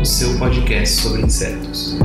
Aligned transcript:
o 0.00 0.04
seu 0.04 0.38
podcast 0.38 1.02
sobre 1.02 1.20
insetos. 1.20 1.98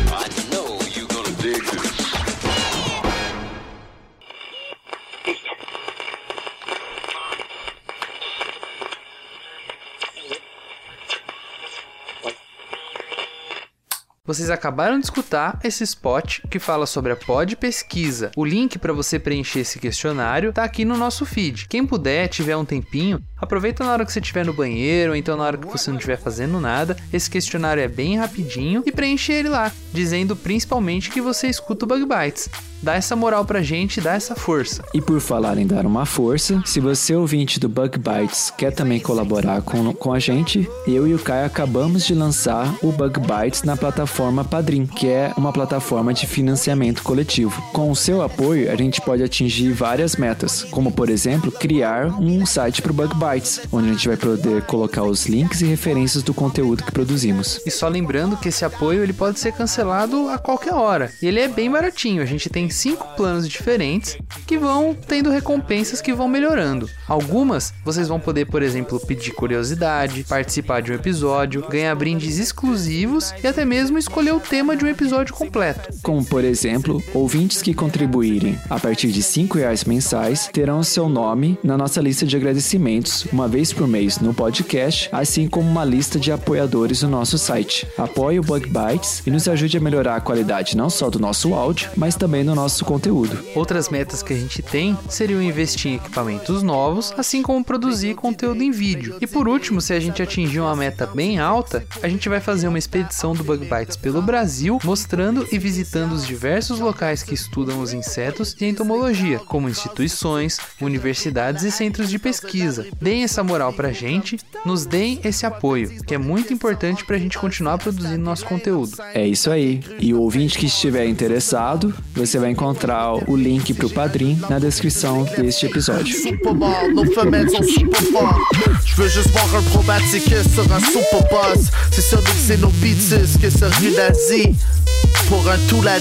Vocês 14.31 14.49
acabaram 14.49 14.97
de 14.97 15.03
escutar 15.03 15.59
esse 15.61 15.83
spot 15.83 16.39
que 16.49 16.57
fala 16.57 16.85
sobre 16.85 17.11
a 17.11 17.17
Pod 17.17 17.53
Pesquisa. 17.57 18.31
O 18.37 18.45
link 18.45 18.79
para 18.79 18.93
você 18.93 19.19
preencher 19.19 19.59
esse 19.59 19.77
questionário 19.77 20.53
tá 20.53 20.63
aqui 20.63 20.85
no 20.85 20.95
nosso 20.95 21.25
feed. 21.25 21.67
Quem 21.67 21.85
puder, 21.85 22.29
tiver 22.29 22.55
um 22.55 22.63
tempinho, 22.63 23.21
aproveita 23.41 23.83
na 23.83 23.91
hora 23.91 24.05
que 24.05 24.13
você 24.13 24.19
estiver 24.19 24.45
no 24.45 24.53
banheiro 24.53 25.11
ou 25.11 25.15
então 25.15 25.35
na 25.35 25.43
hora 25.43 25.57
que 25.57 25.67
você 25.67 25.89
não 25.89 25.97
estiver 25.97 26.17
fazendo 26.17 26.59
nada. 26.59 26.95
Esse 27.11 27.29
questionário 27.29 27.81
é 27.81 27.87
bem 27.87 28.17
rapidinho 28.17 28.83
e 28.85 28.91
preenche 28.91 29.33
ele 29.33 29.49
lá, 29.49 29.71
dizendo 29.91 30.35
principalmente 30.35 31.09
que 31.09 31.19
você 31.19 31.47
escuta 31.47 31.85
o 31.85 31.87
Bug 31.87 32.05
Bites. 32.05 32.49
Dá 32.81 32.95
essa 32.95 33.15
moral 33.15 33.45
pra 33.45 33.61
gente, 33.61 34.01
dá 34.01 34.13
essa 34.13 34.35
força. 34.35 34.83
E 34.91 34.99
por 34.99 35.19
falar 35.19 35.57
em 35.59 35.67
dar 35.67 35.85
uma 35.85 36.03
força, 36.03 36.61
se 36.65 36.79
você 36.79 37.13
ouvinte 37.13 37.59
do 37.59 37.69
Bug 37.69 37.99
Bites 37.99 38.51
quer 38.57 38.71
também 38.71 38.99
colaborar 38.99 39.61
com, 39.61 39.93
com 39.93 40.11
a 40.11 40.17
gente, 40.17 40.67
eu 40.87 41.07
e 41.07 41.13
o 41.13 41.19
Caio 41.19 41.45
acabamos 41.45 42.05
de 42.05 42.15
lançar 42.15 42.73
o 42.81 42.91
Bug 42.91 43.19
Bites 43.19 43.61
na 43.61 43.77
plataforma 43.77 44.43
Padrim, 44.43 44.87
que 44.87 45.07
é 45.07 45.31
uma 45.37 45.53
plataforma 45.53 46.11
de 46.11 46.25
financiamento 46.25 47.03
coletivo. 47.03 47.61
Com 47.71 47.91
o 47.91 47.95
seu 47.95 48.23
apoio, 48.23 48.71
a 48.71 48.75
gente 48.75 48.99
pode 48.99 49.21
atingir 49.21 49.71
várias 49.71 50.15
metas, 50.15 50.63
como 50.63 50.91
por 50.91 51.07
exemplo, 51.07 51.51
criar 51.51 52.07
um 52.19 52.45
site 52.47 52.81
para 52.81 52.91
o 52.91 52.95
Bug 52.95 53.13
Bites, 53.13 53.30
onde 53.71 53.89
a 53.89 53.93
gente 53.93 54.07
vai 54.07 54.17
poder 54.17 54.61
colocar 54.63 55.03
os 55.03 55.25
links 55.25 55.61
e 55.61 55.65
referências 55.65 56.23
do 56.23 56.33
conteúdo 56.33 56.83
que 56.83 56.91
produzimos. 56.91 57.61
E 57.65 57.71
só 57.71 57.87
lembrando 57.87 58.35
que 58.35 58.49
esse 58.49 58.65
apoio 58.65 59.03
ele 59.03 59.13
pode 59.13 59.39
ser 59.39 59.53
cancelado 59.53 60.27
a 60.29 60.37
qualquer 60.37 60.73
hora. 60.73 61.11
E 61.21 61.27
ele 61.27 61.39
é 61.39 61.47
bem 61.47 61.71
baratinho. 61.71 62.21
A 62.21 62.25
gente 62.25 62.49
tem 62.49 62.69
cinco 62.69 63.07
planos 63.15 63.47
diferentes 63.47 64.17
que 64.45 64.57
vão 64.57 64.95
tendo 65.07 65.29
recompensas 65.29 66.01
que 66.01 66.13
vão 66.13 66.27
melhorando. 66.27 66.89
Algumas 67.07 67.73
vocês 67.85 68.07
vão 68.07 68.19
poder, 68.19 68.45
por 68.45 68.61
exemplo, 68.61 68.99
pedir 68.99 69.31
curiosidade, 69.31 70.25
participar 70.25 70.81
de 70.81 70.91
um 70.91 70.95
episódio, 70.95 71.65
ganhar 71.69 71.95
brindes 71.95 72.37
exclusivos 72.37 73.33
e 73.41 73.47
até 73.47 73.63
mesmo 73.63 73.97
escolher 73.97 74.33
o 74.33 74.39
tema 74.39 74.75
de 74.75 74.83
um 74.83 74.89
episódio 74.89 75.33
completo. 75.33 75.89
Como, 76.03 76.25
por 76.25 76.43
exemplo, 76.43 77.01
ouvintes 77.13 77.61
que 77.61 77.73
contribuírem 77.73 78.59
a 78.69 78.79
partir 78.79 79.07
de 79.11 79.23
5 79.23 79.57
reais 79.57 79.85
mensais 79.85 80.49
terão 80.51 80.83
seu 80.83 81.07
nome 81.07 81.57
na 81.63 81.77
nossa 81.77 82.01
lista 82.01 82.25
de 82.25 82.35
agradecimentos 82.35 83.20
uma 83.31 83.47
vez 83.47 83.73
por 83.73 83.87
mês 83.87 84.19
no 84.19 84.33
podcast, 84.33 85.09
assim 85.11 85.47
como 85.47 85.69
uma 85.69 85.85
lista 85.85 86.19
de 86.19 86.31
apoiadores 86.31 87.01
no 87.03 87.09
nosso 87.09 87.37
site. 87.37 87.87
Apoie 87.97 88.39
o 88.39 88.43
Bug 88.43 88.67
Bites 88.67 89.21
e 89.25 89.31
nos 89.31 89.47
ajude 89.47 89.77
a 89.77 89.81
melhorar 89.81 90.15
a 90.15 90.21
qualidade 90.21 90.77
não 90.77 90.89
só 90.89 91.09
do 91.09 91.19
nosso 91.19 91.53
áudio, 91.53 91.89
mas 91.95 92.15
também 92.15 92.43
no 92.43 92.55
nosso 92.55 92.85
conteúdo. 92.85 93.37
Outras 93.55 93.89
metas 93.89 94.23
que 94.23 94.33
a 94.33 94.37
gente 94.37 94.61
tem 94.61 94.97
seriam 95.09 95.41
investir 95.41 95.91
em 95.91 95.95
equipamentos 95.95 96.63
novos, 96.63 97.13
assim 97.17 97.41
como 97.41 97.63
produzir 97.63 98.15
conteúdo 98.15 98.63
em 98.63 98.71
vídeo. 98.71 99.17
E 99.21 99.27
por 99.27 99.47
último, 99.47 99.81
se 99.81 99.93
a 99.93 99.99
gente 99.99 100.21
atingir 100.21 100.59
uma 100.59 100.75
meta 100.75 101.05
bem 101.05 101.39
alta, 101.39 101.85
a 102.01 102.07
gente 102.07 102.29
vai 102.29 102.39
fazer 102.39 102.67
uma 102.67 102.79
expedição 102.79 103.33
do 103.33 103.43
Bug 103.43 103.65
Bites 103.65 103.97
pelo 103.97 104.21
Brasil, 104.21 104.79
mostrando 104.83 105.47
e 105.51 105.57
visitando 105.57 106.13
os 106.13 106.25
diversos 106.25 106.79
locais 106.79 107.23
que 107.23 107.33
estudam 107.33 107.81
os 107.81 107.93
insetos 107.93 108.55
e 108.59 108.65
entomologia, 108.65 109.39
como 109.39 109.69
instituições, 109.69 110.57
universidades 110.79 111.63
e 111.63 111.71
centros 111.71 112.09
de 112.09 112.19
pesquisa. 112.19 112.87
Deem 113.11 113.23
essa 113.23 113.43
moral 113.43 113.73
pra 113.73 113.91
gente, 113.91 114.39
nos 114.65 114.85
deem 114.85 115.19
esse 115.25 115.45
apoio, 115.45 116.01
que 116.05 116.15
é 116.15 116.17
muito 116.17 116.53
importante 116.53 117.03
pra 117.03 117.17
gente 117.17 117.37
continuar 117.37 117.77
produzindo 117.77 118.23
nosso 118.23 118.45
conteúdo. 118.45 118.91
É 119.13 119.27
isso 119.27 119.51
aí. 119.51 119.81
E 119.99 120.13
o 120.13 120.21
ouvinte 120.21 120.57
que 120.57 120.67
estiver 120.67 121.05
interessado, 121.07 121.93
você 122.13 122.39
vai 122.39 122.51
encontrar 122.51 123.11
o 123.29 123.35
link 123.35 123.73
pro 123.73 123.89
Padrim 123.89 124.39
na 124.49 124.59
descrição 124.59 125.25
deste 125.25 125.65
episódio. 125.65 126.15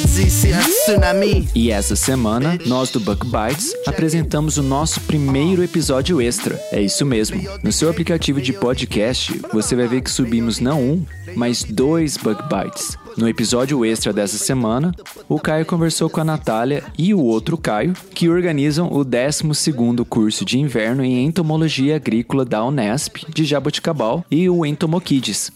C'est 0.06 0.52
un 0.52 0.60
tsunami. 0.60 1.48
E 1.54 1.70
essa 1.70 1.94
semana, 1.96 2.58
nós 2.66 2.90
do 2.90 3.00
Buck 3.00 3.24
Bites 3.26 3.74
apresentamos 3.86 4.56
o 4.56 4.62
nosso 4.62 5.00
primeiro 5.02 5.62
episódio 5.62 6.20
extra. 6.20 6.60
É 6.72 6.80
isso 6.80 7.04
mesmo. 7.06 7.40
No 7.62 7.72
seu 7.72 7.88
aplicativo 7.88 8.40
de 8.40 8.52
podcast, 8.52 9.40
você 9.52 9.76
vai 9.76 9.86
ver 9.86 10.02
que 10.02 10.10
subimos 10.10 10.60
não 10.60 10.80
um, 10.82 11.06
mas 11.34 11.62
dois 11.64 12.16
Bug 12.16 12.40
Bites. 12.42 12.96
No 13.16 13.28
episódio 13.28 13.84
extra 13.84 14.12
dessa 14.12 14.38
semana, 14.38 14.94
o 15.28 15.38
Caio 15.38 15.66
conversou 15.66 16.08
com 16.08 16.20
a 16.20 16.24
Natália 16.24 16.82
e 16.98 17.12
o 17.14 17.20
outro 17.20 17.56
Caio, 17.56 17.94
que 18.14 18.28
organizam 18.28 18.88
o 18.92 19.04
12º 19.04 20.04
curso 20.04 20.44
de 20.44 20.58
inverno 20.58 21.04
em 21.04 21.24
Entomologia 21.24 21.96
Agrícola 21.96 22.44
da 22.44 22.64
Unesp 22.64 23.24
de 23.28 23.44
Jaboticabal 23.44 24.24
e 24.30 24.48
o 24.48 24.64
Entomokids. 24.64 25.52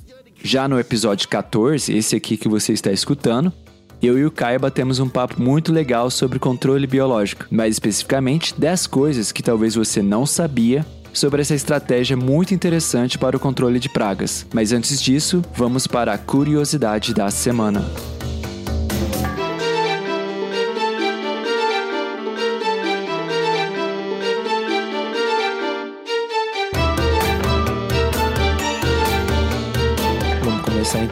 Já 0.47 0.69
no 0.69 0.79
episódio 0.79 1.27
14, 1.27 1.91
esse 1.97 2.15
aqui 2.15 2.37
que 2.37 2.51
você 2.51 2.75
está 2.75 2.93
escutando, 2.93 3.51
eu 4.03 4.19
e 4.19 4.27
o 4.27 4.31
Caio 4.31 4.61
batemos 4.61 5.01
um 5.01 5.09
papo 5.09 5.41
muito 5.41 5.73
legal 5.73 6.11
sobre 6.11 6.39
controle 6.39 6.87
biológico, 6.87 7.47
mais 7.51 7.77
especificamente 7.77 8.55
10 8.61 8.87
coisas 8.89 9.33
que 9.33 9.43
talvez 9.43 9.75
você 9.75 10.03
não 10.03 10.27
sabia 10.27 10.85
sobre 11.15 11.41
essa 11.41 11.55
estratégia 11.55 12.15
muito 12.15 12.53
interessante 12.53 13.17
para 13.17 13.39
o 13.39 13.41
controle 13.41 13.81
de 13.81 13.89
pragas. 13.89 14.47
Mas 14.53 14.71
antes 14.71 15.01
disso, 15.01 15.43
vamos 15.57 15.87
para 15.87 16.13
a 16.13 16.19
curiosidade 16.19 17.15
da 17.15 17.31
semana. 17.31 17.83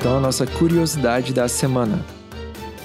Então 0.02 0.16
a 0.16 0.20
nossa 0.20 0.44
curiosidade 0.44 1.32
da 1.32 1.46
semana. 1.46 2.04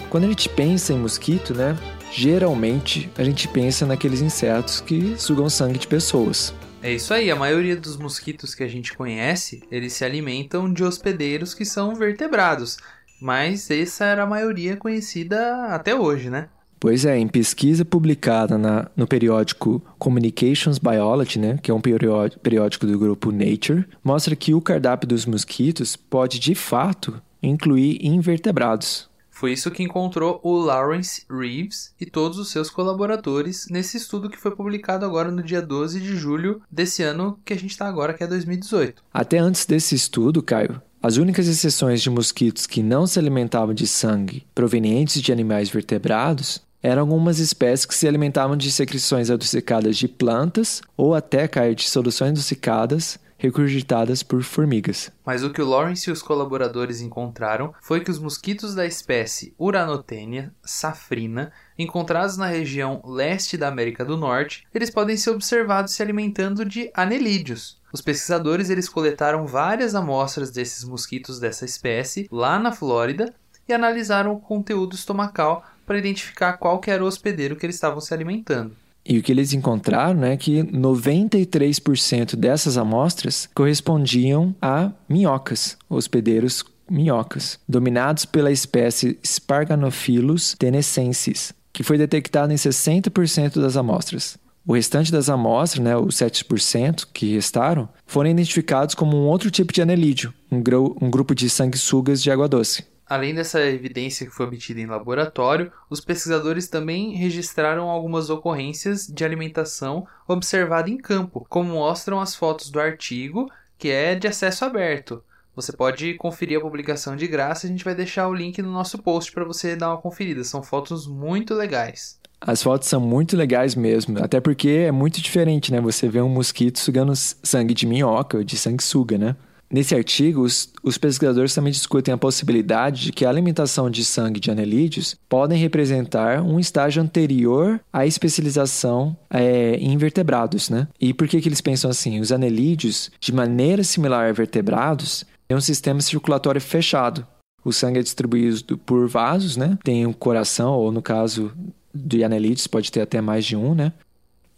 Quando 0.08 0.26
a 0.26 0.28
gente 0.28 0.48
pensa 0.48 0.94
em 0.94 1.00
mosquito, 1.00 1.52
né? 1.52 1.76
Geralmente 2.12 3.10
a 3.18 3.24
gente 3.24 3.48
pensa 3.48 3.88
naqueles 3.88 4.22
insetos 4.22 4.80
que 4.80 5.16
sugam 5.18 5.50
sangue 5.50 5.80
de 5.80 5.88
pessoas. 5.88 6.54
É 6.80 6.94
isso 6.94 7.12
aí, 7.16 7.32
a 7.32 7.36
maioria 7.36 7.76
dos 7.76 7.98
mosquitos 7.98 8.54
que 8.54 8.64
a 8.64 8.68
gente 8.68 8.96
conhece, 8.96 9.64
eles 9.72 9.94
se 9.94 10.06
alimentam 10.06 10.72
de 10.72 10.84
hospedeiros 10.84 11.56
que 11.56 11.66
são 11.66 11.96
vertebrados. 11.96 12.78
Mas 13.20 13.72
essa 13.72 14.06
era 14.06 14.22
a 14.22 14.28
maioria 14.28 14.78
conhecida 14.78 15.74
até 15.74 15.96
hoje, 15.96 16.30
né? 16.30 16.50
Pois 16.80 17.06
é, 17.06 17.18
em 17.18 17.28
pesquisa 17.28 17.84
publicada 17.84 18.58
na, 18.58 18.90
no 18.96 19.08
periódico 19.08 19.82
Communications 19.98 20.78
Biology, 20.78 21.40
né, 21.40 21.60
que 21.62 21.72
é 21.72 21.74
um 21.74 21.82
periódico, 21.82 22.42
periódico 22.42 22.86
do 22.86 23.00
grupo 23.00 23.32
Nature, 23.32 23.86
mostra 24.04 24.36
que 24.36 24.54
o 24.54 24.62
cardápio 24.62 25.08
dos 25.08 25.26
mosquitos 25.26 25.96
pode 25.96 26.40
de 26.40 26.54
fato 26.54 27.22
incluir 27.42 28.00
invertebrados. 28.06 29.10
Foi 29.30 29.54
isso 29.54 29.70
que 29.70 29.84
encontrou 29.84 30.40
o 30.44 30.58
Lawrence 30.58 31.24
Reeves 31.30 31.94
e 32.02 32.08
todos 32.08 32.40
os 32.40 32.50
seus 32.50 32.72
colaboradores 32.72 33.68
nesse 33.70 33.96
estudo 33.96 34.32
que 34.32 34.38
foi 34.38 34.56
publicado 34.56 35.06
agora 35.06 35.30
no 35.30 35.44
dia 35.44 35.62
12 35.62 36.00
de 36.00 36.16
julho 36.16 36.60
desse 36.72 37.04
ano 37.04 37.40
que 37.46 37.54
a 37.54 37.56
gente 37.56 37.70
está 37.70 37.88
agora, 37.88 38.16
que 38.16 38.24
é 38.24 38.28
2018. 38.28 39.04
Até 39.14 39.38
antes 39.38 39.68
desse 39.68 39.94
estudo, 39.94 40.42
Caio, 40.42 40.82
as 41.02 41.18
únicas 41.18 41.48
exceções 41.48 42.02
de 42.02 42.10
mosquitos 42.10 42.66
que 42.66 42.82
não 42.82 43.06
se 43.06 43.20
alimentavam 43.20 43.76
de 43.76 43.86
sangue 43.86 44.44
provenientes 44.56 45.22
de 45.22 45.32
animais 45.32 45.70
vertebrados 45.70 46.66
eram 46.82 47.02
algumas 47.02 47.40
espécies 47.40 47.86
que 47.86 47.96
se 47.96 48.08
alimentavam 48.08 48.56
de 48.56 48.72
secreções 48.72 49.30
adocicadas 49.30 49.98
de 49.98 50.08
plantas 50.08 50.82
ou 50.96 51.16
até 51.16 51.48
cair 51.48 51.76
de 51.76 51.90
soluções 51.90 52.32
adocicadas 52.32 53.20
regurgitadas 53.38 54.24
por 54.24 54.42
formigas. 54.44 55.12
Mas 55.26 55.44
o 55.44 55.52
que 55.52 55.62
o 55.62 55.66
Lawrence 55.66 56.10
e 56.10 56.14
os 56.14 56.22
colaboradores 56.22 57.02
encontraram 57.02 57.74
foi 57.82 58.00
que 58.00 58.10
os 58.10 58.20
mosquitos 58.20 58.74
da 58.74 58.86
espécie 58.86 59.54
Uranotenia 59.60 60.52
safrina, 60.64 61.52
encontrados 61.78 62.36
na 62.36 62.48
região 62.48 63.02
leste 63.06 63.56
da 63.56 63.68
América 63.68 64.04
do 64.04 64.18
Norte, 64.18 64.66
eles 64.74 64.90
podem 64.90 65.16
ser 65.16 65.30
observados 65.30 65.94
se 65.94 66.02
alimentando 66.02 66.66
de 66.66 66.90
anelídeos. 66.94 67.80
Os 67.94 68.02
pesquisadores 68.02 68.70
eles 68.70 68.90
coletaram 68.90 69.46
várias 69.46 69.96
amostras 69.96 70.52
desses 70.52 70.84
mosquitos 70.84 71.40
dessa 71.40 71.64
espécie 71.64 72.28
lá 72.32 72.60
na 72.60 72.72
Flórida 72.72 73.34
e 73.68 73.74
analisaram 73.74 74.34
o 74.34 74.40
conteúdo 74.40 74.96
estomacal 74.96 75.64
para 75.88 75.98
identificar 75.98 76.54
qual 76.58 76.80
que 76.80 76.92
era 76.92 77.04
o 77.04 77.08
hospedeiro 77.08 77.56
que 77.56 77.66
eles 77.66 77.78
estavam 77.78 78.02
se 78.02 78.14
alimentando. 78.14 78.76
E 79.04 79.18
o 79.18 79.24
que 79.24 79.32
eles 79.32 79.54
encontraram 79.54 80.26
é 80.26 80.36
que 80.36 80.62
93% 80.64 82.36
dessas 82.36 82.78
amostras 82.78 83.50
correspondiam 83.56 84.54
a 84.62 84.92
minhocas, 85.08 85.78
hospedeiros 85.90 86.64
minhocas, 86.92 87.58
dominados 87.68 88.26
pela 88.26 88.52
espécie 88.52 89.18
Sparganophilus 89.26 90.56
tenescensis, 90.60 91.54
que 91.72 91.84
foi 91.84 91.98
detectada 91.98 92.54
em 92.54 92.58
60% 92.58 93.62
das 93.62 93.78
amostras. 93.78 94.38
O 94.66 94.74
restante 94.74 95.10
das 95.10 95.30
amostras, 95.30 95.82
né, 95.82 95.96
os 95.96 96.16
7% 96.18 97.08
que 97.14 97.34
restaram, 97.34 97.88
foram 98.06 98.30
identificados 98.30 98.94
como 98.94 99.16
um 99.16 99.28
outro 99.28 99.50
tipo 99.50 99.72
de 99.72 99.82
anelídeo, 99.82 100.34
um, 100.52 100.58
um 101.02 101.10
grupo 101.10 101.34
de 101.34 101.50
sanguessugas 101.50 102.22
de 102.22 102.30
água 102.30 102.50
doce. 102.50 102.84
Além 103.10 103.34
dessa 103.34 103.62
evidência 103.62 104.26
que 104.26 104.34
foi 104.34 104.46
obtida 104.46 104.82
em 104.82 104.86
laboratório, 104.86 105.72
os 105.90 106.02
pesquisadores 106.02 106.68
também 106.68 107.16
registraram 107.16 107.90
algumas 107.90 108.30
ocorrências 108.30 109.08
de 109.08 109.24
alimentação 109.24 110.06
observada 110.28 110.90
em 110.90 110.98
campo, 110.98 111.46
como 111.48 111.74
mostram 111.74 112.20
as 112.20 112.36
fotos 112.36 112.70
do 112.70 112.80
artigo, 112.82 113.50
que 113.78 113.90
é 113.90 114.14
de 114.14 114.28
acesso 114.28 114.66
aberto. 114.66 115.24
Você 115.56 115.72
pode 115.72 116.14
conferir 116.16 116.60
a 116.60 116.62
publicação 116.62 117.16
de 117.16 117.26
graça, 117.28 117.66
a 117.66 117.70
gente 117.70 117.84
vai 117.84 117.96
deixar 117.96 118.28
o 118.28 118.34
link 118.34 118.62
no 118.62 118.72
nosso 118.72 118.98
post 119.00 119.32
para 119.32 119.46
você 119.46 119.76
dar 119.76 119.90
uma 119.90 119.98
conferida. 119.98 120.44
São 120.44 120.62
fotos 120.62 121.08
muito 121.08 121.54
legais. 121.56 122.20
As 122.40 122.62
fotos 122.62 122.88
são 122.88 123.00
muito 123.00 123.36
legais 123.36 123.74
mesmo, 123.74 124.24
até 124.24 124.40
porque 124.40 124.70
é 124.70 124.92
muito 124.92 125.20
diferente, 125.20 125.72
né? 125.72 125.82
Você 125.82 126.08
vê 126.08 126.22
um 126.22 126.30
mosquito 126.30 126.78
sugando 126.78 127.16
sangue 127.16 127.74
de 127.74 127.88
minhoca, 127.88 128.46
de 128.46 128.56
sanguessuga, 128.56 129.18
né? 129.18 129.36
Nesse 129.70 129.94
artigo, 129.94 130.42
os, 130.42 130.70
os, 130.82 130.98
pesquisadores 130.98 131.54
também 131.54 131.74
discutem 131.74 132.14
a 132.14 132.18
possibilidade 132.18 133.04
de 133.04 133.12
que 133.12 133.26
a 133.26 133.30
alimentação 133.30 133.90
de 133.90 134.06
sangue 134.06 134.40
de 134.40 134.50
anelídeos 134.50 135.18
podem 135.28 135.60
representar 135.60 136.42
um 136.42 136.58
estágio 136.58 137.04
anterior 137.04 137.80
à 137.92 138.06
especialização 138.06 139.16
é, 139.30 139.76
em 139.76 139.92
invertebrados, 139.92 140.70
né? 140.70 140.88
E 141.02 141.14
por 141.14 141.28
que, 141.28 141.42
que 141.42 141.50
eles 141.50 141.60
pensam 141.60 141.92
assim? 141.92 142.22
Os 142.22 142.32
anelídeos, 142.32 143.12
de 143.20 143.34
maneira 143.34 143.84
similar 143.84 144.30
a 144.30 144.32
vertebrados, 144.32 145.26
têm 145.48 145.58
um 145.58 145.62
sistema 145.62 146.00
circulatório 146.00 146.62
fechado. 146.62 147.28
O 147.64 147.74
sangue 147.74 148.00
é 148.00 148.04
distribuído 148.04 148.78
por 148.78 149.10
vasos, 149.10 149.58
né? 149.58 149.78
Tem 149.84 150.06
um 150.06 150.14
coração, 150.14 150.74
ou 150.76 150.94
no 150.94 151.02
caso 151.02 151.52
de 151.94 152.24
anelídeos, 152.24 152.68
pode 152.68 152.90
ter 152.90 153.02
até 153.02 153.20
mais 153.20 153.46
de 153.46 153.58
um, 153.58 153.76
né? 153.76 153.92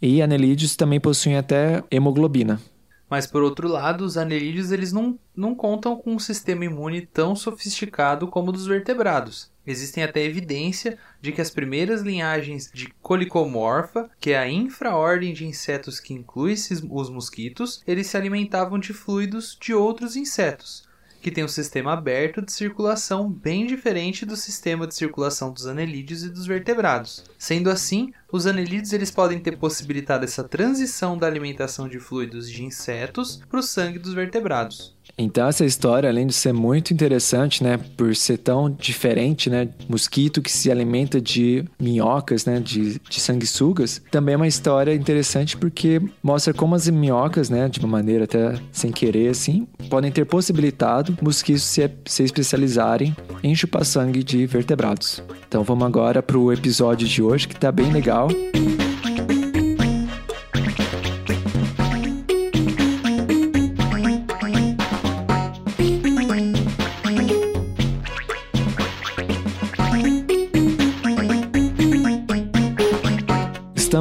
E 0.00 0.22
anelídeos 0.22 0.76
também 0.76 1.00
possuem 1.00 1.36
até 1.36 1.82
hemoglobina. 1.90 2.60
Mas 3.10 3.26
por 3.26 3.42
outro 3.42 3.66
lado, 3.66 4.04
os 4.04 4.16
anelídeos 4.16 4.70
eles 4.70 4.92
não, 4.92 5.18
não 5.34 5.52
contam 5.52 5.96
com 5.96 6.12
um 6.12 6.18
sistema 6.20 6.64
imune 6.64 7.04
tão 7.04 7.34
sofisticado 7.34 8.28
como 8.28 8.50
o 8.50 8.52
dos 8.52 8.66
vertebrados. 8.66 9.50
Existem 9.66 10.04
até 10.04 10.22
evidência 10.24 10.96
de 11.20 11.32
que 11.32 11.40
as 11.40 11.50
primeiras 11.50 12.02
linhagens 12.02 12.70
de 12.72 12.88
Colicomorpha, 13.02 14.08
que 14.20 14.30
é 14.30 14.38
a 14.38 14.48
infraordem 14.48 15.32
de 15.32 15.44
insetos 15.44 15.98
que 15.98 16.14
inclui 16.14 16.54
os 16.88 17.10
mosquitos, 17.10 17.82
eles 17.84 18.06
se 18.06 18.16
alimentavam 18.16 18.78
de 18.78 18.92
fluidos 18.92 19.58
de 19.60 19.74
outros 19.74 20.14
insetos, 20.14 20.88
que 21.20 21.30
tem 21.30 21.44
um 21.44 21.48
sistema 21.48 21.92
aberto 21.92 22.40
de 22.40 22.52
circulação 22.52 23.30
bem 23.30 23.66
diferente 23.66 24.24
do 24.24 24.36
sistema 24.36 24.86
de 24.86 24.94
circulação 24.94 25.52
dos 25.52 25.66
anelídeos 25.66 26.22
e 26.22 26.30
dos 26.30 26.46
vertebrados. 26.46 27.24
Sendo 27.38 27.70
assim, 27.70 28.12
os 28.32 28.46
anelídeos 28.46 28.92
eles 28.92 29.10
podem 29.10 29.38
ter 29.38 29.58
possibilitado 29.58 30.24
essa 30.24 30.44
transição 30.44 31.18
da 31.18 31.26
alimentação 31.26 31.88
de 31.88 31.98
fluidos 31.98 32.50
de 32.50 32.64
insetos 32.64 33.42
para 33.48 33.60
o 33.60 33.62
sangue 33.62 33.98
dos 33.98 34.14
vertebrados. 34.14 34.96
Então 35.16 35.48
essa 35.48 35.64
história, 35.64 36.08
além 36.08 36.26
de 36.26 36.32
ser 36.32 36.52
muito 36.52 36.92
interessante, 36.92 37.62
né, 37.62 37.78
por 37.96 38.14
ser 38.16 38.38
tão 38.38 38.70
diferente, 38.70 39.50
né, 39.50 39.68
mosquito 39.88 40.42
que 40.42 40.50
se 40.50 40.70
alimenta 40.70 41.20
de 41.20 41.64
minhocas, 41.78 42.44
né, 42.44 42.60
de, 42.60 42.98
de 42.98 43.20
sanguessugas, 43.20 44.02
também 44.10 44.34
é 44.34 44.36
uma 44.36 44.48
história 44.48 44.94
interessante 44.94 45.56
porque 45.56 46.00
mostra 46.22 46.52
como 46.54 46.74
as 46.74 46.88
minhocas, 46.88 47.50
né, 47.50 47.68
de 47.68 47.78
uma 47.80 47.88
maneira 47.88 48.24
até 48.24 48.54
sem 48.72 48.90
querer, 48.90 49.28
assim, 49.28 49.66
podem 49.88 50.10
ter 50.10 50.24
possibilitado 50.24 51.16
mosquitos 51.20 51.62
se, 51.62 51.90
se 52.06 52.22
especializarem 52.22 53.16
em 53.42 53.54
chupar 53.54 53.84
sangue 53.84 54.22
de 54.22 54.46
vertebrados. 54.46 55.22
Então 55.46 55.62
vamos 55.62 55.86
agora 55.86 56.22
para 56.22 56.38
o 56.38 56.52
episódio 56.52 57.06
de 57.06 57.22
hoje 57.22 57.48
que 57.48 57.54
está 57.54 57.70
bem 57.70 57.90
legal. 57.92 58.28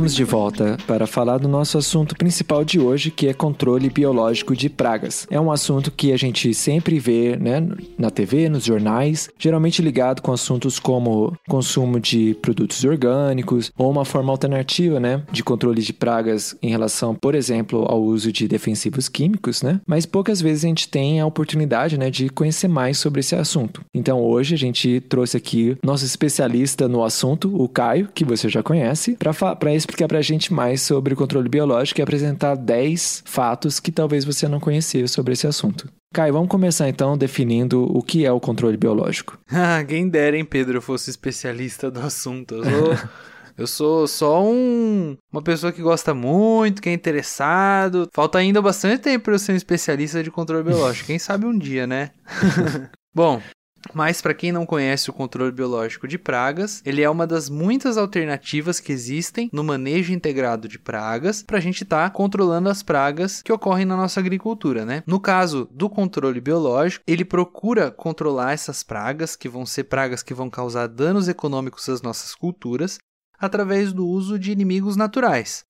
Estamos 0.09 0.15
de 0.15 0.23
volta 0.23 0.77
para 0.87 1.05
falar 1.05 1.37
do 1.37 1.47
nosso 1.47 1.77
assunto 1.77 2.15
principal 2.15 2.65
de 2.65 2.79
hoje, 2.79 3.11
que 3.11 3.27
é 3.27 3.33
controle 3.33 3.91
biológico 3.91 4.55
de 4.55 4.67
pragas. 4.67 5.27
É 5.29 5.39
um 5.39 5.51
assunto 5.51 5.91
que 5.91 6.11
a 6.11 6.17
gente 6.17 6.51
sempre 6.55 6.97
vê 6.97 7.35
né, 7.35 7.67
na 7.95 8.09
TV, 8.09 8.49
nos 8.49 8.63
jornais, 8.63 9.29
geralmente 9.37 9.83
ligado 9.83 10.21
com 10.23 10.31
assuntos 10.31 10.79
como 10.79 11.37
consumo 11.47 11.99
de 11.99 12.33
produtos 12.41 12.83
orgânicos 12.83 13.71
ou 13.77 13.91
uma 13.91 14.03
forma 14.03 14.31
alternativa 14.31 14.99
né, 14.99 15.21
de 15.31 15.43
controle 15.43 15.81
de 15.81 15.93
pragas 15.93 16.55
em 16.59 16.69
relação, 16.69 17.13
por 17.13 17.35
exemplo, 17.35 17.85
ao 17.87 18.01
uso 18.01 18.31
de 18.31 18.47
defensivos 18.47 19.07
químicos, 19.07 19.61
né? 19.61 19.79
Mas 19.85 20.07
poucas 20.07 20.41
vezes 20.41 20.65
a 20.65 20.69
gente 20.69 20.87
tem 20.87 21.19
a 21.19 21.25
oportunidade 21.25 21.99
né, 21.99 22.09
de 22.09 22.29
conhecer 22.29 22.67
mais 22.67 22.97
sobre 22.97 23.19
esse 23.19 23.35
assunto. 23.35 23.83
Então 23.93 24.21
hoje 24.21 24.55
a 24.55 24.57
gente 24.57 25.01
trouxe 25.01 25.37
aqui 25.37 25.77
nosso 25.83 26.03
especialista 26.03 26.87
no 26.87 27.03
assunto, 27.03 27.55
o 27.61 27.69
Caio, 27.69 28.09
que 28.11 28.25
você 28.25 28.49
já 28.49 28.63
conhece, 28.63 29.15
para 29.59 29.75
explicar 29.75 29.98
para 30.07 30.19
a 30.19 30.21
gente 30.21 30.53
mais 30.53 30.81
sobre 30.81 31.13
o 31.13 31.17
controle 31.17 31.49
biológico 31.49 31.99
e 31.99 32.03
apresentar 32.03 32.55
10 32.55 33.23
fatos 33.25 33.79
que 33.79 33.91
talvez 33.91 34.25
você 34.25 34.47
não 34.47 34.59
conhecia 34.59 35.07
sobre 35.07 35.33
esse 35.33 35.47
assunto. 35.47 35.89
Caio, 36.13 36.33
vamos 36.33 36.49
começar 36.49 36.89
então 36.89 37.15
definindo 37.15 37.83
o 37.83 38.01
que 38.01 38.25
é 38.25 38.31
o 38.31 38.39
controle 38.39 38.77
biológico. 38.77 39.37
Ah, 39.51 39.83
quem 39.83 40.07
dera, 40.07 40.37
hein, 40.37 40.45
Pedro, 40.45 40.77
eu 40.77 40.81
fosse 40.81 41.09
especialista 41.09 41.91
do 41.91 41.99
assunto. 41.99 42.55
Eu 42.55 42.63
sou, 42.63 43.09
eu 43.57 43.67
sou 43.67 44.07
só 44.07 44.43
um, 44.43 45.17
uma 45.31 45.41
pessoa 45.41 45.71
que 45.71 45.81
gosta 45.81 46.13
muito, 46.13 46.81
que 46.81 46.89
é 46.89 46.93
interessado. 46.93 48.07
Falta 48.13 48.37
ainda 48.37 48.61
bastante 48.61 49.01
tempo 49.01 49.25
para 49.25 49.33
eu 49.35 49.39
ser 49.39 49.51
um 49.51 49.55
especialista 49.55 50.23
de 50.23 50.31
controle 50.31 50.63
biológico. 50.63 51.07
Quem 51.07 51.19
sabe 51.19 51.45
um 51.45 51.57
dia, 51.57 51.85
né? 51.85 52.11
Bom, 53.13 53.41
mas 53.93 54.21
para 54.21 54.33
quem 54.33 54.51
não 54.51 54.65
conhece 54.65 55.09
o 55.09 55.13
controle 55.13 55.51
biológico 55.51 56.07
de 56.07 56.17
pragas, 56.17 56.81
ele 56.85 57.01
é 57.01 57.09
uma 57.09 57.25
das 57.25 57.49
muitas 57.49 57.97
alternativas 57.97 58.79
que 58.79 58.91
existem 58.91 59.49
no 59.51 59.63
manejo 59.63 60.13
integrado 60.13 60.67
de 60.67 60.77
pragas 60.77 61.43
para 61.43 61.57
a 61.57 61.61
gente 61.61 61.83
estar 61.83 62.09
tá 62.09 62.09
controlando 62.09 62.69
as 62.69 62.83
pragas 62.83 63.41
que 63.41 63.51
ocorrem 63.51 63.85
na 63.85 63.97
nossa 63.97 64.19
agricultura, 64.19 64.85
né? 64.85 65.03
No 65.05 65.19
caso 65.19 65.67
do 65.71 65.89
controle 65.89 66.41
biológico, 66.41 67.03
ele 67.07 67.25
procura 67.25 67.91
controlar 67.91 68.53
essas 68.53 68.83
pragas, 68.83 69.35
que 69.35 69.49
vão 69.49 69.65
ser 69.65 69.85
pragas 69.85 70.23
que 70.23 70.33
vão 70.33 70.49
causar 70.49 70.87
danos 70.87 71.27
econômicos 71.27 71.87
às 71.89 72.01
nossas 72.01 72.35
culturas, 72.35 72.99
através 73.39 73.93
do 73.93 74.05
uso 74.05 74.37
de 74.37 74.51
inimigos 74.51 74.95
naturais. 74.95 75.63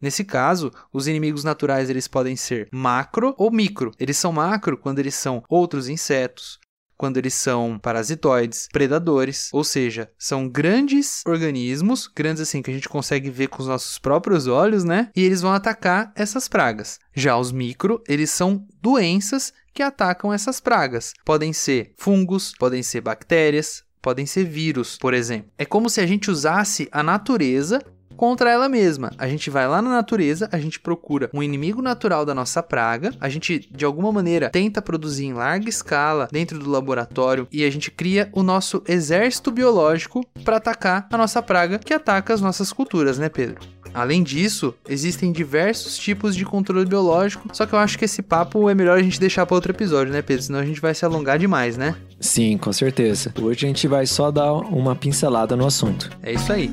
Nesse 0.00 0.24
caso, 0.24 0.70
os 0.92 1.08
inimigos 1.08 1.42
naturais 1.42 1.88
eles 1.88 2.06
podem 2.06 2.36
ser 2.36 2.68
macro 2.70 3.34
ou 3.38 3.50
micro. 3.50 3.92
Eles 3.98 4.18
são 4.18 4.30
macro 4.30 4.76
quando 4.76 4.98
eles 4.98 5.14
são 5.14 5.42
outros 5.48 5.88
insetos, 5.88 6.58
quando 6.96 7.16
eles 7.16 7.34
são 7.34 7.78
parasitoides, 7.78 8.68
predadores, 8.72 9.50
ou 9.52 9.62
seja, 9.62 10.10
são 10.18 10.48
grandes 10.48 11.22
organismos, 11.26 12.06
grandes 12.06 12.42
assim 12.42 12.62
que 12.62 12.70
a 12.70 12.74
gente 12.74 12.88
consegue 12.88 13.30
ver 13.30 13.48
com 13.48 13.62
os 13.62 13.68
nossos 13.68 13.98
próprios 13.98 14.46
olhos, 14.46 14.84
né? 14.84 15.10
E 15.14 15.22
eles 15.22 15.42
vão 15.42 15.52
atacar 15.52 16.12
essas 16.14 16.48
pragas. 16.48 16.98
Já 17.14 17.36
os 17.36 17.52
micro, 17.52 18.02
eles 18.08 18.30
são 18.30 18.66
doenças 18.80 19.52
que 19.74 19.82
atacam 19.82 20.32
essas 20.32 20.58
pragas. 20.58 21.12
Podem 21.24 21.52
ser 21.52 21.92
fungos, 21.96 22.54
podem 22.58 22.82
ser 22.82 23.02
bactérias, 23.02 23.84
podem 24.00 24.24
ser 24.24 24.44
vírus, 24.44 24.96
por 24.96 25.12
exemplo. 25.12 25.50
É 25.58 25.64
como 25.64 25.90
se 25.90 26.00
a 26.00 26.06
gente 26.06 26.30
usasse 26.30 26.88
a 26.92 27.02
natureza 27.02 27.80
contra 28.16 28.50
ela 28.50 28.68
mesma. 28.68 29.12
A 29.18 29.28
gente 29.28 29.50
vai 29.50 29.68
lá 29.68 29.80
na 29.82 29.90
natureza, 29.90 30.48
a 30.50 30.58
gente 30.58 30.80
procura 30.80 31.30
um 31.32 31.42
inimigo 31.42 31.82
natural 31.82 32.24
da 32.24 32.34
nossa 32.34 32.62
praga, 32.62 33.12
a 33.20 33.28
gente 33.28 33.68
de 33.70 33.84
alguma 33.84 34.10
maneira 34.12 34.50
tenta 34.50 34.82
produzir 34.82 35.26
em 35.26 35.32
larga 35.32 35.68
escala 35.68 36.28
dentro 36.30 36.58
do 36.58 36.70
laboratório 36.70 37.46
e 37.52 37.64
a 37.64 37.70
gente 37.70 37.90
cria 37.90 38.28
o 38.32 38.42
nosso 38.42 38.82
exército 38.86 39.50
biológico 39.50 40.24
para 40.44 40.56
atacar 40.56 41.06
a 41.10 41.16
nossa 41.16 41.42
praga 41.42 41.78
que 41.78 41.94
ataca 41.94 42.32
as 42.32 42.40
nossas 42.40 42.72
culturas, 42.72 43.18
né, 43.18 43.28
Pedro? 43.28 43.60
Além 43.94 44.22
disso, 44.22 44.74
existem 44.86 45.32
diversos 45.32 45.96
tipos 45.96 46.36
de 46.36 46.44
controle 46.44 46.84
biológico, 46.84 47.48
só 47.52 47.64
que 47.64 47.72
eu 47.72 47.78
acho 47.78 47.98
que 47.98 48.04
esse 48.04 48.20
papo 48.20 48.68
é 48.68 48.74
melhor 48.74 48.98
a 48.98 49.02
gente 49.02 49.18
deixar 49.18 49.46
para 49.46 49.54
outro 49.54 49.72
episódio, 49.72 50.12
né, 50.12 50.20
Pedro? 50.20 50.42
Senão 50.42 50.58
a 50.58 50.66
gente 50.66 50.80
vai 50.80 50.94
se 50.94 51.04
alongar 51.04 51.38
demais, 51.38 51.78
né? 51.78 51.96
Sim, 52.20 52.58
com 52.58 52.72
certeza. 52.72 53.32
Hoje 53.40 53.64
a 53.64 53.68
gente 53.68 53.88
vai 53.88 54.04
só 54.04 54.30
dar 54.30 54.52
uma 54.52 54.94
pincelada 54.94 55.56
no 55.56 55.66
assunto. 55.66 56.10
É 56.22 56.32
isso 56.32 56.52
aí. 56.52 56.70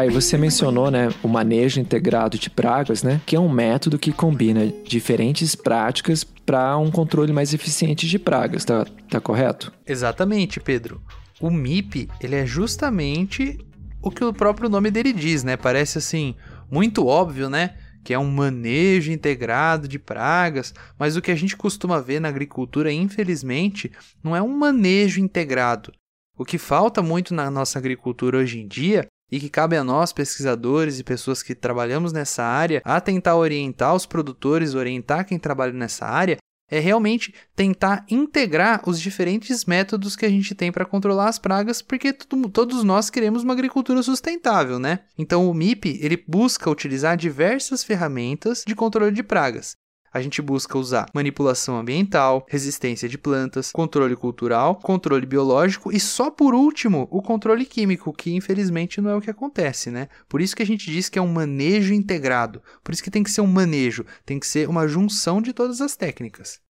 Caio, 0.00 0.12
você 0.12 0.38
mencionou, 0.38 0.90
né, 0.90 1.10
o 1.22 1.28
manejo 1.28 1.78
integrado 1.78 2.38
de 2.38 2.48
pragas, 2.48 3.02
né, 3.02 3.20
que 3.26 3.36
é 3.36 3.40
um 3.40 3.50
método 3.50 3.98
que 3.98 4.12
combina 4.12 4.72
diferentes 4.82 5.54
práticas 5.54 6.24
para 6.24 6.74
um 6.78 6.90
controle 6.90 7.34
mais 7.34 7.52
eficiente 7.52 8.08
de 8.08 8.18
pragas, 8.18 8.64
tá, 8.64 8.86
tá 9.10 9.20
correto? 9.20 9.70
Exatamente, 9.86 10.58
Pedro. 10.58 11.02
O 11.38 11.50
MIP, 11.50 12.08
ele 12.18 12.34
é 12.34 12.46
justamente 12.46 13.58
o 14.00 14.10
que 14.10 14.24
o 14.24 14.32
próprio 14.32 14.70
nome 14.70 14.90
dele 14.90 15.12
diz, 15.12 15.44
né? 15.44 15.54
Parece 15.54 15.98
assim 15.98 16.34
muito 16.70 17.06
óbvio, 17.06 17.50
né? 17.50 17.74
que 18.02 18.14
é 18.14 18.18
um 18.18 18.30
manejo 18.30 19.12
integrado 19.12 19.86
de 19.86 19.98
pragas, 19.98 20.72
mas 20.98 21.18
o 21.18 21.20
que 21.20 21.30
a 21.30 21.34
gente 21.34 21.54
costuma 21.54 22.00
ver 22.00 22.18
na 22.18 22.28
agricultura, 22.28 22.90
infelizmente, 22.90 23.92
não 24.24 24.34
é 24.34 24.40
um 24.40 24.56
manejo 24.56 25.20
integrado. 25.20 25.92
O 26.38 26.42
que 26.42 26.56
falta 26.56 27.02
muito 27.02 27.34
na 27.34 27.50
nossa 27.50 27.78
agricultura 27.78 28.38
hoje 28.38 28.58
em 28.58 28.66
dia 28.66 29.06
e 29.30 29.38
que 29.38 29.48
cabe 29.48 29.76
a 29.76 29.84
nós, 29.84 30.12
pesquisadores 30.12 30.98
e 30.98 31.04
pessoas 31.04 31.42
que 31.42 31.54
trabalhamos 31.54 32.12
nessa 32.12 32.42
área, 32.42 32.82
a 32.84 33.00
tentar 33.00 33.36
orientar 33.36 33.94
os 33.94 34.06
produtores, 34.06 34.74
orientar 34.74 35.26
quem 35.26 35.38
trabalha 35.38 35.72
nessa 35.72 36.06
área, 36.06 36.36
é 36.70 36.78
realmente 36.78 37.34
tentar 37.56 38.06
integrar 38.08 38.82
os 38.86 39.00
diferentes 39.00 39.64
métodos 39.64 40.14
que 40.14 40.24
a 40.24 40.28
gente 40.30 40.54
tem 40.54 40.70
para 40.70 40.84
controlar 40.84 41.28
as 41.28 41.38
pragas, 41.38 41.82
porque 41.82 42.12
todos 42.12 42.84
nós 42.84 43.10
queremos 43.10 43.42
uma 43.42 43.52
agricultura 43.52 44.02
sustentável, 44.02 44.78
né? 44.78 45.00
Então 45.18 45.50
o 45.50 45.54
MIP 45.54 45.98
ele 46.00 46.22
busca 46.28 46.70
utilizar 46.70 47.16
diversas 47.16 47.82
ferramentas 47.82 48.62
de 48.64 48.76
controle 48.76 49.12
de 49.12 49.22
pragas. 49.22 49.74
A 50.12 50.20
gente 50.20 50.42
busca 50.42 50.76
usar 50.76 51.08
manipulação 51.14 51.78
ambiental, 51.78 52.44
resistência 52.48 53.08
de 53.08 53.16
plantas, 53.16 53.70
controle 53.70 54.16
cultural, 54.16 54.76
controle 54.76 55.24
biológico 55.24 55.92
e 55.92 56.00
só 56.00 56.30
por 56.30 56.54
último 56.54 57.06
o 57.10 57.22
controle 57.22 57.64
químico, 57.64 58.12
que 58.12 58.34
infelizmente 58.34 59.00
não 59.00 59.10
é 59.10 59.14
o 59.14 59.20
que 59.20 59.30
acontece, 59.30 59.90
né? 59.90 60.08
Por 60.28 60.40
isso 60.40 60.56
que 60.56 60.62
a 60.62 60.66
gente 60.66 60.90
diz 60.90 61.08
que 61.08 61.18
é 61.18 61.22
um 61.22 61.32
manejo 61.32 61.94
integrado. 61.94 62.62
Por 62.82 62.92
isso 62.92 63.02
que 63.02 63.10
tem 63.10 63.22
que 63.22 63.30
ser 63.30 63.40
um 63.40 63.46
manejo, 63.46 64.04
tem 64.26 64.40
que 64.40 64.46
ser 64.46 64.68
uma 64.68 64.88
junção 64.88 65.40
de 65.40 65.52
todas 65.52 65.80
as 65.80 65.96
técnicas. 65.96 66.60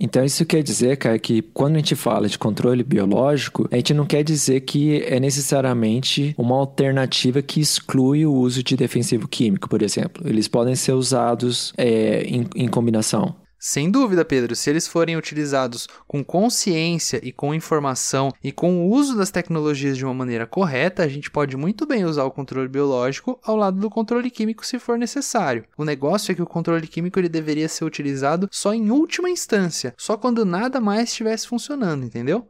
Então, 0.00 0.24
isso 0.24 0.44
quer 0.44 0.62
dizer, 0.62 0.96
cara, 0.96 1.18
que 1.18 1.42
quando 1.42 1.74
a 1.74 1.78
gente 1.78 1.94
fala 1.94 2.28
de 2.28 2.38
controle 2.38 2.82
biológico, 2.82 3.68
a 3.70 3.76
gente 3.76 3.94
não 3.94 4.04
quer 4.04 4.24
dizer 4.24 4.60
que 4.62 5.02
é 5.02 5.20
necessariamente 5.20 6.34
uma 6.36 6.56
alternativa 6.56 7.40
que 7.40 7.60
exclui 7.60 8.26
o 8.26 8.32
uso 8.32 8.62
de 8.62 8.76
defensivo 8.76 9.28
químico, 9.28 9.68
por 9.68 9.82
exemplo. 9.82 10.26
Eles 10.26 10.48
podem 10.48 10.74
ser 10.74 10.92
usados 10.92 11.72
é, 11.76 12.22
em, 12.22 12.46
em 12.56 12.68
combinação. 12.68 13.36
Sem 13.64 13.92
dúvida, 13.92 14.24
Pedro, 14.24 14.56
se 14.56 14.68
eles 14.68 14.88
forem 14.88 15.16
utilizados 15.16 15.86
com 16.08 16.24
consciência 16.24 17.20
e 17.22 17.30
com 17.30 17.54
informação 17.54 18.32
e 18.42 18.50
com 18.50 18.84
o 18.84 18.90
uso 18.90 19.16
das 19.16 19.30
tecnologias 19.30 19.96
de 19.96 20.04
uma 20.04 20.12
maneira 20.12 20.48
correta, 20.48 21.04
a 21.04 21.08
gente 21.08 21.30
pode 21.30 21.56
muito 21.56 21.86
bem 21.86 22.04
usar 22.04 22.24
o 22.24 22.30
controle 22.32 22.66
biológico 22.68 23.38
ao 23.40 23.54
lado 23.54 23.78
do 23.78 23.88
controle 23.88 24.32
químico 24.32 24.66
se 24.66 24.80
for 24.80 24.98
necessário. 24.98 25.64
O 25.78 25.84
negócio 25.84 26.32
é 26.32 26.34
que 26.34 26.42
o 26.42 26.46
controle 26.46 26.88
químico 26.88 27.20
ele 27.20 27.28
deveria 27.28 27.68
ser 27.68 27.84
utilizado 27.84 28.48
só 28.50 28.74
em 28.74 28.90
última 28.90 29.30
instância, 29.30 29.94
só 29.96 30.16
quando 30.16 30.44
nada 30.44 30.80
mais 30.80 31.10
estivesse 31.10 31.46
funcionando, 31.46 32.04
entendeu? 32.04 32.48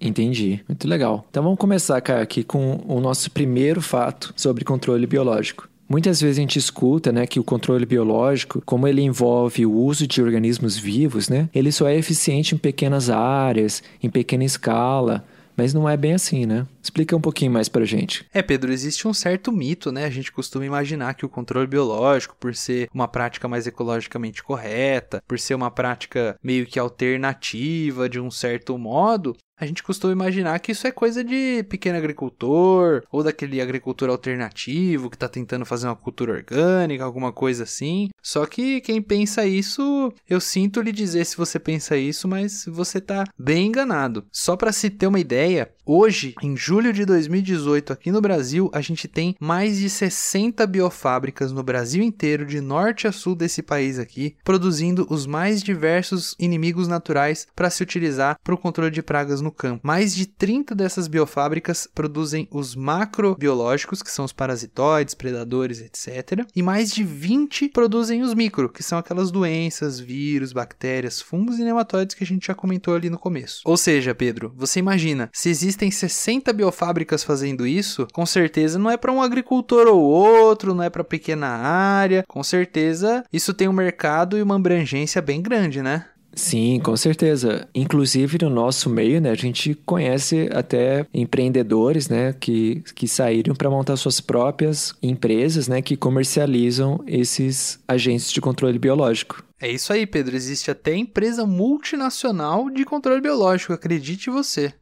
Entendi, 0.00 0.64
muito 0.68 0.88
legal. 0.88 1.24
Então 1.30 1.44
vamos 1.44 1.58
começar, 1.60 2.00
cara, 2.00 2.22
aqui 2.22 2.42
com 2.42 2.84
o 2.88 3.00
nosso 3.00 3.30
primeiro 3.30 3.80
fato 3.80 4.34
sobre 4.34 4.64
controle 4.64 5.06
biológico. 5.06 5.68
Muitas 5.88 6.20
vezes 6.20 6.36
a 6.36 6.40
gente 6.42 6.58
escuta, 6.58 7.10
né, 7.10 7.26
que 7.26 7.40
o 7.40 7.44
controle 7.44 7.86
biológico, 7.86 8.62
como 8.66 8.86
ele 8.86 9.00
envolve 9.00 9.64
o 9.64 9.72
uso 9.72 10.06
de 10.06 10.20
organismos 10.20 10.76
vivos, 10.76 11.30
né, 11.30 11.48
ele 11.54 11.72
só 11.72 11.88
é 11.88 11.96
eficiente 11.96 12.54
em 12.54 12.58
pequenas 12.58 13.08
áreas, 13.08 13.82
em 14.02 14.10
pequena 14.10 14.44
escala, 14.44 15.24
mas 15.58 15.74
não 15.74 15.88
é 15.88 15.96
bem 15.96 16.14
assim, 16.14 16.46
né? 16.46 16.64
Explica 16.80 17.16
um 17.16 17.20
pouquinho 17.20 17.50
mais 17.50 17.68
pra 17.68 17.84
gente. 17.84 18.24
É, 18.32 18.40
Pedro, 18.40 18.72
existe 18.72 19.08
um 19.08 19.12
certo 19.12 19.50
mito, 19.50 19.90
né? 19.90 20.04
A 20.04 20.10
gente 20.10 20.30
costuma 20.30 20.64
imaginar 20.64 21.14
que 21.14 21.26
o 21.26 21.28
controle 21.28 21.66
biológico, 21.66 22.36
por 22.38 22.54
ser 22.54 22.88
uma 22.94 23.08
prática 23.08 23.48
mais 23.48 23.66
ecologicamente 23.66 24.40
correta, 24.40 25.20
por 25.26 25.36
ser 25.36 25.56
uma 25.56 25.68
prática 25.68 26.36
meio 26.40 26.64
que 26.64 26.78
alternativa 26.78 28.08
de 28.08 28.20
um 28.20 28.30
certo 28.30 28.78
modo, 28.78 29.36
a 29.58 29.66
gente 29.66 29.82
costuma 29.82 30.12
imaginar 30.12 30.58
que 30.60 30.72
isso 30.72 30.86
é 30.86 30.90
coisa 30.90 31.24
de 31.24 31.64
pequeno 31.64 31.98
agricultor 31.98 33.02
ou 33.10 33.22
daquele 33.22 33.60
agricultor 33.60 34.08
alternativo 34.08 35.10
que 35.10 35.16
está 35.16 35.28
tentando 35.28 35.66
fazer 35.66 35.86
uma 35.86 35.96
cultura 35.96 36.32
orgânica, 36.32 37.04
alguma 37.04 37.32
coisa 37.32 37.64
assim. 37.64 38.08
Só 38.22 38.46
que 38.46 38.80
quem 38.80 39.02
pensa 39.02 39.46
isso, 39.46 40.12
eu 40.28 40.40
sinto 40.40 40.80
lhe 40.80 40.92
dizer 40.92 41.24
se 41.24 41.36
você 41.36 41.58
pensa 41.58 41.96
isso, 41.96 42.28
mas 42.28 42.66
você 42.66 42.98
está 42.98 43.24
bem 43.38 43.66
enganado. 43.66 44.24
Só 44.32 44.56
para 44.56 44.72
se 44.72 44.90
ter 44.90 45.06
uma 45.06 45.20
ideia, 45.20 45.70
hoje, 45.88 46.34
em 46.42 46.56
julho 46.56 46.92
de 46.92 47.04
2018, 47.04 47.92
aqui 47.92 48.12
no 48.12 48.20
Brasil, 48.20 48.70
a 48.74 48.80
gente 48.82 49.08
tem 49.08 49.34
mais 49.40 49.78
de 49.78 49.88
60 49.88 50.66
biofábricas 50.66 51.50
no 51.50 51.62
Brasil 51.62 52.02
inteiro, 52.02 52.44
de 52.44 52.60
norte 52.60 53.06
a 53.06 53.12
sul 53.12 53.34
desse 53.34 53.62
país 53.62 53.98
aqui, 53.98 54.36
produzindo 54.44 55.06
os 55.08 55.26
mais 55.26 55.62
diversos 55.62 56.36
inimigos 56.38 56.86
naturais 56.86 57.46
para 57.56 57.70
se 57.70 57.82
utilizar 57.82 58.38
para 58.44 58.54
o 58.54 58.58
controle 58.58 58.90
de 58.90 59.02
pragas 59.02 59.40
no 59.40 59.50
campo. 59.50 59.80
Mais 59.86 60.14
de 60.14 60.26
30 60.26 60.74
dessas 60.74 61.08
biofábricas 61.08 61.88
produzem 61.94 62.46
os 62.50 62.76
macrobiológicos, 62.76 64.02
que 64.02 64.10
são 64.10 64.24
os 64.24 64.32
parasitoides, 64.32 65.14
predadores, 65.14 65.80
etc. 65.80 66.46
E 66.54 66.62
mais 66.62 66.92
de 66.92 67.02
20 67.02 67.68
produzem 67.70 68.22
os 68.22 68.34
micro, 68.34 68.68
que 68.68 68.82
são 68.82 68.98
aquelas 68.98 69.30
doenças, 69.30 69.98
vírus, 69.98 70.52
bactérias, 70.52 71.22
fungos 71.22 71.58
e 71.58 71.64
nematóides 71.64 72.14
que 72.14 72.24
a 72.24 72.26
gente 72.26 72.46
já 72.46 72.54
comentou 72.54 72.94
ali 72.94 73.08
no 73.08 73.18
começo. 73.18 73.62
Ou 73.64 73.76
seja, 73.76 74.14
Pedro, 74.14 74.52
você 74.56 74.78
imagina, 74.78 75.30
se 75.32 75.48
existem 75.78 75.90
60 75.90 76.52
biofábricas 76.52 77.22
fazendo 77.22 77.66
isso, 77.66 78.06
com 78.12 78.26
certeza 78.26 78.78
não 78.78 78.90
é 78.90 78.96
para 78.96 79.12
um 79.12 79.22
agricultor 79.22 79.86
ou 79.86 80.02
outro, 80.02 80.74
não 80.74 80.82
é 80.82 80.90
para 80.90 81.04
pequena 81.04 81.46
área, 81.46 82.24
com 82.26 82.42
certeza 82.42 83.24
isso 83.32 83.54
tem 83.54 83.68
um 83.68 83.72
mercado 83.72 84.36
e 84.36 84.42
uma 84.42 84.56
abrangência 84.56 85.22
bem 85.22 85.40
grande, 85.40 85.82
né? 85.82 86.06
Sim, 86.34 86.78
com 86.80 86.96
certeza. 86.96 87.66
Inclusive 87.74 88.38
no 88.42 88.50
nosso 88.50 88.88
meio, 88.88 89.20
né, 89.20 89.30
a 89.30 89.34
gente 89.34 89.74
conhece 89.74 90.48
até 90.52 91.04
empreendedores, 91.12 92.08
né, 92.08 92.32
que, 92.32 92.82
que 92.94 93.08
saíram 93.08 93.56
para 93.56 93.70
montar 93.70 93.96
suas 93.96 94.20
próprias 94.20 94.94
empresas, 95.02 95.66
né, 95.66 95.82
que 95.82 95.96
comercializam 95.96 97.02
esses 97.06 97.80
agentes 97.88 98.30
de 98.30 98.40
controle 98.40 98.78
biológico. 98.78 99.42
É 99.60 99.68
isso 99.68 99.92
aí, 99.92 100.06
Pedro. 100.06 100.36
Existe 100.36 100.70
até 100.70 100.94
empresa 100.94 101.44
multinacional 101.44 102.70
de 102.70 102.84
controle 102.84 103.20
biológico, 103.20 103.72
acredite 103.72 104.30
você. 104.30 104.72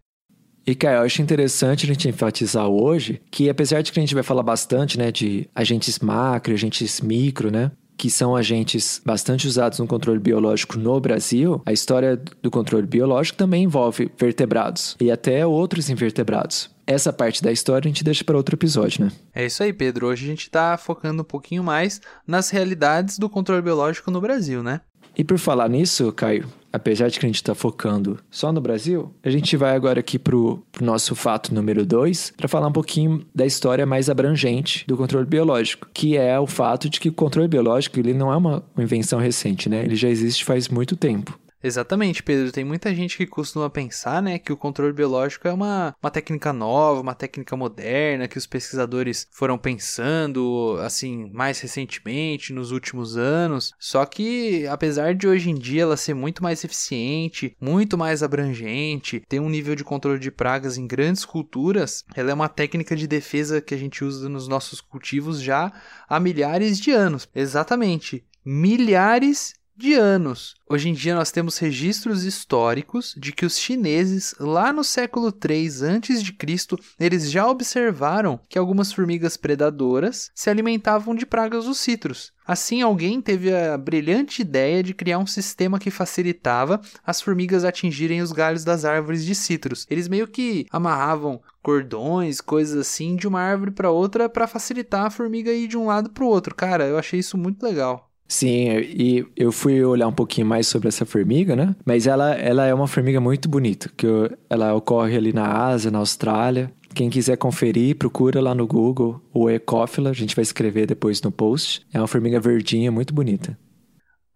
E, 0.67 0.75
cara, 0.75 0.99
eu 0.99 1.03
acho 1.03 1.23
interessante 1.23 1.85
a 1.85 1.87
gente 1.87 2.09
enfatizar 2.09 2.67
hoje 2.67 3.23
que, 3.31 3.49
apesar 3.49 3.83
de 3.83 3.93
que 3.93 4.01
a 4.01 4.03
gente 4.03 4.15
vai 4.15 4.25
falar 4.25 4.43
bastante, 4.43 4.99
né, 4.99 5.13
de 5.13 5.49
agentes 5.55 6.01
macro, 6.01 6.53
agentes 6.53 7.01
micro, 7.01 7.53
né, 7.53 7.71
que 7.97 8.11
são 8.11 8.35
agentes 8.35 9.01
bastante 9.05 9.47
usados 9.47 9.79
no 9.79 9.87
controle 9.87 10.19
biológico 10.19 10.77
no 10.77 11.01
Brasil, 11.01 11.63
a 11.65 11.73
história 11.73 12.21
do 12.43 12.51
controle 12.51 12.87
biológico 12.87 13.39
também 13.39 13.63
envolve 13.63 14.11
vertebrados 14.19 14.97
e 15.01 15.11
até 15.11 15.47
outros 15.47 15.89
invertebrados. 15.89 16.69
Essa 16.85 17.13
parte 17.13 17.43
da 17.43 17.51
história 17.51 17.87
a 17.87 17.89
gente 17.89 18.05
deixa 18.05 18.25
para 18.25 18.37
outro 18.37 18.55
episódio, 18.55 19.05
né? 19.05 19.13
É 19.35 19.47
isso 19.47 19.63
aí, 19.63 19.73
Pedro. 19.73 20.07
Hoje 20.07 20.25
a 20.25 20.29
gente 20.29 20.43
está 20.43 20.77
focando 20.77 21.23
um 21.23 21.25
pouquinho 21.25 21.63
mais 21.63 22.01
nas 22.27 22.51
realidades 22.51 23.19
do 23.19 23.29
controle 23.29 23.63
biológico 23.63 24.11
no 24.11 24.21
Brasil, 24.21 24.63
né? 24.63 24.81
E 25.17 25.25
por 25.25 25.39
falar 25.39 25.69
nisso, 25.69 26.13
Caio, 26.13 26.47
apesar 26.77 27.09
de 27.09 27.19
que 27.19 27.27
a 27.27 27.29
gente 27.29 27.37
está 27.37 27.55
focando 27.55 28.19
só 28.31 28.53
no 28.53 28.61
Brasil, 28.61 29.13
a 29.23 29.31
gente 29.31 29.57
vai 29.57 29.75
agora 29.75 30.01
aqui 30.01 30.19
pro, 30.19 30.63
pro 30.71 30.85
nosso 30.85 31.15
fato 31.15 31.55
número 31.55 31.85
2 31.85 32.35
para 32.37 32.49
falar 32.49 32.69
um 32.69 32.73
pouquinho 32.73 33.25
da 33.35 33.45
história 33.45 33.85
mais 33.85 34.09
abrangente 34.09 34.85
do 34.87 34.97
controle 34.97 35.27
biológico, 35.27 35.89
que 35.93 36.17
é 36.17 36.39
o 36.39 36.47
fato 36.47 36.89
de 36.89 37.01
que 37.01 37.09
o 37.09 37.13
controle 37.13 37.49
biológico 37.49 37.99
ele 37.99 38.15
não 38.15 38.33
é 38.33 38.37
uma 38.37 38.63
invenção 38.79 39.19
recente, 39.19 39.69
né? 39.69 39.85
Ele 39.85 39.97
já 39.97 40.09
existe 40.09 40.45
faz 40.45 40.69
muito 40.69 40.97
tempo. 40.97 41.39
Exatamente, 41.63 42.23
Pedro. 42.23 42.53
Tem 42.53 42.65
muita 42.65 42.95
gente 42.95 43.17
que 43.17 43.27
costuma 43.27 43.69
pensar, 43.71 44.23
né, 44.23 44.39
que 44.39 44.53
o 44.53 44.57
controle 44.57 44.93
biológico 44.93 45.49
é 45.49 45.53
uma, 45.53 45.95
uma 46.03 46.11
técnica 46.11 46.53
nova, 46.53 47.01
uma 47.01 47.15
técnica 47.15 47.57
moderna, 47.57 48.29
que 48.29 48.39
os 48.39 48.47
pesquisadores 48.47 49.27
foram 49.33 49.59
pensando, 49.59 50.77
assim, 50.83 51.31
mais 51.33 51.59
recentemente, 51.61 52.53
nos 52.53 52.71
últimos 52.71 53.17
anos. 53.17 53.73
Só 53.79 54.05
que, 54.05 54.67
apesar 54.67 55.15
de 55.15 55.27
hoje 55.27 55.51
em 55.51 55.55
dia 55.55 55.83
ela 55.83 55.97
ser 55.97 56.15
muito 56.15 56.43
mais 56.43 56.63
eficiente, 56.63 57.57
muito 57.61 57.97
mais 57.97 58.23
abrangente, 58.23 59.23
ter 59.29 59.41
um 59.41 59.49
nível 59.49 59.75
de 59.75 59.85
controle 59.85 60.19
de 60.19 60.31
pragas 60.31 60.77
em 60.77 60.87
grandes 60.87 61.25
culturas, 61.25 62.05
ela 62.15 62.31
é 62.31 62.35
uma 62.35 62.49
técnica 62.49 62.95
de 62.95 63.07
defesa 63.07 63.61
que 63.61 63.75
a 63.75 63.79
gente 63.79 64.05
usa 64.05 64.29
nos 64.29 64.47
nossos 64.47 64.81
cultivos 64.81 65.41
já 65.41 65.73
há 66.09 66.21
milhares 66.21 66.79
de 66.79 66.91
anos. 66.91 67.29
Exatamente. 67.35 68.25
Milhares 68.45 69.55
de 69.77 69.93
anos. 69.95 70.55
Hoje 70.69 70.89
em 70.89 70.95
dia 70.95 71.15
nós 71.15 71.31
temos 71.31 71.59
registros 71.59 72.25
históricos 72.25 73.15
de 73.17 73.31
que 73.31 73.45
os 73.45 73.59
chineses, 73.59 74.35
lá 74.41 74.73
no 74.73 74.83
século 74.83 75.31
3 75.31 75.83
a.C., 75.83 76.77
eles 76.99 77.31
já 77.31 77.47
observaram 77.47 78.41
que 78.49 78.59
algumas 78.59 78.93
formigas 78.93 79.37
predadoras 79.37 80.31
se 80.35 80.49
alimentavam 80.49 81.15
de 81.15 81.27
pragas 81.27 81.67
dos 81.67 81.79
citros. 81.79 82.33
Assim, 82.47 82.81
alguém 82.81 83.21
teve 83.21 83.55
a 83.55 83.77
brilhante 83.77 84.41
ideia 84.41 84.83
de 84.83 84.95
criar 84.95 85.19
um 85.19 85.27
sistema 85.27 85.79
que 85.79 85.91
facilitava 85.91 86.81
as 87.05 87.21
formigas 87.21 87.65
atingirem 87.65 88.23
os 88.23 88.33
galhos 88.33 88.65
das 88.65 88.85
árvores 88.85 89.25
de 89.25 89.35
citros. 89.35 89.87
Eles 89.91 90.09
meio 90.09 90.29
que 90.29 90.67
amarravam 90.71 91.43
cordões, 91.63 92.41
coisas 92.41 92.79
assim, 92.79 93.17
de 93.17 93.27
uma 93.27 93.41
árvore 93.41 93.73
para 93.73 93.91
outra 93.91 94.29
para 94.29 94.47
facilitar 94.47 95.07
a 95.07 95.11
formiga 95.11 95.53
ir 95.53 95.67
de 95.67 95.77
um 95.77 95.87
lado 95.87 96.11
para 96.11 96.25
o 96.25 96.29
outro. 96.29 96.55
Cara, 96.55 96.87
eu 96.87 96.97
achei 96.97 97.19
isso 97.19 97.37
muito 97.37 97.63
legal. 97.63 98.07
Sim, 98.29 98.69
e 98.81 99.25
eu 99.37 99.53
fui 99.53 99.83
olhar 99.85 100.09
um 100.09 100.13
pouquinho 100.13 100.47
mais 100.47 100.67
sobre 100.67 100.89
essa 100.89 101.07
formiga, 101.07 101.55
né? 101.55 101.75
Mas 101.85 102.07
ela, 102.07 102.35
ela 102.35 102.67
é 102.67 102.75
uma 102.75 102.89
formiga 102.89 103.21
muito 103.21 103.49
bonita, 103.49 103.91
que 103.97 104.07
ela 104.51 104.75
ocorre 104.75 105.17
ali 105.17 105.33
na 105.33 105.67
Ásia, 105.67 105.91
na 105.91 105.99
Austrália. 105.99 106.73
Quem 106.95 107.11
quiser 107.11 107.37
conferir, 107.37 107.97
procura 107.97 108.41
lá 108.41 108.55
no 108.55 108.67
Google 108.67 109.21
o 109.33 109.51
Ecófila, 109.51 110.11
a 110.11 110.15
gente 110.15 110.35
vai 110.35 110.43
escrever 110.43 110.87
depois 110.87 111.21
no 111.21 111.31
post. 111.31 111.83
É 111.93 112.01
uma 112.01 112.07
formiga 112.07 112.41
verdinha 112.41 112.91
muito 112.91 113.13
bonita. 113.13 113.57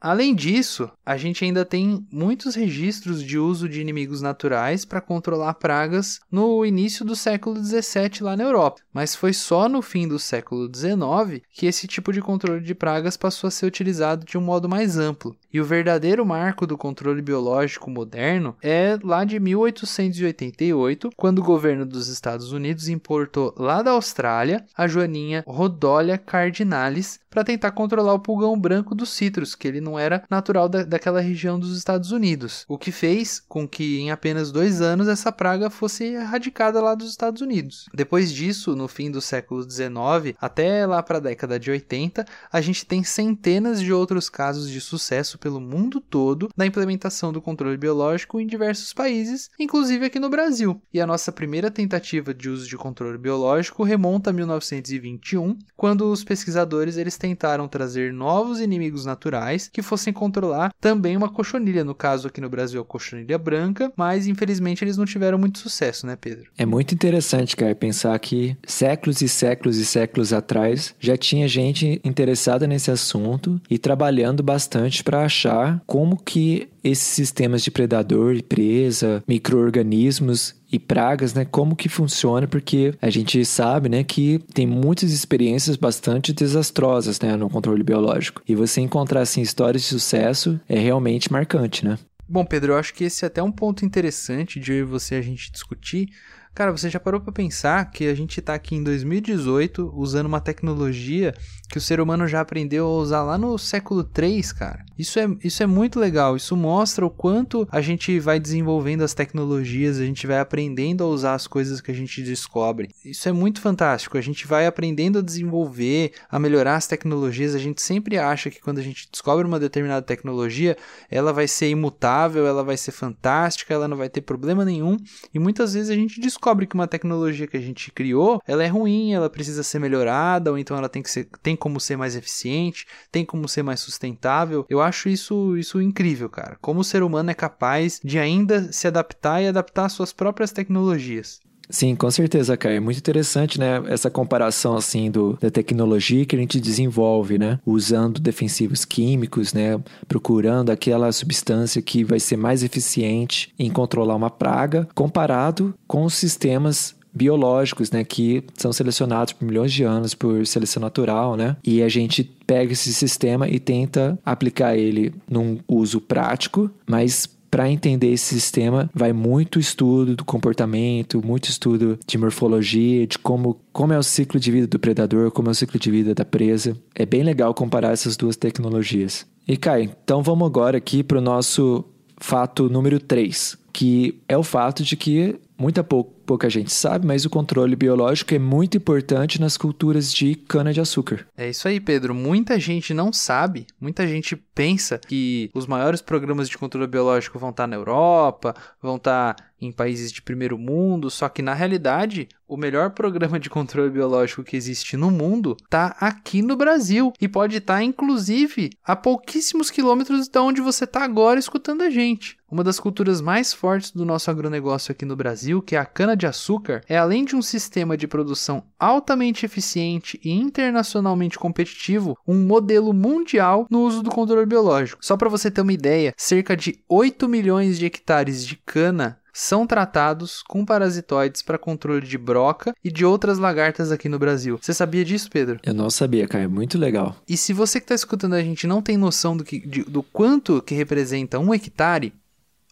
Além 0.01 0.35
disso, 0.35 0.91
a 1.05 1.19
gente 1.19 1.45
ainda 1.45 1.63
tem 1.63 2.07
muitos 2.11 2.55
registros 2.55 3.23
de 3.23 3.39
uso 3.39 3.69
de 3.69 3.83
inimigos 3.83 4.23
naturais 4.23 4.87
para 4.87 5.01
controlar 5.01 5.53
pragas 5.55 6.21
no 6.31 6.65
início 6.65 7.05
do 7.05 7.15
século 7.15 7.63
XVII 7.63 8.23
lá 8.23 8.35
na 8.35 8.45
Europa, 8.45 8.81
mas 8.95 9.15
foi 9.15 9.35
só 9.35 9.69
no 9.69 9.83
fim 9.83 10.09
do 10.09 10.19
século 10.19 10.71
XIX 10.75 11.43
que 11.53 11.67
esse 11.67 11.87
tipo 11.87 12.15
de 12.15 12.23
controle 12.23 12.63
de 12.63 12.75
pragas 12.75 13.17
passou 13.17 13.49
a 13.49 13.51
ser 13.51 13.67
utilizado 13.67 14.25
de 14.25 14.39
um 14.39 14.41
modo 14.41 14.69
mais 14.69 14.97
amplo. 14.97 15.37
E 15.53 15.61
o 15.61 15.65
verdadeiro 15.65 16.25
marco 16.25 16.67
do 16.67 16.79
controle 16.79 17.21
biológico 17.21 17.91
moderno 17.91 18.57
é 18.63 18.97
lá 19.03 19.25
de 19.25 19.39
1888, 19.39 21.11
quando 21.17 21.41
o 21.41 21.45
governo 21.45 21.85
dos 21.85 22.09
Estados 22.09 22.53
Unidos 22.53 22.89
importou 22.89 23.53
lá 23.59 23.83
da 23.83 23.91
Austrália 23.91 24.65
a 24.77 24.87
joaninha 24.87 25.45
Rhodolia 25.47 26.17
cardinalis 26.17 27.19
para 27.29 27.45
tentar 27.45 27.73
controlar 27.73 28.15
o 28.15 28.21
pulgão 28.21 28.59
branco 28.59 28.95
dos 28.95 29.11
citros, 29.11 29.55
que 29.55 29.67
ele 29.67 29.81
não 29.81 29.90
era 29.99 30.23
natural 30.31 30.69
da, 30.69 30.83
daquela 30.83 31.21
região 31.21 31.59
dos 31.59 31.77
Estados 31.77 32.13
Unidos, 32.13 32.65
o 32.69 32.79
que 32.79 32.93
fez 32.93 33.43
com 33.49 33.67
que 33.69 34.01
em 34.01 34.11
apenas 34.11 34.53
dois 34.53 34.81
anos 34.81 35.09
essa 35.09 35.33
praga 35.33 35.71
fosse 35.71 36.05
erradicada 36.05 36.81
lá 36.81 36.95
dos 36.95 37.11
Estados 37.11 37.43
Unidos. 37.43 37.87
Depois 37.95 38.33
disso, 38.33 38.77
no 38.77 38.89
fim 38.89 39.11
do 39.11 39.21
século 39.21 39.63
XIX, 39.63 40.37
até 40.41 40.87
lá 40.87 41.03
para 41.03 41.19
a 41.19 41.21
década 41.21 41.59
de 41.59 41.71
80, 41.71 42.25
a 42.53 42.61
gente 42.61 42.87
tem 42.87 43.03
centenas 43.03 43.81
de 43.81 43.93
outros 43.93 44.29
casos 44.29 44.69
de 44.69 44.81
sucesso 44.81 45.39
pelo 45.39 45.61
mundo 45.61 46.01
todo 46.01 46.49
da 46.57 46.67
implementação 46.67 47.33
do 47.33 47.43
controle 47.43 47.77
biológico 47.77 48.41
em 48.41 48.47
diversos 48.47 48.93
países, 48.93 49.51
inclusive 49.59 50.07
aqui 50.07 50.19
no 50.19 50.31
Brasil. 50.31 50.81
E 50.93 51.01
a 51.01 51.07
nossa 51.07 51.33
primeira 51.33 51.71
tentativa 51.71 52.33
de 52.35 52.49
uso 52.49 52.69
de 52.69 52.77
controle 52.77 53.19
biológico 53.19 53.83
remonta 53.83 54.31
a 54.31 54.33
1921, 54.33 55.59
quando 55.77 56.11
os 56.11 56.25
pesquisadores 56.25 56.97
eles 56.97 57.17
tentaram 57.17 57.69
trazer 57.69 58.13
novos 58.13 58.61
inimigos 58.61 59.05
naturais 59.05 59.69
que 59.73 59.80
fossem 59.83 60.13
controlar 60.13 60.73
também 60.81 61.17
uma 61.17 61.29
cochonilha, 61.29 61.85
no 61.85 61.95
caso 61.95 62.29
aqui 62.29 62.41
no 62.41 62.49
Brasil 62.49 62.81
a 62.81 62.85
cochonilha 62.85 63.39
branca, 63.39 63.93
mas 63.97 64.27
infelizmente 64.27 64.85
eles 64.85 64.97
não 64.97 65.05
tiveram 65.05 65.39
muito 65.39 65.59
sucesso, 65.59 66.07
né, 66.07 66.17
Pedro? 66.21 66.51
É 66.57 66.67
muito 66.67 66.95
interessante, 66.95 67.57
cara, 67.57 67.75
pensar 67.75 68.19
que 68.19 68.57
séculos 68.67 69.21
e 69.21 69.29
séculos 69.29 69.79
e 69.79 69.85
séculos 69.85 70.33
atrás 70.33 70.95
já 70.99 71.17
tinha 71.17 71.49
gente 71.49 72.01
interessada 72.05 72.67
nesse 72.67 72.91
assunto 72.91 73.61
e 73.69 73.79
trabalhando 73.79 74.43
bastante 74.43 75.03
para 75.03 75.25
achar 75.25 75.83
como 75.87 76.17
que 76.17 76.69
esses 76.83 77.07
sistemas 77.07 77.63
de 77.63 77.71
predador 77.71 78.35
e 78.35 78.43
presa, 78.43 79.23
microorganismos 79.27 80.55
e 80.73 80.79
pragas, 80.79 81.35
né? 81.35 81.45
Como 81.45 81.77
que 81.77 81.89
funciona? 81.89 82.47
Porque 82.47 82.95
a 83.01 83.11
gente 83.11 83.45
sabe, 83.45 83.89
né, 83.89 84.05
que 84.05 84.39
tem 84.55 84.67
muitas 84.67 85.13
experiências 85.13 85.77
bastante 85.77 86.33
desastrosas, 86.33 87.21
né, 87.21 87.37
no 87.37 87.51
controle 87.51 87.83
biológico. 87.83 88.43
E 88.47 88.55
você 88.55 88.81
encontrar 88.81 89.23
assim 89.23 89.41
histórias 89.41 89.83
de 89.83 89.89
sucesso 89.89 90.61
é 90.69 90.79
realmente 90.79 91.33
marcante, 91.33 91.85
né? 91.85 91.99
Bom, 92.29 92.45
Pedro, 92.45 92.75
eu 92.75 92.79
acho 92.79 92.95
que 92.95 93.05
esse 93.05 93.25
é 93.25 93.27
até 93.27 93.43
um 93.43 93.51
ponto 93.51 93.85
interessante 93.85 94.61
de 94.61 94.85
você 94.85 95.17
a 95.17 95.21
gente 95.21 95.51
discutir, 95.51 96.11
Cara, 96.53 96.73
você 96.73 96.91
já 96.91 96.99
parou 96.99 97.21
para 97.21 97.33
pensar 97.33 97.91
que 97.91 98.07
a 98.07 98.15
gente 98.15 98.43
tá 98.43 98.55
aqui 98.55 98.75
em 98.75 98.83
2018 98.83 99.93
usando 99.95 100.27
uma 100.27 100.41
tecnologia 100.41 101.33
que 101.71 101.79
o 101.79 101.81
ser 101.81 102.01
humano 102.01 102.27
já 102.27 102.41
aprendeu 102.41 102.87
a 102.87 102.97
usar 102.97 103.23
lá 103.23 103.39
no 103.39 103.57
século 103.57 104.03
3, 104.03 104.53
cara? 104.53 104.85
Isso 104.99 105.21
é, 105.21 105.29
isso 105.45 105.63
é 105.63 105.67
muito 105.67 106.01
legal. 106.01 106.37
Isso 106.37 106.57
mostra 106.57 107.07
o 107.07 107.11
quanto 107.11 107.69
a 107.71 107.81
gente 107.81 108.19
vai 108.19 108.41
desenvolvendo 108.41 109.03
as 109.03 109.15
tecnologias, 109.15 110.01
a 110.01 110.05
gente 110.05 110.27
vai 110.27 110.41
aprendendo 110.41 111.05
a 111.05 111.07
usar 111.07 111.35
as 111.35 111.47
coisas 111.47 111.81
que 111.81 111.93
a 111.93 111.95
gente 111.95 112.21
descobre. 112.21 112.91
Isso 113.05 113.29
é 113.29 113.33
muito 113.33 113.61
fantástico. 113.61 114.19
A 114.19 114.21
gente 114.21 114.49
vai 114.49 114.67
aprendendo 114.67 115.21
a 115.21 115.23
desenvolver, 115.23 116.13
a 116.29 116.39
melhorar 116.41 116.75
as 116.75 116.89
tecnologias. 116.89 117.55
A 117.55 117.59
gente 117.59 117.81
sempre 117.81 118.19
acha 118.19 118.51
que 118.51 118.61
quando 118.61 118.79
a 118.79 118.83
gente 118.83 119.09
descobre 119.11 119.47
uma 119.47 119.61
determinada 119.61 120.03
tecnologia, 120.03 120.77
ela 121.09 121.33
vai 121.33 121.47
ser 121.47 121.71
imutável, 121.71 122.45
ela 122.45 122.65
vai 122.65 122.77
ser 122.77 122.91
fantástica, 122.91 123.73
ela 123.73 123.87
não 123.87 123.97
vai 123.97 124.09
ter 124.09 124.23
problema 124.23 124.65
nenhum. 124.65 124.97
E 125.33 125.39
muitas 125.39 125.75
vezes 125.75 125.91
a 125.91 125.95
gente 125.95 126.21
descobre 126.21 126.40
que 126.67 126.75
uma 126.75 126.89
tecnologia 126.89 127.47
que 127.47 127.57
a 127.57 127.61
gente 127.61 127.91
criou, 127.91 128.41
ela 128.47 128.65
é 128.65 128.67
ruim, 128.67 129.13
ela 129.13 129.29
precisa 129.31 129.63
ser 129.63 129.79
melhorada, 129.79 130.51
ou 130.51 130.59
então 130.59 130.77
ela 130.77 130.89
tem 130.89 131.03
que 131.03 131.11
ser, 131.11 131.29
tem 131.43 131.55
como 131.55 131.79
ser 131.81 131.97
mais 131.97 132.17
eficiente, 132.17 132.87
tem 133.13 133.25
como 133.25 133.49
ser 133.49 133.63
mais 133.63 133.81
sustentável. 133.81 134.65
Eu 134.69 134.81
acho 134.81 135.09
isso 135.09 135.57
isso 135.57 135.81
incrível, 135.81 136.29
cara. 136.29 136.57
Como 136.61 136.81
o 136.81 136.85
ser 136.85 137.03
humano 137.03 137.31
é 137.31 137.35
capaz 137.35 138.01
de 138.03 138.19
ainda 138.19 138.73
se 138.73 138.87
adaptar 138.87 139.43
e 139.43 139.49
adaptar 139.49 139.89
suas 139.89 140.13
próprias 140.13 140.53
tecnologias. 140.53 141.41
Sim, 141.71 141.95
com 141.95 142.11
certeza, 142.11 142.57
Caio. 142.57 142.77
É 142.77 142.81
muito 142.81 142.99
interessante, 142.99 143.59
né? 143.59 143.83
Essa 143.87 144.11
comparação, 144.11 144.77
assim, 144.77 145.11
do, 145.11 145.39
da 145.41 145.51
tecnologia 145.51 146.27
que 146.27 146.35
a 146.35 146.39
gente 146.39 146.61
desenvolve, 146.61 147.39
né? 147.39 147.59
Usando 147.65 148.21
defensivos 148.21 148.85
químicos, 148.85 149.55
né? 149.55 149.81
Procurando 150.09 150.71
aquela 150.71 151.11
substância 151.13 151.81
que 151.81 152.03
vai 152.03 152.19
ser 152.19 152.37
mais 152.37 152.63
eficiente 152.63 153.53
em 153.59 153.71
controlar 153.71 154.17
uma 154.17 154.31
praga, 154.31 154.89
comparado 154.95 155.73
com 155.87 156.05
os 156.05 156.15
sistemas 156.15 156.95
biológicos, 157.13 157.91
né, 157.91 158.05
que 158.05 158.45
são 158.57 158.73
selecionados 158.73 159.33
por 159.33 159.45
milhões 159.45 159.73
de 159.73 159.83
anos 159.83 160.15
por 160.15 160.47
seleção 160.47 160.81
natural, 160.81 161.37
né? 161.37 161.57
E 161.65 161.83
a 161.83 161.89
gente 161.89 162.23
pega 162.47 162.73
esse 162.73 162.93
sistema 162.95 163.49
e 163.49 163.59
tenta 163.59 164.19
aplicar 164.25 164.77
ele 164.77 165.13
num 165.29 165.59
uso 165.69 166.01
prático, 166.01 166.71
mas 166.87 167.29
para 167.51 167.71
entender 167.71 168.13
esse 168.13 168.27
sistema, 168.27 168.89
vai 168.95 169.13
muito 169.13 169.59
estudo 169.59 170.15
do 170.15 170.25
comportamento, 170.25 171.25
muito 171.25 171.49
estudo 171.49 171.99
de 172.07 172.17
morfologia, 172.17 173.07
de 173.07 173.19
como, 173.19 173.61
como 173.73 173.93
é 173.93 173.99
o 173.99 174.03
ciclo 174.03 174.39
de 174.39 174.53
vida 174.53 174.67
do 174.67 174.79
predador, 174.79 175.31
como 175.31 175.49
é 175.49 175.51
o 175.51 175.55
ciclo 175.55 175.79
de 175.79 175.91
vida 175.91 176.15
da 176.15 176.25
presa. 176.25 176.77
É 176.95 177.05
bem 177.05 177.23
legal 177.23 177.53
comparar 177.53 177.93
essas 177.93 178.17
duas 178.17 178.37
tecnologias. 178.37 179.27
E 179.49 179.57
Kai, 179.57 179.91
então 180.05 180.23
vamos 180.23 180.47
agora 180.47 180.79
aqui 180.79 181.03
para 181.03 181.19
o 181.19 181.23
nosso 181.23 181.85
fato 182.19 182.69
número 182.69 183.01
3, 183.01 183.59
que 183.73 184.21
é 184.29 184.37
o 184.37 184.43
fato 184.43 184.85
de 184.85 184.97
que 184.97 185.37
muita 185.59 185.83
pouco 185.83 186.20
pouca 186.31 186.49
gente 186.49 186.73
sabe, 186.73 187.05
mas 187.05 187.25
o 187.25 187.31
controle 187.31 187.75
biológico 187.75 188.33
é 188.33 188.39
muito 188.39 188.77
importante 188.77 189.41
nas 189.41 189.57
culturas 189.57 190.15
de 190.15 190.37
cana-de-açúcar. 190.37 191.27
É 191.37 191.51
isso 191.51 191.67
aí, 191.67 191.81
Pedro. 191.81 192.15
Muita 192.15 192.57
gente 192.57 192.95
não 192.95 193.13
sabe, 193.13 193.67
muita 193.81 194.07
gente 194.07 194.37
pensa 194.37 194.97
que 194.97 195.51
os 195.53 195.67
maiores 195.67 196.01
programas 196.01 196.49
de 196.49 196.57
controle 196.57 196.87
biológico 196.87 197.37
vão 197.37 197.51
estar 197.51 197.67
na 197.67 197.75
Europa, 197.75 198.55
vão 198.81 198.95
estar 198.95 199.35
em 199.61 199.71
países 199.71 200.11
de 200.11 200.23
primeiro 200.23 200.57
mundo, 200.57 201.11
só 201.11 201.29
que 201.29 201.43
na 201.43 201.53
realidade 201.53 202.29
o 202.49 202.57
melhor 202.57 202.91
programa 202.91 203.39
de 203.39 203.51
controle 203.51 203.91
biológico 203.91 204.43
que 204.43 204.57
existe 204.57 204.97
no 204.97 205.11
mundo 205.11 205.57
está 205.63 205.97
aqui 206.01 206.43
no 206.43 206.57
Brasil 206.57 207.13
e 207.21 207.29
pode 207.29 207.57
estar 207.57 207.83
inclusive 207.83 208.71
a 208.85 208.97
pouquíssimos 208.97 209.71
quilômetros 209.71 210.29
de 210.29 210.39
onde 210.39 210.61
você 210.61 210.85
está 210.85 211.05
agora 211.05 211.39
escutando 211.39 211.83
a 211.83 211.91
gente. 211.91 212.39
Uma 212.51 212.65
das 212.65 212.81
culturas 212.81 213.21
mais 213.21 213.53
fortes 213.53 213.93
do 213.93 214.05
nosso 214.05 214.29
agronegócio 214.31 214.91
aqui 214.91 215.05
no 215.05 215.15
Brasil, 215.15 215.63
que 215.63 215.77
é 215.77 215.79
a 215.79 215.87
cana-de-açúcar, 216.21 216.83
é 216.89 216.97
além 216.97 217.25
de 217.25 217.35
um 217.35 217.43
sistema 217.43 217.97
de 217.97 218.07
produção 218.07 218.63
altamente 218.79 219.47
eficiente 219.47 220.21
e 220.23 220.31
internacionalmente 220.31 221.39
competitivo, 221.39 222.17
um 222.27 222.45
modelo 222.45 222.93
mundial 222.93 223.67
no 223.71 223.81
uso 223.81 224.03
do 224.03 224.11
controle 224.11 224.47
biológico. 224.47 225.05
Só 225.05 225.17
para 225.17 225.29
você 225.29 225.51
ter 225.51 225.63
uma 225.63 225.73
ideia, 225.73 226.13
cerca 226.17 226.57
de 226.57 226.79
8 226.89 227.29
milhões 227.29 227.79
de 227.79 227.87
hectares 227.87 228.47
de 228.47 228.57
cana 228.57 229.19
são 229.33 229.65
tratados 229.65 230.43
com 230.43 230.65
parasitoides 230.65 231.41
para 231.41 231.57
controle 231.57 232.05
de 232.05 232.19
broca 232.19 232.75
e 232.83 232.91
de 232.91 233.05
outras 233.05 233.39
lagartas 233.39 233.93
aqui 233.93 234.09
no 234.09 234.19
Brasil. 234.19 234.59
Você 234.61 234.75
sabia 234.75 235.05
disso, 235.05 235.31
Pedro? 235.31 235.61
Eu 235.65 235.73
não 235.73 235.89
sabia, 235.89 236.27
cara. 236.27 236.45
É 236.45 236.49
muito 236.49 236.77
legal. 236.77 237.17
E 237.29 237.37
se 237.37 237.53
você 237.53 237.79
que 237.79 237.85
está 237.85 237.95
escutando 237.95 238.35
a 238.35 238.43
gente 238.43 238.67
não 238.67 238.83
tem 238.83 238.97
noção 238.97 239.37
do, 239.37 239.45
que, 239.45 239.61
de, 239.61 239.85
do 239.85 240.03
quanto 240.03 240.61
que 240.61 240.75
representa 240.75 241.39
um 241.39 241.55
hectare, 241.55 242.13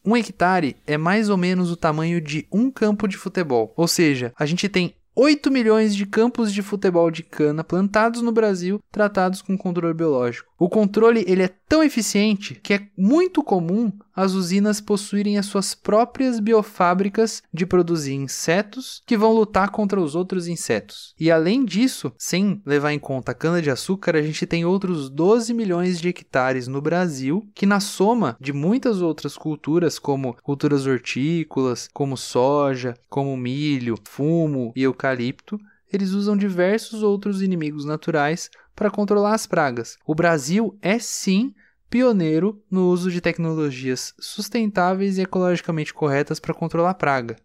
um 0.09 0.17
hectare 0.17 0.75
é 0.87 0.97
mais 0.97 1.29
ou 1.29 1.37
menos 1.37 1.71
o 1.71 1.77
tamanho 1.77 2.19
de 2.19 2.47
um 2.51 2.71
campo 2.71 3.07
de 3.07 3.19
futebol. 3.19 3.75
Ou 3.77 3.87
seja, 3.87 4.33
a 4.39 4.47
gente 4.47 4.67
tem 4.67 4.95
8 5.15 5.51
milhões 5.51 5.95
de 5.95 6.07
campos 6.07 6.51
de 6.51 6.63
futebol 6.63 7.11
de 7.11 7.23
cana 7.23 7.63
plantados 7.63 8.23
no 8.23 8.33
Brasil, 8.33 8.81
tratados 8.91 9.43
com 9.43 9.59
controle 9.59 9.93
biológico. 9.93 10.48
O 10.59 10.69
controle 10.69 11.25
ele 11.29 11.45
é 11.45 11.51
tão 11.69 11.85
eficiente 11.85 12.59
que 12.61 12.75
é 12.75 12.89
muito 12.97 13.45
comum 13.45 13.93
as 14.15 14.33
usinas 14.33 14.81
possuírem 14.81 15.39
as 15.39 15.47
suas 15.47 15.77
próprias 15.77 16.41
biofábricas 16.41 17.41
de 17.55 17.65
produzir 17.65 18.15
insetos 18.15 19.01
que 19.07 19.17
vão 19.17 19.33
lutar 19.33 19.71
contra 19.71 20.01
os 20.01 20.17
outros 20.17 20.49
insetos. 20.49 21.15
E 21.21 21.31
além 21.31 21.65
disso, 21.65 22.13
sem 22.19 22.61
levar 22.67 22.93
em 22.93 22.99
conta 22.99 23.31
a 23.31 23.35
cana-de-açúcar, 23.35 24.17
a 24.17 24.23
gente 24.23 24.45
tem 24.45 24.65
outros 24.65 25.09
12 25.09 25.55
milhões 25.55 26.01
de 26.01 26.09
hectares 26.09 26.67
no 26.67 26.83
Brasil, 26.83 27.49
que 27.55 27.65
na 27.65 27.79
soma 27.79 28.37
de 28.41 28.53
muitas 28.53 29.01
outras 29.01 29.37
culturas, 29.37 29.97
como 30.01 30.37
culturas 30.43 30.85
hortícolas, 30.87 31.89
como 31.95 32.17
soja, 32.17 32.95
como 33.09 33.37
milho, 33.37 33.95
fumo 34.03 34.73
e 34.75 34.83
eucalipto, 34.83 35.61
eles 35.93 36.11
usam 36.11 36.37
diversos 36.37 37.03
outros 37.03 37.43
inimigos 37.43 37.85
naturais 37.85 38.51
para 38.75 38.91
controlar 38.91 39.35
as 39.35 39.47
pragas. 39.47 39.97
O 40.07 40.15
Brasil 40.15 40.77
é 40.81 40.99
sim 40.99 41.55
pioneiro 41.91 42.63
no 42.71 42.89
uso 42.89 43.11
de 43.11 43.21
tecnologias 43.21 44.15
sustentáveis 44.21 45.19
e 45.19 45.23
ecologicamente 45.23 45.95
corretas 45.95 46.39
para 46.39 46.55
controlar 46.55 46.91
a 46.91 46.95
praga. 46.95 47.37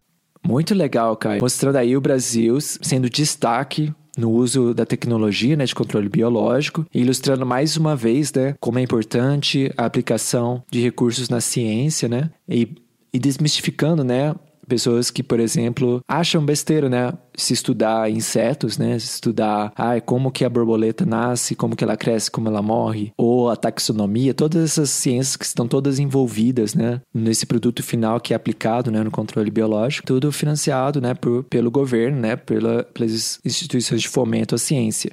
Muito 0.46 0.74
legal, 0.76 1.16
Caio. 1.16 1.42
Mostrando 1.42 1.78
aí 1.78 1.96
o 1.96 2.02
Brasil 2.02 2.60
sendo 2.60 3.10
destaque 3.10 3.94
no 4.18 4.30
uso 4.30 4.74
da 4.74 4.86
tecnologia 4.86 5.56
né, 5.56 5.66
de 5.66 5.74
controle 5.74 6.08
biológico 6.08 6.86
ilustrando 6.94 7.46
mais 7.46 7.78
uma 7.78 7.96
vez 7.96 8.32
né, 8.32 8.54
como 8.60 8.78
é 8.78 8.82
importante 8.82 9.72
a 9.76 9.86
aplicação 9.86 10.64
de 10.70 10.82
recursos 10.82 11.30
na 11.30 11.42
ciência 11.42 12.08
né, 12.08 12.30
e, 12.48 12.76
e 13.12 13.18
desmistificando 13.18 14.04
né, 14.04 14.36
Pessoas 14.68 15.12
que, 15.12 15.22
por 15.22 15.40
exemplo, 15.40 16.02
acham 16.08 16.44
besteira, 16.46 16.90
né? 16.90 17.14
Se 17.36 17.54
estudar 17.54 18.10
insetos, 18.10 18.78
né? 18.78 18.98
Se 19.00 19.16
estudar 19.16 19.74
ah, 19.76 20.00
como 20.02 20.32
que 20.32 20.46
a 20.46 20.50
borboleta 20.50 21.06
nasce, 21.06 21.56
como 21.56 21.76
que 21.76 21.84
ela 21.84 21.98
cresce, 21.98 22.32
como 22.32 22.48
ela 22.48 22.62
morre, 22.62 23.12
ou 23.18 23.50
a 23.50 23.56
taxonomia, 23.56 24.34
todas 24.34 24.64
essas 24.64 24.90
ciências 24.90 25.36
que 25.36 25.46
estão 25.46 25.68
todas 25.68 26.00
envolvidas, 26.00 26.74
né? 26.74 27.02
Nesse 27.14 27.46
produto 27.46 27.84
final 27.84 28.20
que 28.20 28.34
é 28.34 28.36
aplicado, 28.36 28.92
né? 28.92 29.04
No 29.04 29.12
controle 29.12 29.52
biológico, 29.52 30.08
tudo 30.08 30.32
financiado, 30.32 31.02
né? 31.02 31.14
Por, 31.14 31.44
pelo 31.44 31.70
governo, 31.70 32.20
né? 32.20 32.36
Pela, 32.36 32.84
pelas 32.84 33.40
instituições 33.44 34.02
de 34.02 34.10
fomento 34.10 34.56
à 34.56 34.58
ciência. 34.58 35.12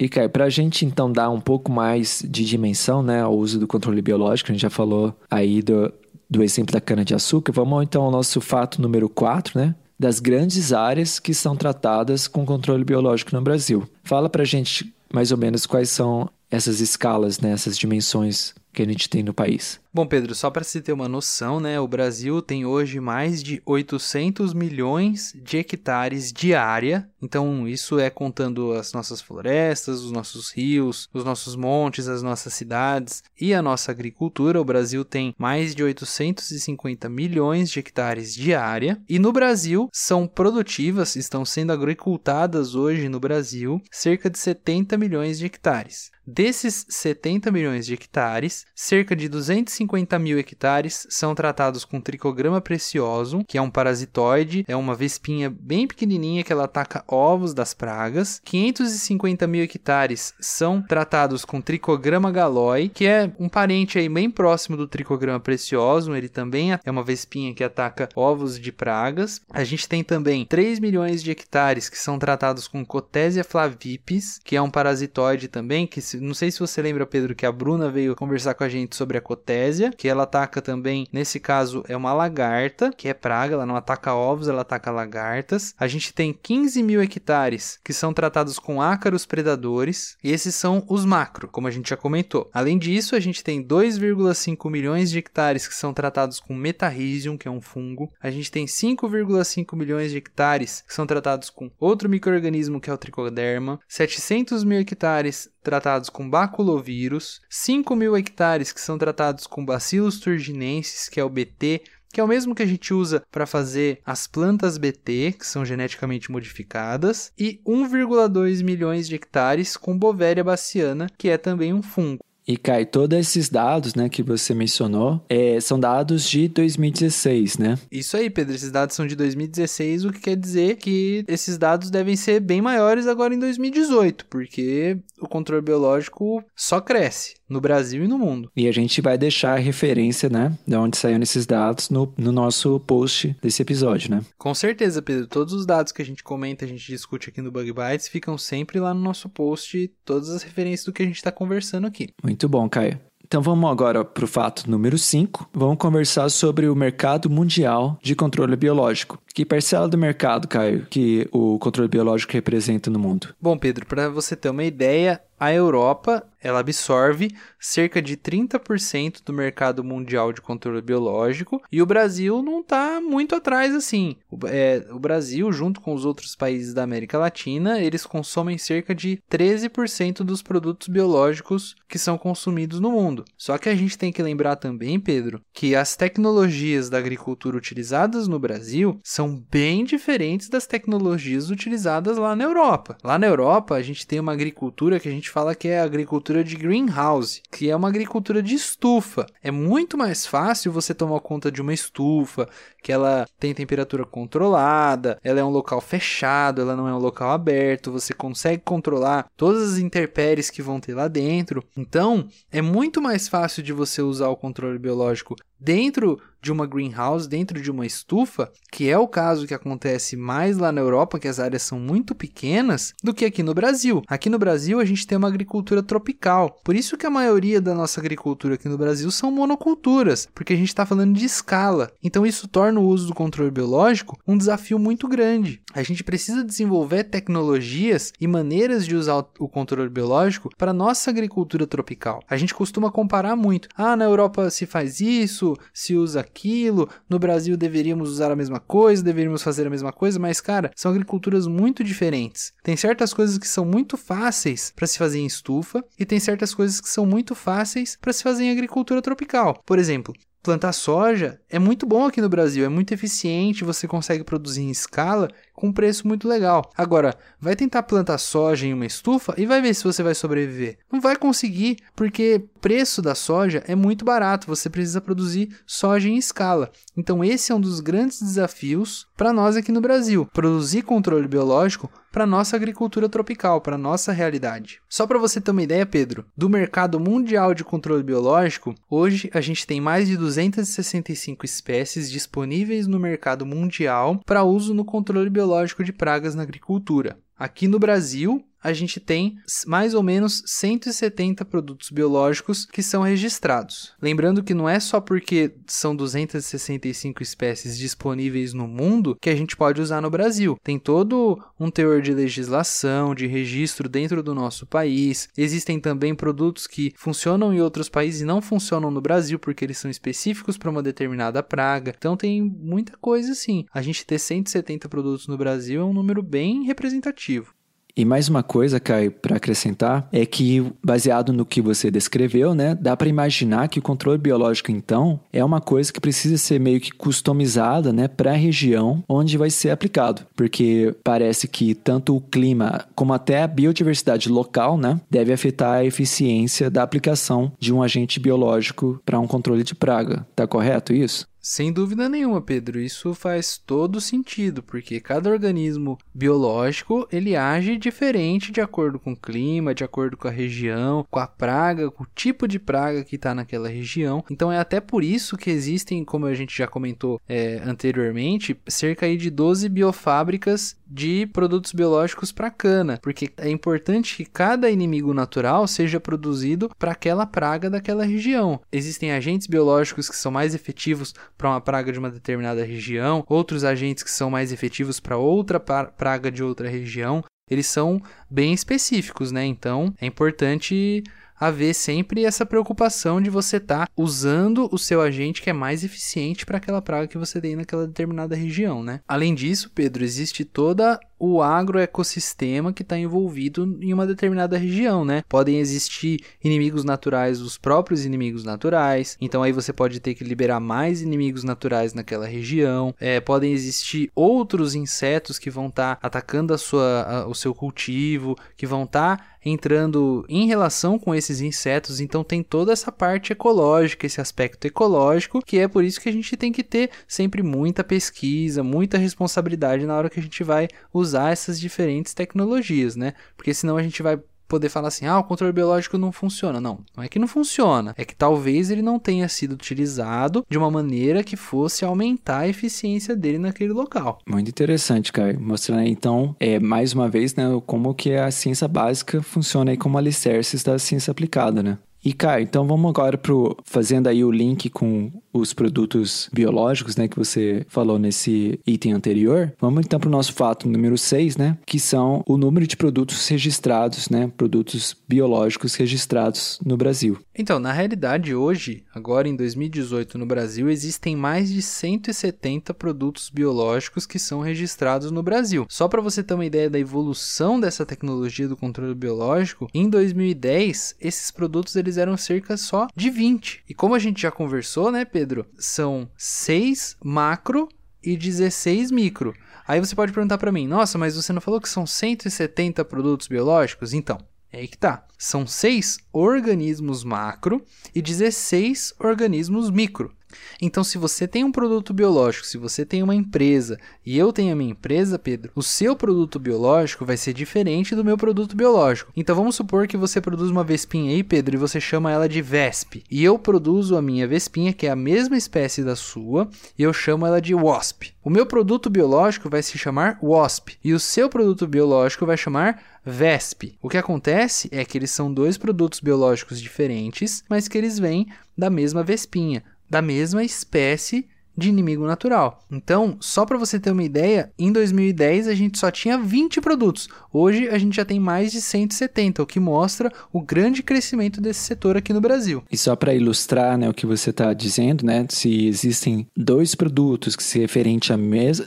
E, 0.00 0.08
Caio, 0.08 0.30
para 0.30 0.46
a 0.46 0.48
gente 0.48 0.86
então 0.86 1.12
dar 1.12 1.28
um 1.28 1.40
pouco 1.42 1.70
mais 1.70 2.24
de 2.26 2.42
dimensão 2.42 3.02
né, 3.02 3.20
ao 3.20 3.36
uso 3.36 3.60
do 3.60 3.66
controle 3.66 4.00
biológico, 4.00 4.50
a 4.50 4.54
gente 4.54 4.62
já 4.62 4.70
falou 4.70 5.14
aí 5.30 5.60
do, 5.60 5.92
do 6.30 6.42
exemplo 6.42 6.72
da 6.72 6.80
cana-de-açúcar, 6.80 7.52
vamos 7.52 7.82
então 7.82 8.02
ao 8.02 8.10
nosso 8.10 8.40
fato 8.40 8.80
número 8.80 9.08
4, 9.08 9.58
né? 9.58 9.74
Das 9.98 10.20
grandes 10.20 10.72
áreas 10.72 11.18
que 11.18 11.34
são 11.34 11.56
tratadas 11.56 12.28
com 12.28 12.46
controle 12.46 12.84
biológico 12.84 13.34
no 13.34 13.42
Brasil. 13.42 13.86
Fala 14.04 14.30
para 14.30 14.42
a 14.42 14.46
gente 14.46 14.94
mais 15.12 15.32
ou 15.32 15.38
menos 15.38 15.66
quais 15.66 15.90
são 15.90 16.30
essas 16.50 16.80
escalas, 16.80 17.40
né, 17.40 17.52
essas 17.52 17.76
dimensões 17.76 18.54
que 18.72 18.82
a 18.82 18.86
gente 18.86 19.08
tem 19.08 19.22
no 19.22 19.34
país. 19.34 19.80
Bom, 19.92 20.06
Pedro, 20.06 20.36
só 20.36 20.48
para 20.50 20.62
se 20.62 20.80
ter 20.80 20.92
uma 20.92 21.08
noção, 21.08 21.58
né, 21.58 21.80
o 21.80 21.88
Brasil 21.88 22.40
tem 22.40 22.64
hoje 22.64 23.00
mais 23.00 23.42
de 23.42 23.60
800 23.66 24.54
milhões 24.54 25.32
de 25.34 25.58
hectares 25.58 26.32
de 26.32 26.54
área. 26.54 27.08
Então, 27.20 27.66
isso 27.66 27.98
é 27.98 28.08
contando 28.08 28.72
as 28.72 28.92
nossas 28.92 29.20
florestas, 29.20 30.00
os 30.02 30.12
nossos 30.12 30.52
rios, 30.52 31.08
os 31.12 31.24
nossos 31.24 31.56
montes, 31.56 32.06
as 32.06 32.22
nossas 32.22 32.54
cidades 32.54 33.24
e 33.40 33.52
a 33.52 33.60
nossa 33.60 33.90
agricultura. 33.90 34.60
O 34.60 34.64
Brasil 34.64 35.04
tem 35.04 35.34
mais 35.36 35.74
de 35.74 35.82
850 35.82 37.08
milhões 37.08 37.68
de 37.68 37.80
hectares 37.80 38.32
de 38.32 38.54
área. 38.54 38.96
E 39.08 39.18
no 39.18 39.32
Brasil 39.32 39.88
são 39.92 40.24
produtivas, 40.24 41.16
estão 41.16 41.44
sendo 41.44 41.72
agricultadas 41.72 42.76
hoje 42.76 43.08
no 43.08 43.18
Brasil 43.18 43.82
cerca 43.90 44.30
de 44.30 44.38
70 44.38 44.96
milhões 44.96 45.38
de 45.38 45.46
hectares. 45.46 46.12
Desses 46.32 46.86
70 46.88 47.50
milhões 47.50 47.84
de 47.84 47.94
hectares, 47.94 48.64
cerca 48.72 49.16
de 49.16 49.28
250 49.28 50.16
mil 50.16 50.38
hectares 50.38 51.04
são 51.10 51.34
tratados 51.34 51.84
com 51.84 52.00
tricograma 52.00 52.60
precioso, 52.60 53.44
que 53.48 53.58
é 53.58 53.62
um 53.62 53.68
parasitoide, 53.68 54.64
é 54.68 54.76
uma 54.76 54.94
vespinha 54.94 55.50
bem 55.50 55.88
pequenininha 55.88 56.44
que 56.44 56.52
ela 56.52 56.66
ataca 56.66 57.02
ovos 57.08 57.52
das 57.52 57.74
pragas. 57.74 58.40
550 58.44 59.44
mil 59.48 59.64
hectares 59.64 60.32
são 60.38 60.80
tratados 60.80 61.44
com 61.44 61.60
tricograma 61.60 62.30
galói, 62.30 62.88
que 62.88 63.06
é 63.06 63.32
um 63.36 63.48
parente 63.48 63.98
aí 63.98 64.08
bem 64.08 64.30
próximo 64.30 64.76
do 64.76 64.86
tricograma 64.86 65.40
precioso, 65.40 66.14
ele 66.14 66.28
também 66.28 66.72
é 66.72 66.90
uma 66.90 67.02
vespinha 67.02 67.52
que 67.52 67.64
ataca 67.64 68.08
ovos 68.14 68.56
de 68.56 68.70
pragas. 68.70 69.40
A 69.50 69.64
gente 69.64 69.88
tem 69.88 70.04
também 70.04 70.46
3 70.46 70.78
milhões 70.78 71.24
de 71.24 71.32
hectares 71.32 71.88
que 71.88 71.98
são 71.98 72.20
tratados 72.20 72.68
com 72.68 72.86
Cotésia 72.86 73.42
flavipes, 73.42 74.38
que 74.44 74.54
é 74.54 74.62
um 74.62 74.70
parasitoide 74.70 75.48
também, 75.48 75.88
que 75.88 76.00
não 76.20 76.34
sei 76.34 76.50
se 76.50 76.60
você 76.60 76.80
lembra, 76.82 77.06
Pedro, 77.06 77.34
que 77.34 77.46
a 77.46 77.52
Bruna 77.52 77.90
veio 77.90 78.14
conversar 78.14 78.54
com 78.54 78.64
a 78.64 78.68
gente 78.68 78.96
sobre 78.96 79.18
a 79.18 79.20
Cotésia, 79.20 79.90
que 79.96 80.08
ela 80.08 80.24
ataca 80.24 80.60
também, 80.60 81.06
nesse 81.12 81.40
caso, 81.40 81.82
é 81.88 81.96
uma 81.96 82.12
lagarta, 82.12 82.92
que 82.96 83.08
é 83.08 83.14
praga, 83.14 83.54
ela 83.54 83.66
não 83.66 83.76
ataca 83.76 84.14
ovos, 84.14 84.48
ela 84.48 84.62
ataca 84.62 84.90
lagartas. 84.90 85.74
A 85.78 85.86
gente 85.86 86.12
tem 86.12 86.32
15 86.32 86.82
mil 86.82 87.02
hectares 87.02 87.78
que 87.84 87.92
são 87.92 88.12
tratados 88.12 88.58
com 88.58 88.82
ácaros 88.82 89.26
predadores, 89.26 90.16
e 90.22 90.30
esses 90.30 90.54
são 90.54 90.84
os 90.88 91.04
macro, 91.04 91.48
como 91.48 91.66
a 91.66 91.70
gente 91.70 91.90
já 91.90 91.96
comentou. 91.96 92.48
Além 92.52 92.78
disso, 92.78 93.16
a 93.16 93.20
gente 93.20 93.42
tem 93.42 93.62
2,5 93.62 94.70
milhões 94.70 95.10
de 95.10 95.18
hectares 95.18 95.66
que 95.66 95.74
são 95.74 95.92
tratados 95.92 96.40
com 96.40 96.54
Metarrhizium, 96.54 97.36
que 97.36 97.48
é 97.48 97.50
um 97.50 97.60
fungo. 97.60 98.12
A 98.20 98.30
gente 98.30 98.50
tem 98.50 98.66
5,5 98.66 99.76
milhões 99.76 100.10
de 100.10 100.18
hectares 100.18 100.82
que 100.86 100.94
são 100.94 101.06
tratados 101.06 101.50
com 101.50 101.70
outro 101.78 102.08
microorganismo 102.08 102.80
que 102.80 102.90
é 102.90 102.92
o 102.92 102.98
tricoderma. 102.98 103.80
700 103.88 104.64
mil 104.64 104.78
hectares 104.78 105.48
tratados 105.62 106.08
com 106.08 106.28
baculovírus, 106.28 107.40
5 107.48 107.94
mil 107.94 108.16
hectares 108.16 108.72
que 108.72 108.80
são 108.80 108.98
tratados 108.98 109.46
com 109.46 109.64
bacilos 109.64 110.18
turginenses, 110.18 111.08
que 111.08 111.20
é 111.20 111.24
o 111.24 111.28
BT, 111.28 111.82
que 112.12 112.20
é 112.20 112.24
o 112.24 112.28
mesmo 112.28 112.54
que 112.54 112.62
a 112.62 112.66
gente 112.66 112.92
usa 112.92 113.22
para 113.30 113.46
fazer 113.46 114.00
as 114.04 114.26
plantas 114.26 114.76
BT, 114.76 115.36
que 115.38 115.46
são 115.46 115.64
geneticamente 115.64 116.30
modificadas, 116.30 117.32
e 117.38 117.60
1,2 117.66 118.64
milhões 118.64 119.08
de 119.08 119.14
hectares 119.14 119.76
com 119.76 119.96
Bovéria 119.96 120.42
baciana, 120.42 121.06
que 121.16 121.28
é 121.28 121.38
também 121.38 121.72
um 121.72 121.82
fungo. 121.82 122.24
E 122.50 122.56
Kai, 122.56 122.84
todos 122.84 123.16
esses 123.16 123.48
dados, 123.48 123.94
né, 123.94 124.08
que 124.08 124.24
você 124.24 124.52
mencionou, 124.52 125.24
é, 125.28 125.60
são 125.60 125.78
dados 125.78 126.28
de 126.28 126.48
2016, 126.48 127.58
né? 127.58 127.78
Isso 127.92 128.16
aí, 128.16 128.28
Pedro. 128.28 128.52
Esses 128.52 128.72
dados 128.72 128.96
são 128.96 129.06
de 129.06 129.14
2016, 129.14 130.04
o 130.04 130.10
que 130.10 130.18
quer 130.18 130.34
dizer 130.34 130.74
que 130.74 131.24
esses 131.28 131.56
dados 131.56 131.90
devem 131.90 132.16
ser 132.16 132.40
bem 132.40 132.60
maiores 132.60 133.06
agora 133.06 133.32
em 133.32 133.38
2018, 133.38 134.26
porque 134.26 134.98
o 135.20 135.28
controle 135.28 135.62
biológico 135.62 136.42
só 136.56 136.80
cresce 136.80 137.34
no 137.48 137.60
Brasil 137.60 138.04
e 138.04 138.08
no 138.08 138.18
mundo. 138.18 138.50
E 138.56 138.68
a 138.68 138.72
gente 138.72 139.00
vai 139.00 139.18
deixar 139.18 139.54
a 139.54 139.60
referência, 139.60 140.28
né, 140.28 140.56
de 140.66 140.76
onde 140.76 140.96
saíram 140.96 141.22
esses 141.22 141.44
dados 141.46 141.90
no, 141.90 142.12
no 142.16 142.30
nosso 142.30 142.78
post 142.80 143.36
desse 143.42 143.60
episódio, 143.60 144.10
né? 144.10 144.22
Com 144.38 144.54
certeza, 144.54 145.02
Pedro. 145.02 145.26
Todos 145.26 145.52
os 145.52 145.66
dados 145.66 145.92
que 145.92 146.00
a 146.00 146.04
gente 146.04 146.22
comenta, 146.22 146.64
a 146.64 146.68
gente 146.68 146.86
discute 146.86 147.28
aqui 147.28 147.42
no 147.42 147.50
Bug 147.50 147.72
Bites, 147.72 148.08
ficam 148.08 148.38
sempre 148.38 148.78
lá 148.78 148.94
no 148.94 149.00
nosso 149.00 149.28
post, 149.28 149.90
todas 150.04 150.30
as 150.30 150.42
referências 150.42 150.84
do 150.84 150.92
que 150.92 151.02
a 151.02 151.06
gente 151.06 151.16
está 151.16 151.32
conversando 151.32 151.86
aqui. 151.86 152.08
Muito 152.22 152.39
bom, 152.48 152.68
Caio. 152.68 152.98
Então 153.30 153.40
vamos 153.40 153.70
agora 153.70 154.04
para 154.04 154.24
o 154.24 154.26
fato 154.26 154.68
número 154.68 154.98
5. 154.98 155.50
Vamos 155.54 155.78
conversar 155.78 156.28
sobre 156.30 156.68
o 156.68 156.74
mercado 156.74 157.30
mundial 157.30 157.96
de 158.02 158.16
controle 158.16 158.56
biológico. 158.56 159.20
Que 159.32 159.44
parcela 159.44 159.88
do 159.88 159.96
mercado, 159.96 160.48
Caio, 160.48 160.84
que 160.90 161.28
o 161.30 161.56
controle 161.60 161.88
biológico 161.88 162.32
representa 162.32 162.90
no 162.90 162.98
mundo? 162.98 163.28
Bom, 163.40 163.56
Pedro, 163.56 163.86
para 163.86 164.08
você 164.08 164.34
ter 164.34 164.50
uma 164.50 164.64
ideia, 164.64 165.20
a 165.40 165.50
Europa 165.52 166.22
ela 166.42 166.60
absorve 166.60 167.30
cerca 167.58 168.00
de 168.00 168.16
30% 168.16 169.22
do 169.24 169.32
mercado 169.32 169.84
mundial 169.84 170.32
de 170.32 170.40
controle 170.40 170.80
biológico 170.80 171.62
e 171.70 171.82
o 171.82 171.86
Brasil 171.86 172.42
não 172.42 172.60
está 172.60 173.00
muito 173.00 173.34
atrás 173.34 173.74
assim. 173.74 174.16
O, 174.30 174.38
é, 174.46 174.86
o, 174.90 174.98
Brasil, 174.98 175.52
junto 175.52 175.80
com 175.80 175.94
os 175.94 176.04
outros 176.04 176.34
países 176.34 176.72
da 176.72 176.82
América 176.82 177.18
Latina, 177.18 177.80
eles 177.80 178.06
consomem 178.06 178.56
cerca 178.56 178.94
de 178.94 179.18
13% 179.30 180.22
dos 180.22 180.42
produtos 180.42 180.88
biológicos 180.88 181.76
que 181.88 181.98
são 181.98 182.16
consumidos 182.16 182.80
no 182.80 182.90
mundo. 182.90 183.24
Só 183.36 183.58
que 183.58 183.68
a 183.68 183.74
gente 183.74 183.98
tem 183.98 184.12
que 184.12 184.22
lembrar 184.22 184.56
também, 184.56 184.98
Pedro, 184.98 185.42
que 185.52 185.74
as 185.74 185.94
tecnologias 185.94 186.88
da 186.88 186.98
agricultura 186.98 187.56
utilizadas 187.56 188.26
no 188.26 188.38
Brasil 188.38 188.98
são 189.04 189.42
bem 189.50 189.84
diferentes 189.84 190.48
das 190.48 190.66
tecnologias 190.66 191.50
utilizadas 191.50 192.16
lá 192.16 192.34
na 192.34 192.44
Europa. 192.44 192.96
Lá 193.04 193.18
na 193.18 193.26
Europa, 193.26 193.74
a 193.74 193.82
gente 193.82 194.06
tem 194.06 194.20
uma 194.20 194.32
agricultura 194.32 194.98
que 194.98 195.08
a 195.08 195.12
gente 195.12 195.29
fala 195.30 195.54
que 195.54 195.68
é 195.68 195.80
agricultura 195.80 196.42
de 196.42 196.56
greenhouse, 196.56 197.42
que 197.50 197.70
é 197.70 197.76
uma 197.76 197.88
agricultura 197.88 198.42
de 198.42 198.54
estufa. 198.54 199.26
É 199.42 199.50
muito 199.50 199.96
mais 199.96 200.26
fácil 200.26 200.72
você 200.72 200.92
tomar 200.92 201.20
conta 201.20 201.50
de 201.50 201.62
uma 201.62 201.72
estufa, 201.72 202.48
que 202.82 202.92
ela 202.92 203.26
tem 203.38 203.54
temperatura 203.54 204.04
controlada, 204.04 205.18
ela 205.22 205.40
é 205.40 205.44
um 205.44 205.50
local 205.50 205.80
fechado, 205.80 206.60
ela 206.60 206.76
não 206.76 206.88
é 206.88 206.94
um 206.94 206.98
local 206.98 207.30
aberto, 207.30 207.92
você 207.92 208.12
consegue 208.12 208.62
controlar 208.64 209.26
todas 209.36 209.74
as 209.74 209.78
intempéries 209.78 210.50
que 210.50 210.62
vão 210.62 210.80
ter 210.80 210.94
lá 210.94 211.08
dentro. 211.08 211.62
Então, 211.76 212.28
é 212.50 212.62
muito 212.62 213.00
mais 213.00 213.28
fácil 213.28 213.62
de 213.62 213.72
você 213.72 214.02
usar 214.02 214.28
o 214.28 214.36
controle 214.36 214.78
biológico 214.78 215.36
dentro 215.58 216.20
de 216.40 216.50
uma 216.50 216.66
greenhouse, 216.66 217.28
dentro 217.28 217.60
de 217.60 217.70
uma 217.70 217.86
estufa, 217.86 218.50
que 218.70 218.88
é 218.88 218.98
o 218.98 219.08
caso 219.08 219.46
que 219.46 219.54
acontece 219.54 220.16
mais 220.16 220.58
lá 220.58 220.72
na 220.72 220.80
Europa, 220.80 221.18
que 221.18 221.28
as 221.28 221.38
áreas 221.38 221.62
são 221.62 221.78
muito 221.78 222.14
pequenas, 222.14 222.94
do 223.02 223.14
que 223.14 223.24
aqui 223.24 223.42
no 223.42 223.54
Brasil. 223.54 224.02
Aqui 224.06 224.30
no 224.30 224.38
Brasil 224.38 224.80
a 224.80 224.84
gente 224.84 225.06
tem 225.06 225.18
uma 225.18 225.28
agricultura 225.28 225.82
tropical. 225.82 226.58
Por 226.64 226.74
isso 226.74 226.96
que 226.96 227.06
a 227.06 227.10
maioria 227.10 227.60
da 227.60 227.74
nossa 227.74 228.00
agricultura 228.00 228.54
aqui 228.54 228.68
no 228.68 228.78
Brasil 228.78 229.10
são 229.10 229.30
monoculturas, 229.30 230.28
porque 230.34 230.52
a 230.52 230.56
gente 230.56 230.68
está 230.68 230.86
falando 230.86 231.14
de 231.16 231.24
escala. 231.24 231.90
Então 232.02 232.26
isso 232.26 232.48
torna 232.48 232.80
o 232.80 232.86
uso 232.86 233.08
do 233.08 233.14
controle 233.14 233.50
biológico 233.50 234.18
um 234.26 234.36
desafio 234.36 234.78
muito 234.78 235.08
grande. 235.08 235.60
A 235.74 235.82
gente 235.82 236.04
precisa 236.04 236.44
desenvolver 236.44 237.04
tecnologias 237.04 238.12
e 238.20 238.26
maneiras 238.26 238.86
de 238.86 238.94
usar 238.94 239.24
o 239.38 239.48
controle 239.48 239.88
biológico 239.88 240.50
para 240.56 240.72
nossa 240.72 241.10
agricultura 241.10 241.66
tropical. 241.66 242.22
A 242.28 242.36
gente 242.36 242.54
costuma 242.54 242.90
comparar 242.90 243.36
muito. 243.36 243.68
Ah, 243.74 243.96
na 243.96 244.04
Europa 244.04 244.50
se 244.50 244.66
faz 244.66 245.00
isso, 245.00 245.56
se 245.72 245.94
usa 245.94 246.24
aquilo, 246.30 246.88
no 247.08 247.18
Brasil 247.18 247.56
deveríamos 247.56 248.08
usar 248.08 248.30
a 248.30 248.36
mesma 248.36 248.60
coisa, 248.60 249.02
deveríamos 249.02 249.42
fazer 249.42 249.66
a 249.66 249.70
mesma 249.70 249.92
coisa, 249.92 250.18
mas 250.18 250.40
cara, 250.40 250.70
são 250.76 250.90
agriculturas 250.92 251.46
muito 251.46 251.82
diferentes. 251.82 252.52
Tem 252.62 252.76
certas 252.76 253.12
coisas 253.12 253.36
que 253.36 253.48
são 253.48 253.64
muito 253.64 253.96
fáceis 253.96 254.72
para 254.74 254.86
se 254.86 254.96
fazer 254.96 255.18
em 255.18 255.26
estufa 255.26 255.84
e 255.98 256.06
tem 256.06 256.20
certas 256.20 256.54
coisas 256.54 256.80
que 256.80 256.88
são 256.88 257.04
muito 257.04 257.34
fáceis 257.34 257.98
para 258.00 258.12
se 258.12 258.22
fazer 258.22 258.44
em 258.44 258.50
agricultura 258.50 259.02
tropical. 259.02 259.60
Por 259.66 259.78
exemplo, 259.78 260.14
plantar 260.42 260.72
soja 260.72 261.40
é 261.48 261.58
muito 261.58 261.86
bom 261.86 262.06
aqui 262.06 262.20
no 262.20 262.28
Brasil, 262.28 262.64
é 262.64 262.68
muito 262.68 262.92
eficiente, 262.92 263.64
você 263.64 263.86
consegue 263.86 264.24
produzir 264.24 264.62
em 264.62 264.70
escala 264.70 265.28
com 265.54 265.68
um 265.68 265.72
preço 265.72 266.08
muito 266.08 266.26
legal. 266.26 266.70
Agora, 266.76 267.14
vai 267.38 267.54
tentar 267.54 267.82
plantar 267.82 268.16
soja 268.18 268.66
em 268.66 268.72
uma 268.72 268.86
estufa 268.86 269.34
e 269.36 269.44
vai 269.44 269.60
ver 269.60 269.74
se 269.74 269.84
você 269.84 270.02
vai 270.02 270.14
sobreviver. 270.14 270.78
Não 270.90 271.00
vai 271.00 271.16
conseguir, 271.16 271.76
porque 271.94 272.42
o 272.56 272.60
preço 272.60 273.02
da 273.02 273.14
soja 273.14 273.62
é 273.66 273.74
muito 273.74 274.04
barato, 274.04 274.46
você 274.46 274.70
precisa 274.70 275.00
produzir 275.00 275.54
soja 275.66 276.08
em 276.08 276.16
escala. 276.16 276.70
Então, 276.96 277.22
esse 277.22 277.52
é 277.52 277.54
um 277.54 277.60
dos 277.60 277.80
grandes 277.80 278.22
desafios 278.22 279.06
para 279.16 279.32
nós 279.32 279.56
aqui 279.56 279.70
no 279.70 279.80
Brasil, 279.80 280.26
produzir 280.32 280.82
controle 280.82 281.28
biológico 281.28 281.90
para 282.10 282.26
nossa 282.26 282.56
agricultura 282.56 283.08
tropical, 283.08 283.60
para 283.60 283.78
nossa 283.78 284.12
realidade. 284.12 284.80
Só 284.88 285.06
para 285.06 285.18
você 285.18 285.40
ter 285.40 285.50
uma 285.50 285.62
ideia, 285.62 285.86
Pedro, 285.86 286.26
do 286.36 286.48
mercado 286.48 286.98
mundial 286.98 287.54
de 287.54 287.64
controle 287.64 288.02
biológico, 288.02 288.74
hoje 288.88 289.30
a 289.32 289.40
gente 289.40 289.66
tem 289.66 289.80
mais 289.80 290.08
de 290.08 290.16
265 290.16 291.44
espécies 291.44 292.10
disponíveis 292.10 292.86
no 292.86 292.98
mercado 292.98 293.46
mundial 293.46 294.20
para 294.26 294.44
uso 294.44 294.74
no 294.74 294.84
controle 294.84 295.30
biológico 295.30 295.84
de 295.84 295.92
pragas 295.92 296.34
na 296.34 296.42
agricultura. 296.42 297.18
Aqui 297.38 297.66
no 297.66 297.78
Brasil, 297.78 298.44
a 298.62 298.72
gente 298.72 299.00
tem 299.00 299.36
mais 299.66 299.94
ou 299.94 300.02
menos 300.02 300.42
170 300.46 301.44
produtos 301.44 301.90
biológicos 301.90 302.66
que 302.66 302.82
são 302.82 303.02
registrados. 303.02 303.92
Lembrando 304.00 304.42
que 304.42 304.54
não 304.54 304.68
é 304.68 304.78
só 304.78 305.00
porque 305.00 305.54
são 305.66 305.94
265 305.96 307.22
espécies 307.22 307.78
disponíveis 307.78 308.52
no 308.52 308.68
mundo 308.68 309.16
que 309.20 309.30
a 309.30 309.36
gente 309.36 309.56
pode 309.56 309.80
usar 309.80 310.00
no 310.00 310.10
Brasil. 310.10 310.58
Tem 310.62 310.78
todo 310.78 311.42
um 311.58 311.70
teor 311.70 312.02
de 312.02 312.12
legislação, 312.12 313.14
de 313.14 313.26
registro 313.26 313.88
dentro 313.88 314.22
do 314.22 314.34
nosso 314.34 314.66
país. 314.66 315.28
Existem 315.36 315.80
também 315.80 316.14
produtos 316.14 316.66
que 316.66 316.92
funcionam 316.96 317.52
em 317.52 317.60
outros 317.60 317.88
países 317.88 318.20
e 318.20 318.24
não 318.24 318.42
funcionam 318.42 318.90
no 318.90 319.00
Brasil 319.00 319.38
porque 319.38 319.64
eles 319.64 319.78
são 319.78 319.90
específicos 319.90 320.58
para 320.58 320.70
uma 320.70 320.82
determinada 320.82 321.42
praga. 321.42 321.94
Então 321.96 322.16
tem 322.16 322.42
muita 322.42 322.96
coisa 322.98 323.32
assim. 323.32 323.64
A 323.72 323.82
gente 323.82 324.06
ter 324.06 324.18
170 324.18 324.88
produtos 324.88 325.26
no 325.26 325.38
Brasil 325.38 325.80
é 325.80 325.84
um 325.84 325.92
número 325.92 326.22
bem 326.22 326.64
representativo. 326.64 327.54
E 327.96 328.04
mais 328.04 328.28
uma 328.28 328.42
coisa, 328.42 328.80
Caio, 328.80 329.10
para 329.10 329.36
acrescentar, 329.36 330.08
é 330.12 330.24
que, 330.24 330.64
baseado 330.84 331.32
no 331.32 331.44
que 331.44 331.60
você 331.60 331.90
descreveu, 331.90 332.54
né, 332.54 332.74
dá 332.74 332.96
para 332.96 333.08
imaginar 333.08 333.68
que 333.68 333.78
o 333.78 333.82
controle 333.82 334.18
biológico, 334.18 334.70
então, 334.70 335.20
é 335.32 335.44
uma 335.44 335.60
coisa 335.60 335.92
que 335.92 336.00
precisa 336.00 336.38
ser 336.38 336.60
meio 336.60 336.80
que 336.80 336.90
customizada 336.90 337.92
né, 337.92 338.08
para 338.08 338.32
a 338.32 338.36
região 338.36 339.02
onde 339.08 339.36
vai 339.36 339.50
ser 339.50 339.70
aplicado. 339.70 340.22
Porque 340.34 340.94
parece 341.02 341.48
que 341.48 341.74
tanto 341.74 342.16
o 342.16 342.20
clima 342.20 342.86
como 342.94 343.12
até 343.12 343.42
a 343.42 343.46
biodiversidade 343.46 344.28
local 344.28 344.76
né, 344.76 345.00
deve 345.10 345.32
afetar 345.32 345.74
a 345.74 345.84
eficiência 345.84 346.70
da 346.70 346.82
aplicação 346.82 347.52
de 347.58 347.72
um 347.72 347.82
agente 347.82 348.20
biológico 348.20 349.00
para 349.04 349.18
um 349.18 349.26
controle 349.26 349.62
de 349.62 349.74
praga. 349.74 350.26
Tá 350.34 350.46
correto 350.46 350.92
isso? 350.92 351.30
Sem 351.50 351.72
dúvida 351.72 352.08
nenhuma, 352.08 352.40
Pedro, 352.40 352.78
isso 352.78 353.12
faz 353.12 353.58
todo 353.58 354.00
sentido, 354.00 354.62
porque 354.62 355.00
cada 355.00 355.28
organismo 355.28 355.98
biológico 356.14 357.08
ele 357.10 357.34
age 357.34 357.76
diferente 357.76 358.52
de 358.52 358.60
acordo 358.60 359.00
com 359.00 359.14
o 359.14 359.16
clima, 359.16 359.74
de 359.74 359.82
acordo 359.82 360.16
com 360.16 360.28
a 360.28 360.30
região, 360.30 361.04
com 361.10 361.18
a 361.18 361.26
praga, 361.26 361.90
com 361.90 362.04
o 362.04 362.08
tipo 362.14 362.46
de 362.46 362.60
praga 362.60 363.02
que 363.02 363.16
está 363.16 363.34
naquela 363.34 363.68
região. 363.68 364.24
Então 364.30 364.52
é 364.52 364.60
até 364.60 364.80
por 364.80 365.02
isso 365.02 365.36
que 365.36 365.50
existem, 365.50 366.04
como 366.04 366.26
a 366.26 366.34
gente 366.34 366.56
já 366.56 366.68
comentou 366.68 367.20
é, 367.28 367.60
anteriormente, 367.64 368.56
cerca 368.68 369.12
de 369.16 369.28
12 369.28 369.68
biofábricas 369.68 370.76
de 370.86 371.26
produtos 371.26 371.72
biológicos 371.72 372.30
para 372.30 372.50
cana, 372.50 372.98
porque 373.02 373.30
é 373.36 373.48
importante 373.48 374.16
que 374.16 374.24
cada 374.24 374.70
inimigo 374.70 375.12
natural 375.12 375.66
seja 375.66 375.98
produzido 375.98 376.70
para 376.78 376.92
aquela 376.92 377.26
praga 377.26 377.68
daquela 377.68 378.04
região. 378.04 378.60
Existem 378.70 379.10
agentes 379.10 379.48
biológicos 379.48 380.08
que 380.08 380.16
são 380.16 380.30
mais 380.30 380.54
efetivos 380.54 381.12
para 381.40 381.48
uma 381.48 381.60
praga 381.60 381.90
de 381.90 381.98
uma 381.98 382.10
determinada 382.10 382.62
região, 382.62 383.24
outros 383.26 383.64
agentes 383.64 384.04
que 384.04 384.10
são 384.10 384.30
mais 384.30 384.52
efetivos 384.52 385.00
para 385.00 385.16
outra 385.16 385.58
praga 385.58 386.30
de 386.30 386.42
outra 386.42 386.68
região. 386.68 387.24
Eles 387.50 387.66
são 387.66 388.00
bem 388.28 388.52
específicos, 388.52 389.32
né? 389.32 389.46
Então 389.46 389.94
é 389.98 390.04
importante 390.04 391.02
haver 391.40 391.74
sempre 391.74 392.26
essa 392.26 392.44
preocupação 392.44 393.22
de 393.22 393.30
você 393.30 393.56
estar 393.56 393.86
tá 393.86 393.92
usando 393.96 394.68
o 394.70 394.76
seu 394.76 395.00
agente 395.00 395.40
que 395.40 395.48
é 395.48 395.54
mais 395.54 395.82
eficiente 395.82 396.44
para 396.44 396.58
aquela 396.58 396.82
praga 396.82 397.08
que 397.08 397.16
você 397.16 397.40
tem 397.40 397.56
naquela 397.56 397.86
determinada 397.86 398.36
região, 398.36 398.82
né? 398.82 399.00
Além 399.08 399.34
disso, 399.34 399.72
Pedro, 399.74 400.04
existe 400.04 400.44
toda 400.44 401.00
o 401.20 401.42
agroecossistema 401.42 402.72
que 402.72 402.80
está 402.80 402.98
envolvido 402.98 403.78
em 403.82 403.92
uma 403.92 404.06
determinada 404.06 404.56
região, 404.56 405.04
né? 405.04 405.22
Podem 405.28 405.58
existir 405.58 406.20
inimigos 406.42 406.82
naturais, 406.82 407.42
os 407.42 407.58
próprios 407.58 408.06
inimigos 408.06 408.42
naturais, 408.42 409.18
então 409.20 409.42
aí 409.42 409.52
você 409.52 409.70
pode 409.70 410.00
ter 410.00 410.14
que 410.14 410.24
liberar 410.24 410.58
mais 410.58 411.02
inimigos 411.02 411.44
naturais 411.44 411.92
naquela 411.92 412.26
região. 412.26 412.94
É, 412.98 413.20
podem 413.20 413.52
existir 413.52 414.10
outros 414.14 414.74
insetos 414.74 415.38
que 415.38 415.50
vão 415.50 415.66
estar 415.66 415.96
tá 415.96 416.06
atacando 416.06 416.54
a 416.54 416.58
sua, 416.58 417.02
a, 417.02 417.26
o 417.26 417.34
seu 417.34 417.54
cultivo, 417.54 418.34
que 418.56 418.66
vão 418.66 418.84
estar 418.84 419.18
tá 419.18 419.26
entrando 419.44 420.24
em 420.28 420.46
relação 420.46 420.98
com 420.98 421.14
esses 421.14 421.40
insetos, 421.40 422.00
então 422.00 422.22
tem 422.22 422.42
toda 422.42 422.72
essa 422.72 422.92
parte 422.92 423.32
ecológica, 423.32 424.06
esse 424.06 424.20
aspecto 424.20 424.66
ecológico, 424.66 425.42
que 425.42 425.58
é 425.58 425.66
por 425.66 425.82
isso 425.82 426.00
que 426.00 426.08
a 426.08 426.12
gente 426.12 426.36
tem 426.36 426.52
que 426.52 426.62
ter 426.62 426.90
sempre 427.08 427.42
muita 427.42 427.82
pesquisa, 427.82 428.62
muita 428.62 428.98
responsabilidade 428.98 429.86
na 429.86 429.96
hora 429.96 430.10
que 430.10 430.20
a 430.20 430.22
gente 430.22 430.44
vai 430.44 430.68
usar 430.92 431.09
essas 431.14 431.58
diferentes 431.60 432.14
tecnologias, 432.14 432.96
né? 432.96 433.14
Porque 433.36 433.52
senão 433.52 433.76
a 433.76 433.82
gente 433.82 434.02
vai 434.02 434.18
poder 434.50 434.68
falar 434.68 434.88
assim: 434.88 435.06
ah, 435.06 435.18
o 435.18 435.24
controle 435.24 435.52
biológico 435.52 435.96
não 435.96 436.10
funciona. 436.10 436.60
Não, 436.60 436.80
não 436.96 437.04
é 437.04 437.08
que 437.08 437.18
não 437.18 437.28
funciona, 437.28 437.94
é 437.96 438.04
que 438.04 438.14
talvez 438.14 438.70
ele 438.70 438.82
não 438.82 438.98
tenha 438.98 439.28
sido 439.28 439.52
utilizado 439.52 440.44
de 440.50 440.58
uma 440.58 440.70
maneira 440.70 441.22
que 441.22 441.36
fosse 441.36 441.84
aumentar 441.84 442.40
a 442.40 442.48
eficiência 442.48 443.14
dele 443.14 443.38
naquele 443.38 443.72
local. 443.72 444.18
Muito 444.28 444.48
interessante, 444.48 445.12
Caio. 445.12 445.40
Mostrando 445.40 445.86
então, 445.86 446.34
é, 446.40 446.58
mais 446.58 446.92
uma 446.92 447.08
vez, 447.08 447.34
né, 447.36 447.44
como 447.64 447.94
que 447.94 448.14
a 448.14 448.30
ciência 448.30 448.66
básica 448.66 449.22
funciona 449.22 449.70
aí 449.70 449.76
como 449.76 449.96
alicerces 449.96 450.64
da 450.64 450.78
ciência 450.78 451.12
aplicada, 451.12 451.62
né? 451.62 451.78
E, 452.02 452.14
Caio, 452.14 452.44
então 452.44 452.66
vamos 452.66 452.88
agora 452.88 453.18
pro 453.18 453.56
fazendo 453.62 454.06
aí 454.06 454.24
o 454.24 454.30
link 454.30 454.70
com 454.70 455.12
os 455.32 455.52
produtos 455.52 456.28
biológicos, 456.32 456.96
né, 456.96 457.08
que 457.08 457.16
você 457.16 457.64
falou 457.68 457.98
nesse 457.98 458.58
item 458.66 458.92
anterior. 458.92 459.52
Vamos 459.60 459.84
então 459.84 460.00
para 460.00 460.08
o 460.08 460.12
nosso 460.12 460.32
fato 460.32 460.68
número 460.68 460.96
6, 460.98 461.36
né, 461.36 461.58
que 461.64 461.78
são 461.78 462.22
o 462.26 462.36
número 462.36 462.66
de 462.66 462.76
produtos 462.76 463.26
registrados, 463.28 464.08
né, 464.08 464.30
produtos 464.36 464.96
biológicos 465.08 465.74
registrados 465.74 466.58
no 466.64 466.76
Brasil. 466.76 467.18
Então, 467.34 467.58
na 467.58 467.72
realidade, 467.72 468.34
hoje, 468.34 468.84
agora 468.94 469.28
em 469.28 469.36
2018 469.36 470.18
no 470.18 470.26
Brasil, 470.26 470.68
existem 470.68 471.16
mais 471.16 471.50
de 471.50 471.62
170 471.62 472.74
produtos 472.74 473.30
biológicos 473.30 474.06
que 474.06 474.18
são 474.18 474.40
registrados 474.40 475.10
no 475.10 475.22
Brasil. 475.22 475.66
Só 475.68 475.88
para 475.88 476.02
você 476.02 476.22
ter 476.22 476.34
uma 476.34 476.44
ideia 476.44 476.68
da 476.68 476.78
evolução 476.78 477.58
dessa 477.58 477.86
tecnologia 477.86 478.48
do 478.48 478.56
controle 478.56 478.94
biológico, 478.94 479.68
em 479.72 479.88
2010, 479.88 480.96
esses 481.00 481.30
produtos 481.30 481.76
eles 481.76 481.96
eram 481.96 482.16
cerca 482.16 482.56
só 482.56 482.88
de 482.94 483.10
20. 483.10 483.64
E 483.68 483.74
como 483.74 483.94
a 483.94 483.98
gente 483.98 484.22
já 484.22 484.30
conversou, 484.30 484.90
né, 484.90 485.04
Pedro? 485.04 485.19
Pedro, 485.20 485.44
são 485.58 486.10
6 486.16 486.96
macro 487.04 487.68
e 488.02 488.16
16 488.16 488.90
micro. 488.90 489.34
Aí 489.68 489.78
você 489.78 489.94
pode 489.94 490.14
perguntar 490.14 490.38
para 490.38 490.50
mim, 490.50 490.66
nossa, 490.66 490.96
mas 490.96 491.14
você 491.14 491.30
não 491.30 491.42
falou 491.42 491.60
que 491.60 491.68
são 491.68 491.86
170 491.86 492.82
produtos 492.86 493.28
biológicos? 493.28 493.92
Então, 493.92 494.16
é 494.50 494.60
aí 494.60 494.66
que 494.66 494.78
tá. 494.78 495.06
São 495.18 495.46
6 495.46 495.98
organismos 496.10 497.04
macro 497.04 497.62
e 497.94 498.00
16 498.00 498.94
organismos 498.98 499.70
micro. 499.70 500.10
Então, 500.60 500.84
se 500.84 500.98
você 500.98 501.26
tem 501.26 501.44
um 501.44 501.52
produto 501.52 501.92
biológico, 501.92 502.46
se 502.46 502.58
você 502.58 502.84
tem 502.84 503.02
uma 503.02 503.14
empresa 503.14 503.78
e 504.04 504.18
eu 504.18 504.32
tenho 504.32 504.52
a 504.52 504.56
minha 504.56 504.72
empresa, 504.72 505.18
Pedro, 505.18 505.52
o 505.54 505.62
seu 505.62 505.96
produto 505.96 506.38
biológico 506.38 507.04
vai 507.04 507.16
ser 507.16 507.32
diferente 507.32 507.94
do 507.94 508.04
meu 508.04 508.16
produto 508.16 508.56
biológico. 508.56 509.12
Então, 509.16 509.34
vamos 509.34 509.56
supor 509.56 509.86
que 509.86 509.96
você 509.96 510.20
produz 510.20 510.50
uma 510.50 510.64
vespinha 510.64 511.12
aí, 511.12 511.22
Pedro, 511.22 511.56
e 511.56 511.58
você 511.58 511.80
chama 511.80 512.10
ela 512.10 512.28
de 512.28 512.42
Vesp. 512.42 513.02
E 513.10 513.24
eu 513.24 513.38
produzo 513.38 513.96
a 513.96 514.02
minha 514.02 514.26
vespinha, 514.26 514.72
que 514.72 514.86
é 514.86 514.90
a 514.90 514.96
mesma 514.96 515.36
espécie 515.36 515.82
da 515.82 515.96
sua, 515.96 516.48
e 516.78 516.82
eu 516.82 516.92
chamo 516.92 517.26
ela 517.26 517.40
de 517.40 517.54
Wasp. 517.54 518.12
O 518.22 518.28
meu 518.28 518.44
produto 518.44 518.90
biológico 518.90 519.48
vai 519.48 519.62
se 519.62 519.78
chamar 519.78 520.18
Wasp 520.22 520.76
e 520.84 520.92
o 520.92 521.00
seu 521.00 521.28
produto 521.28 521.66
biológico 521.66 522.26
vai 522.26 522.36
chamar 522.36 522.82
VESP. 523.04 523.78
O 523.80 523.88
que 523.88 523.96
acontece 523.96 524.68
é 524.70 524.84
que 524.84 524.98
eles 524.98 525.10
são 525.10 525.32
dois 525.32 525.56
produtos 525.56 526.00
biológicos 526.00 526.60
diferentes, 526.60 527.42
mas 527.48 527.66
que 527.66 527.78
eles 527.78 527.98
vêm 527.98 528.26
da 528.56 528.68
mesma 528.68 529.02
vespinha 529.02 529.64
da 529.90 530.00
mesma 530.00 530.44
espécie 530.44 531.26
de 531.60 531.68
inimigo 531.68 532.06
natural. 532.06 532.64
Então, 532.70 533.16
só 533.20 533.44
para 533.44 533.58
você 533.58 533.78
ter 533.78 533.90
uma 533.90 534.02
ideia, 534.02 534.50
em 534.58 534.72
2010 534.72 535.46
a 535.46 535.54
gente 535.54 535.78
só 535.78 535.90
tinha 535.90 536.18
20 536.18 536.60
produtos. 536.60 537.08
Hoje 537.32 537.68
a 537.68 537.78
gente 537.78 537.96
já 537.96 538.04
tem 538.04 538.18
mais 538.18 538.50
de 538.50 538.60
170, 538.60 539.42
o 539.42 539.46
que 539.46 539.60
mostra 539.60 540.10
o 540.32 540.40
grande 540.40 540.82
crescimento 540.82 541.40
desse 541.40 541.60
setor 541.60 541.96
aqui 541.96 542.12
no 542.12 542.20
Brasil. 542.20 542.64
E 542.70 542.76
só 542.76 542.96
para 542.96 543.14
ilustrar, 543.14 543.76
né, 543.76 543.88
o 543.88 543.94
que 543.94 544.06
você 544.06 544.30
está 544.30 544.52
dizendo, 544.54 545.04
né, 545.04 545.26
se 545.28 545.66
existem 545.66 546.26
dois 546.36 546.74
produtos 546.74 547.36
que 547.36 547.42
se 547.42 547.58
referente 547.58 548.12
a 548.12 548.18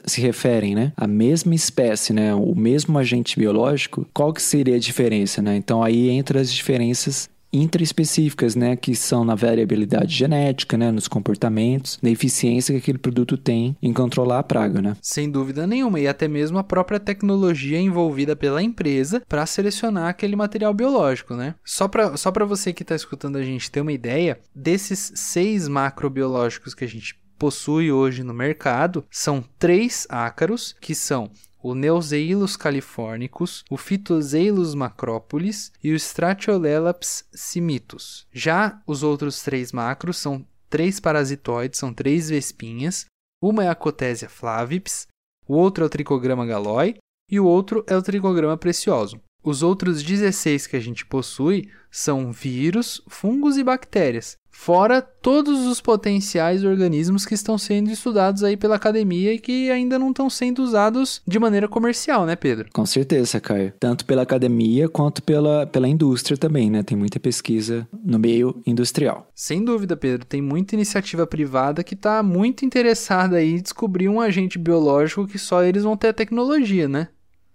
se 0.06 0.22
referem, 0.22 0.76
né, 0.76 0.94
à 0.96 1.08
mesma 1.08 1.56
espécie, 1.56 2.14
né, 2.14 2.34
o 2.36 2.54
mesmo 2.54 2.98
agente 3.00 3.40
biológico, 3.40 4.06
qual 4.14 4.32
que 4.34 4.42
seria 4.42 4.76
a 4.76 4.80
diferença, 4.80 5.42
né? 5.42 5.56
Então 5.56 5.82
aí 5.82 6.10
entra 6.10 6.40
as 6.40 6.54
diferenças 6.54 7.30
intraespecíficas, 7.54 8.56
né, 8.56 8.76
que 8.76 8.96
são 8.96 9.24
na 9.24 9.36
variabilidade 9.36 10.14
genética, 10.14 10.78
né, 10.78 10.92
nos 10.92 11.08
comportamentos, 11.08 12.00
na 12.02 12.10
eficiência 12.10 12.74
que 12.74 12.80
aquele 12.80 12.98
produto 12.98 13.38
tem 13.38 13.78
em 13.82 13.94
controlar 13.94 14.40
a 14.40 14.44
praga, 14.44 14.82
né? 14.82 14.98
Sem 15.02 15.30
dúvida 15.30 15.68
nenhuma, 15.68 16.00
e 16.00 16.08
até 16.08 16.28
mesmo 16.28 16.58
a 16.58 16.64
própria 16.64 17.00
tecnologia 17.00 17.80
envolvida 17.80 18.36
pela 18.36 18.62
empresa 18.62 19.22
para 19.28 19.46
selecionar 19.46 20.10
aquele 20.10 20.36
material 20.36 20.74
biológico, 20.74 21.36
né? 21.36 21.56
Só 21.64 21.88
para 21.88 22.18
só 22.18 22.32
você 22.46 22.74
que 22.74 22.82
está 22.82 22.96
escutando 22.96 23.38
a 23.38 23.44
gente 23.44 23.72
ter 23.72 23.82
uma 23.82 23.94
ideia, 23.94 24.40
desses 24.56 25.14
seis 25.16 25.68
macrobiológicos 25.68 26.74
que 26.74 26.84
a 26.84 26.88
gente 26.88 27.16
possui 27.38 27.92
hoje 27.92 28.24
no 28.24 28.34
mercado, 28.34 29.06
são 29.12 29.44
três 29.60 30.08
ácaros, 30.10 30.76
que 30.80 30.96
são 30.96 31.30
o 31.64 31.74
Neuseilus 31.74 32.58
californicus, 32.58 33.64
o 33.72 33.78
Phytoseilus 33.78 34.76
macrópolis 34.76 35.72
e 35.82 35.94
o 35.94 35.96
Stratiolelaps 35.96 37.24
simitus. 37.34 38.28
Já 38.34 38.82
os 38.86 39.02
outros 39.02 39.42
três 39.42 39.72
macros 39.72 40.18
são 40.18 40.46
três 40.70 41.00
parasitoides, 41.00 41.80
são 41.80 41.94
três 41.94 42.30
vespinhas. 42.30 43.06
Uma 43.42 43.64
é 43.64 43.70
a 43.70 43.76
Cotésia 43.76 44.28
flavips, 44.28 45.08
o 45.48 45.56
outro 45.56 45.86
é 45.86 45.88
o 45.88 45.90
Tricograma 45.90 46.46
galoi 46.46 46.96
e 47.32 47.40
o 47.40 47.46
outro 47.46 47.86
é 47.88 47.96
o 47.96 48.02
Tricograma 48.02 48.58
precioso. 48.58 49.22
Os 49.44 49.62
outros 49.62 50.02
16 50.02 50.68
que 50.68 50.78
a 50.78 50.80
gente 50.80 51.06
possui 51.06 51.68
são 51.92 52.32
vírus, 52.32 53.02
fungos 53.08 53.58
e 53.58 53.64
bactérias, 53.64 54.38
fora 54.50 55.02
todos 55.02 55.68
os 55.68 55.82
potenciais 55.82 56.64
organismos 56.64 57.26
que 57.26 57.34
estão 57.34 57.58
sendo 57.58 57.92
estudados 57.92 58.44
aí 58.44 58.56
pela 58.56 58.76
academia 58.76 59.34
e 59.34 59.40
que 59.40 59.70
ainda 59.70 60.00
não 60.00 60.12
estão 60.12 60.30
sendo 60.30 60.64
usados 60.64 61.22
de 61.28 61.38
maneira 61.38 61.68
comercial, 61.68 62.26
né, 62.26 62.36
Pedro? 62.36 62.70
Com 62.72 62.86
certeza, 62.86 63.42
Caio. 63.42 63.74
Tanto 63.80 64.06
pela 64.06 64.22
academia 64.22 64.88
quanto 64.88 65.22
pela, 65.22 65.68
pela 65.68 65.88
indústria 65.88 66.38
também, 66.38 66.70
né? 66.70 66.82
Tem 66.82 66.98
muita 66.98 67.20
pesquisa 67.20 67.88
no 68.04 68.18
meio 68.18 68.62
industrial. 68.66 69.30
Sem 69.36 69.66
dúvida, 69.66 69.98
Pedro. 69.98 70.26
Tem 70.26 70.42
muita 70.42 70.76
iniciativa 70.76 71.28
privada 71.28 71.84
que 71.84 71.96
está 71.96 72.24
muito 72.24 72.64
interessada 72.64 73.38
aí 73.38 73.52
em 73.52 73.62
descobrir 73.62 74.08
um 74.08 74.22
agente 74.22 74.58
biológico 74.58 75.28
que 75.28 75.38
só 75.38 75.64
eles 75.64 75.84
vão 75.84 75.98
ter 75.98 76.08
a 76.10 76.14
tecnologia, 76.14 76.88
né? 76.88 77.10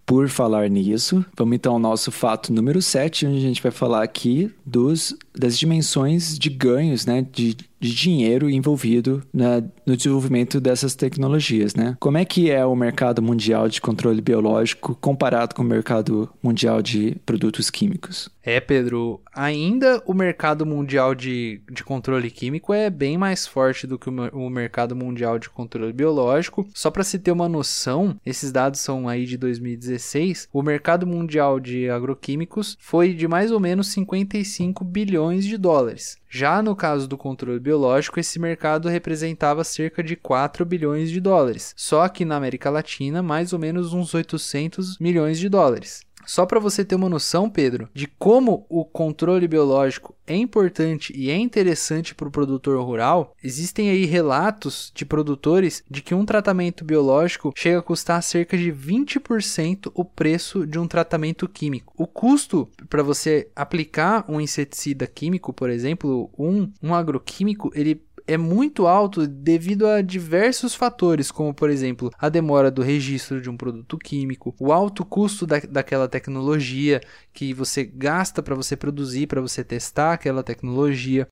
Por 0.08 0.26
falar 0.30 0.70
nisso, 0.70 1.22
vamos 1.36 1.56
então 1.56 1.74
ao 1.74 1.78
nosso 1.78 2.10
fato 2.10 2.50
número 2.50 2.80
7, 2.80 3.26
onde 3.26 3.36
a 3.36 3.40
gente 3.40 3.62
vai 3.62 3.70
falar 3.70 4.02
aqui 4.02 4.50
dos, 4.64 5.14
das 5.38 5.58
dimensões 5.58 6.38
de 6.38 6.48
ganhos, 6.48 7.04
né, 7.04 7.26
de, 7.30 7.54
de 7.80 7.94
dinheiro 7.94 8.50
envolvido 8.50 9.22
no 9.32 9.96
desenvolvimento 9.96 10.60
dessas 10.60 10.94
tecnologias, 10.94 11.74
né? 11.74 11.96
Como 12.00 12.18
é 12.18 12.24
que 12.24 12.50
é 12.50 12.64
o 12.64 12.74
mercado 12.74 13.22
mundial 13.22 13.68
de 13.68 13.80
controle 13.80 14.20
biológico 14.20 14.94
comparado 15.00 15.54
com 15.54 15.62
o 15.62 15.64
mercado 15.64 16.28
mundial 16.42 16.82
de 16.82 17.16
produtos 17.24 17.70
químicos? 17.70 18.28
É, 18.42 18.60
Pedro, 18.60 19.20
ainda 19.34 20.02
o 20.06 20.14
mercado 20.14 20.64
mundial 20.64 21.14
de, 21.14 21.60
de 21.70 21.84
controle 21.84 22.30
químico 22.30 22.72
é 22.72 22.88
bem 22.88 23.18
mais 23.18 23.46
forte 23.46 23.86
do 23.86 23.98
que 23.98 24.08
o, 24.08 24.12
o 24.32 24.48
mercado 24.48 24.96
mundial 24.96 25.38
de 25.38 25.50
controle 25.50 25.92
biológico. 25.92 26.66
Só 26.72 26.90
para 26.90 27.04
se 27.04 27.18
ter 27.18 27.30
uma 27.30 27.48
noção, 27.48 28.16
esses 28.24 28.50
dados 28.50 28.80
são 28.80 29.06
aí 29.06 29.26
de 29.26 29.36
2016. 29.36 30.48
O 30.50 30.62
mercado 30.62 31.06
mundial 31.06 31.60
de 31.60 31.90
agroquímicos 31.90 32.76
foi 32.80 33.12
de 33.12 33.28
mais 33.28 33.52
ou 33.52 33.60
menos 33.60 33.88
55 33.88 34.82
bilhões 34.82 35.44
de 35.44 35.58
dólares. 35.58 36.16
Já 36.28 36.62
no 36.62 36.76
caso 36.76 37.08
do 37.08 37.16
controle 37.16 37.58
biológico, 37.58 38.20
esse 38.20 38.38
mercado 38.38 38.88
representava 38.88 39.64
cerca 39.64 40.02
de 40.02 40.14
4 40.14 40.64
bilhões 40.64 41.10
de 41.10 41.20
dólares. 41.20 41.72
Só 41.76 42.06
que 42.08 42.24
na 42.24 42.36
América 42.36 42.68
Latina, 42.68 43.22
mais 43.22 43.52
ou 43.52 43.58
menos 43.58 43.92
uns 43.92 44.12
800 44.12 44.98
milhões 44.98 45.38
de 45.38 45.48
dólares. 45.48 46.07
Só 46.26 46.44
para 46.44 46.60
você 46.60 46.84
ter 46.84 46.94
uma 46.94 47.08
noção, 47.08 47.48
Pedro, 47.48 47.88
de 47.94 48.06
como 48.06 48.66
o 48.68 48.84
controle 48.84 49.48
biológico 49.48 50.14
é 50.26 50.36
importante 50.36 51.12
e 51.16 51.30
é 51.30 51.36
interessante 51.36 52.14
para 52.14 52.28
o 52.28 52.30
produtor 52.30 52.84
rural, 52.84 53.34
existem 53.42 53.88
aí 53.88 54.04
relatos 54.04 54.92
de 54.94 55.06
produtores 55.06 55.82
de 55.90 56.02
que 56.02 56.14
um 56.14 56.26
tratamento 56.26 56.84
biológico 56.84 57.52
chega 57.56 57.78
a 57.78 57.82
custar 57.82 58.22
cerca 58.22 58.56
de 58.56 58.70
20% 58.70 59.90
o 59.94 60.04
preço 60.04 60.66
de 60.66 60.78
um 60.78 60.86
tratamento 60.86 61.48
químico. 61.48 61.94
O 61.96 62.06
custo 62.06 62.68
para 62.90 63.02
você 63.02 63.50
aplicar 63.56 64.24
um 64.28 64.40
inseticida 64.40 65.06
químico, 65.06 65.52
por 65.52 65.70
exemplo, 65.70 66.30
um, 66.38 66.70
um 66.82 66.94
agroquímico, 66.94 67.70
ele 67.74 68.06
é 68.28 68.36
muito 68.36 68.86
alto 68.86 69.26
devido 69.26 69.86
a 69.86 70.02
diversos 70.02 70.74
fatores, 70.74 71.30
como 71.30 71.54
por 71.54 71.70
exemplo 71.70 72.10
a 72.18 72.28
demora 72.28 72.70
do 72.70 72.82
registro 72.82 73.40
de 73.40 73.48
um 73.48 73.56
produto 73.56 73.96
químico, 73.96 74.54
o 74.60 74.70
alto 74.70 75.04
custo 75.04 75.46
da, 75.46 75.58
daquela 75.60 76.06
tecnologia 76.06 77.00
que 77.32 77.54
você 77.54 77.84
gasta 77.84 78.42
para 78.42 78.54
você 78.54 78.76
produzir, 78.76 79.26
para 79.26 79.40
você 79.40 79.64
testar 79.64 80.12
aquela 80.12 80.42
tecnologia, 80.42 81.26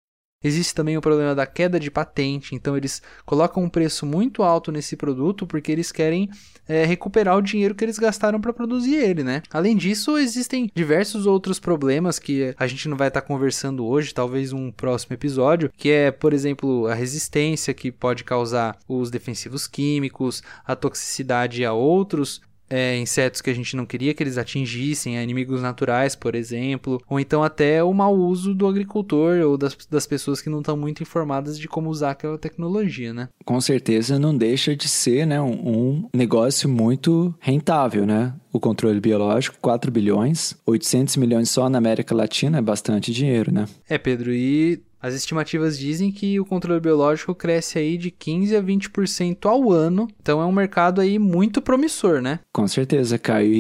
Existe 0.45 0.75
também 0.75 0.97
o 0.97 1.01
problema 1.01 1.35
da 1.35 1.47
queda 1.47 1.81
de 1.81 1.91
patente, 1.91 2.55
então 2.55 2.77
eles 2.77 3.03
colocam 3.25 3.65
um 3.65 3.69
preço 3.69 4.05
muito 4.05 4.43
alto 4.43 4.71
nesse 4.71 4.95
produto 4.95 5.47
porque 5.47 5.73
eles 5.73 5.91
querem 5.91 6.29
é, 6.69 6.85
recuperar 6.85 7.37
o 7.37 7.43
dinheiro 7.43 7.75
que 7.75 7.85
eles 7.85 7.99
gastaram 7.99 8.41
para 8.41 8.53
produzir 8.53 8.97
ele, 8.97 9.25
né? 9.25 9.43
Além 9.51 9.75
disso, 9.77 10.19
existem 10.19 10.71
diversos 10.75 11.27
outros 11.27 11.59
problemas 11.59 12.19
que 12.19 12.55
a 12.59 12.67
gente 12.67 12.89
não 12.89 12.97
vai 12.97 13.09
estar 13.09 13.23
tá 13.23 13.27
conversando 13.27 13.85
hoje, 13.87 14.13
talvez 14.13 14.53
um 14.53 14.71
próximo 14.71 15.15
episódio, 15.15 15.71
que 15.77 15.91
é, 15.91 16.11
por 16.11 16.33
exemplo, 16.33 16.87
a 16.87 16.95
resistência 16.95 17.73
que 17.73 17.91
pode 17.91 18.23
causar 18.23 18.79
os 18.87 19.11
defensivos 19.11 19.67
químicos, 19.67 20.43
a 20.67 20.77
toxicidade 20.77 21.65
a 21.65 21.73
outros 21.73 22.43
é, 22.69 22.97
insetos 22.99 23.41
que 23.41 23.51
a 23.51 23.55
gente 23.55 23.77
não 23.77 23.87
queria 23.87 24.15
que 24.15 24.23
eles 24.23 24.39
atingissem, 24.39 25.17
inimigos 25.17 25.63
naturais, 25.63 26.17
por 26.17 26.35
exemplo, 26.35 27.01
ou 27.09 27.19
então 27.21 27.43
até 27.43 27.83
o 27.83 27.93
mau 27.93 28.15
uso 28.15 28.55
do 28.55 28.67
agricultor 28.67 29.41
ou 29.41 29.57
das, 29.57 29.77
das 29.91 30.07
pessoas 30.07 30.41
que 30.41 30.51
não 30.51 30.61
estão 30.61 30.77
muito 30.77 31.03
informadas 31.03 31.59
de 31.59 31.69
como 31.69 31.91
usar 31.91 32.11
aquela 32.11 32.39
tecnologia, 32.39 33.13
né? 33.13 33.29
Com 33.45 33.61
certeza 33.61 34.19
não 34.19 34.37
deixa 34.37 34.75
de 34.75 34.89
ser 34.89 35.27
né, 35.27 35.41
um, 35.41 35.53
um 35.53 36.09
negócio 36.15 36.69
muito 36.69 37.35
rentável, 37.41 38.07
né? 38.07 38.35
O 38.53 38.61
controle 38.61 39.01
biológico, 39.01 39.59
4 39.61 39.91
bilhões, 39.91 40.57
800 40.65 41.17
milhões 41.17 41.51
só 41.51 41.69
na 41.69 41.79
América 41.79 42.15
Latina 42.15 42.59
é 42.59 42.63
bastante 42.63 43.13
dinheiro, 43.13 43.53
né? 43.53 43.67
É, 43.89 43.99
Pedro, 43.99 44.33
e 44.33 44.81
as 45.01 45.15
estimativas 45.15 45.79
dizem 45.79 46.11
que 46.11 46.41
o 46.41 46.45
controle 46.45 46.81
biológico 46.81 47.35
cresce 47.35 47.79
aí 47.79 47.97
de 47.97 48.11
15 48.11 48.57
a 48.57 48.63
20% 48.63 49.47
ao 49.47 49.71
ano. 49.71 50.09
Então 50.21 50.41
é 50.41 50.47
um 50.47 50.53
mercado 50.53 51.01
aí 51.01 51.19
muito 51.19 51.63
promissor, 51.63 52.21
né? 52.21 52.41
Com 52.53 52.67
certeza, 52.67 53.19
Caio. 53.19 53.53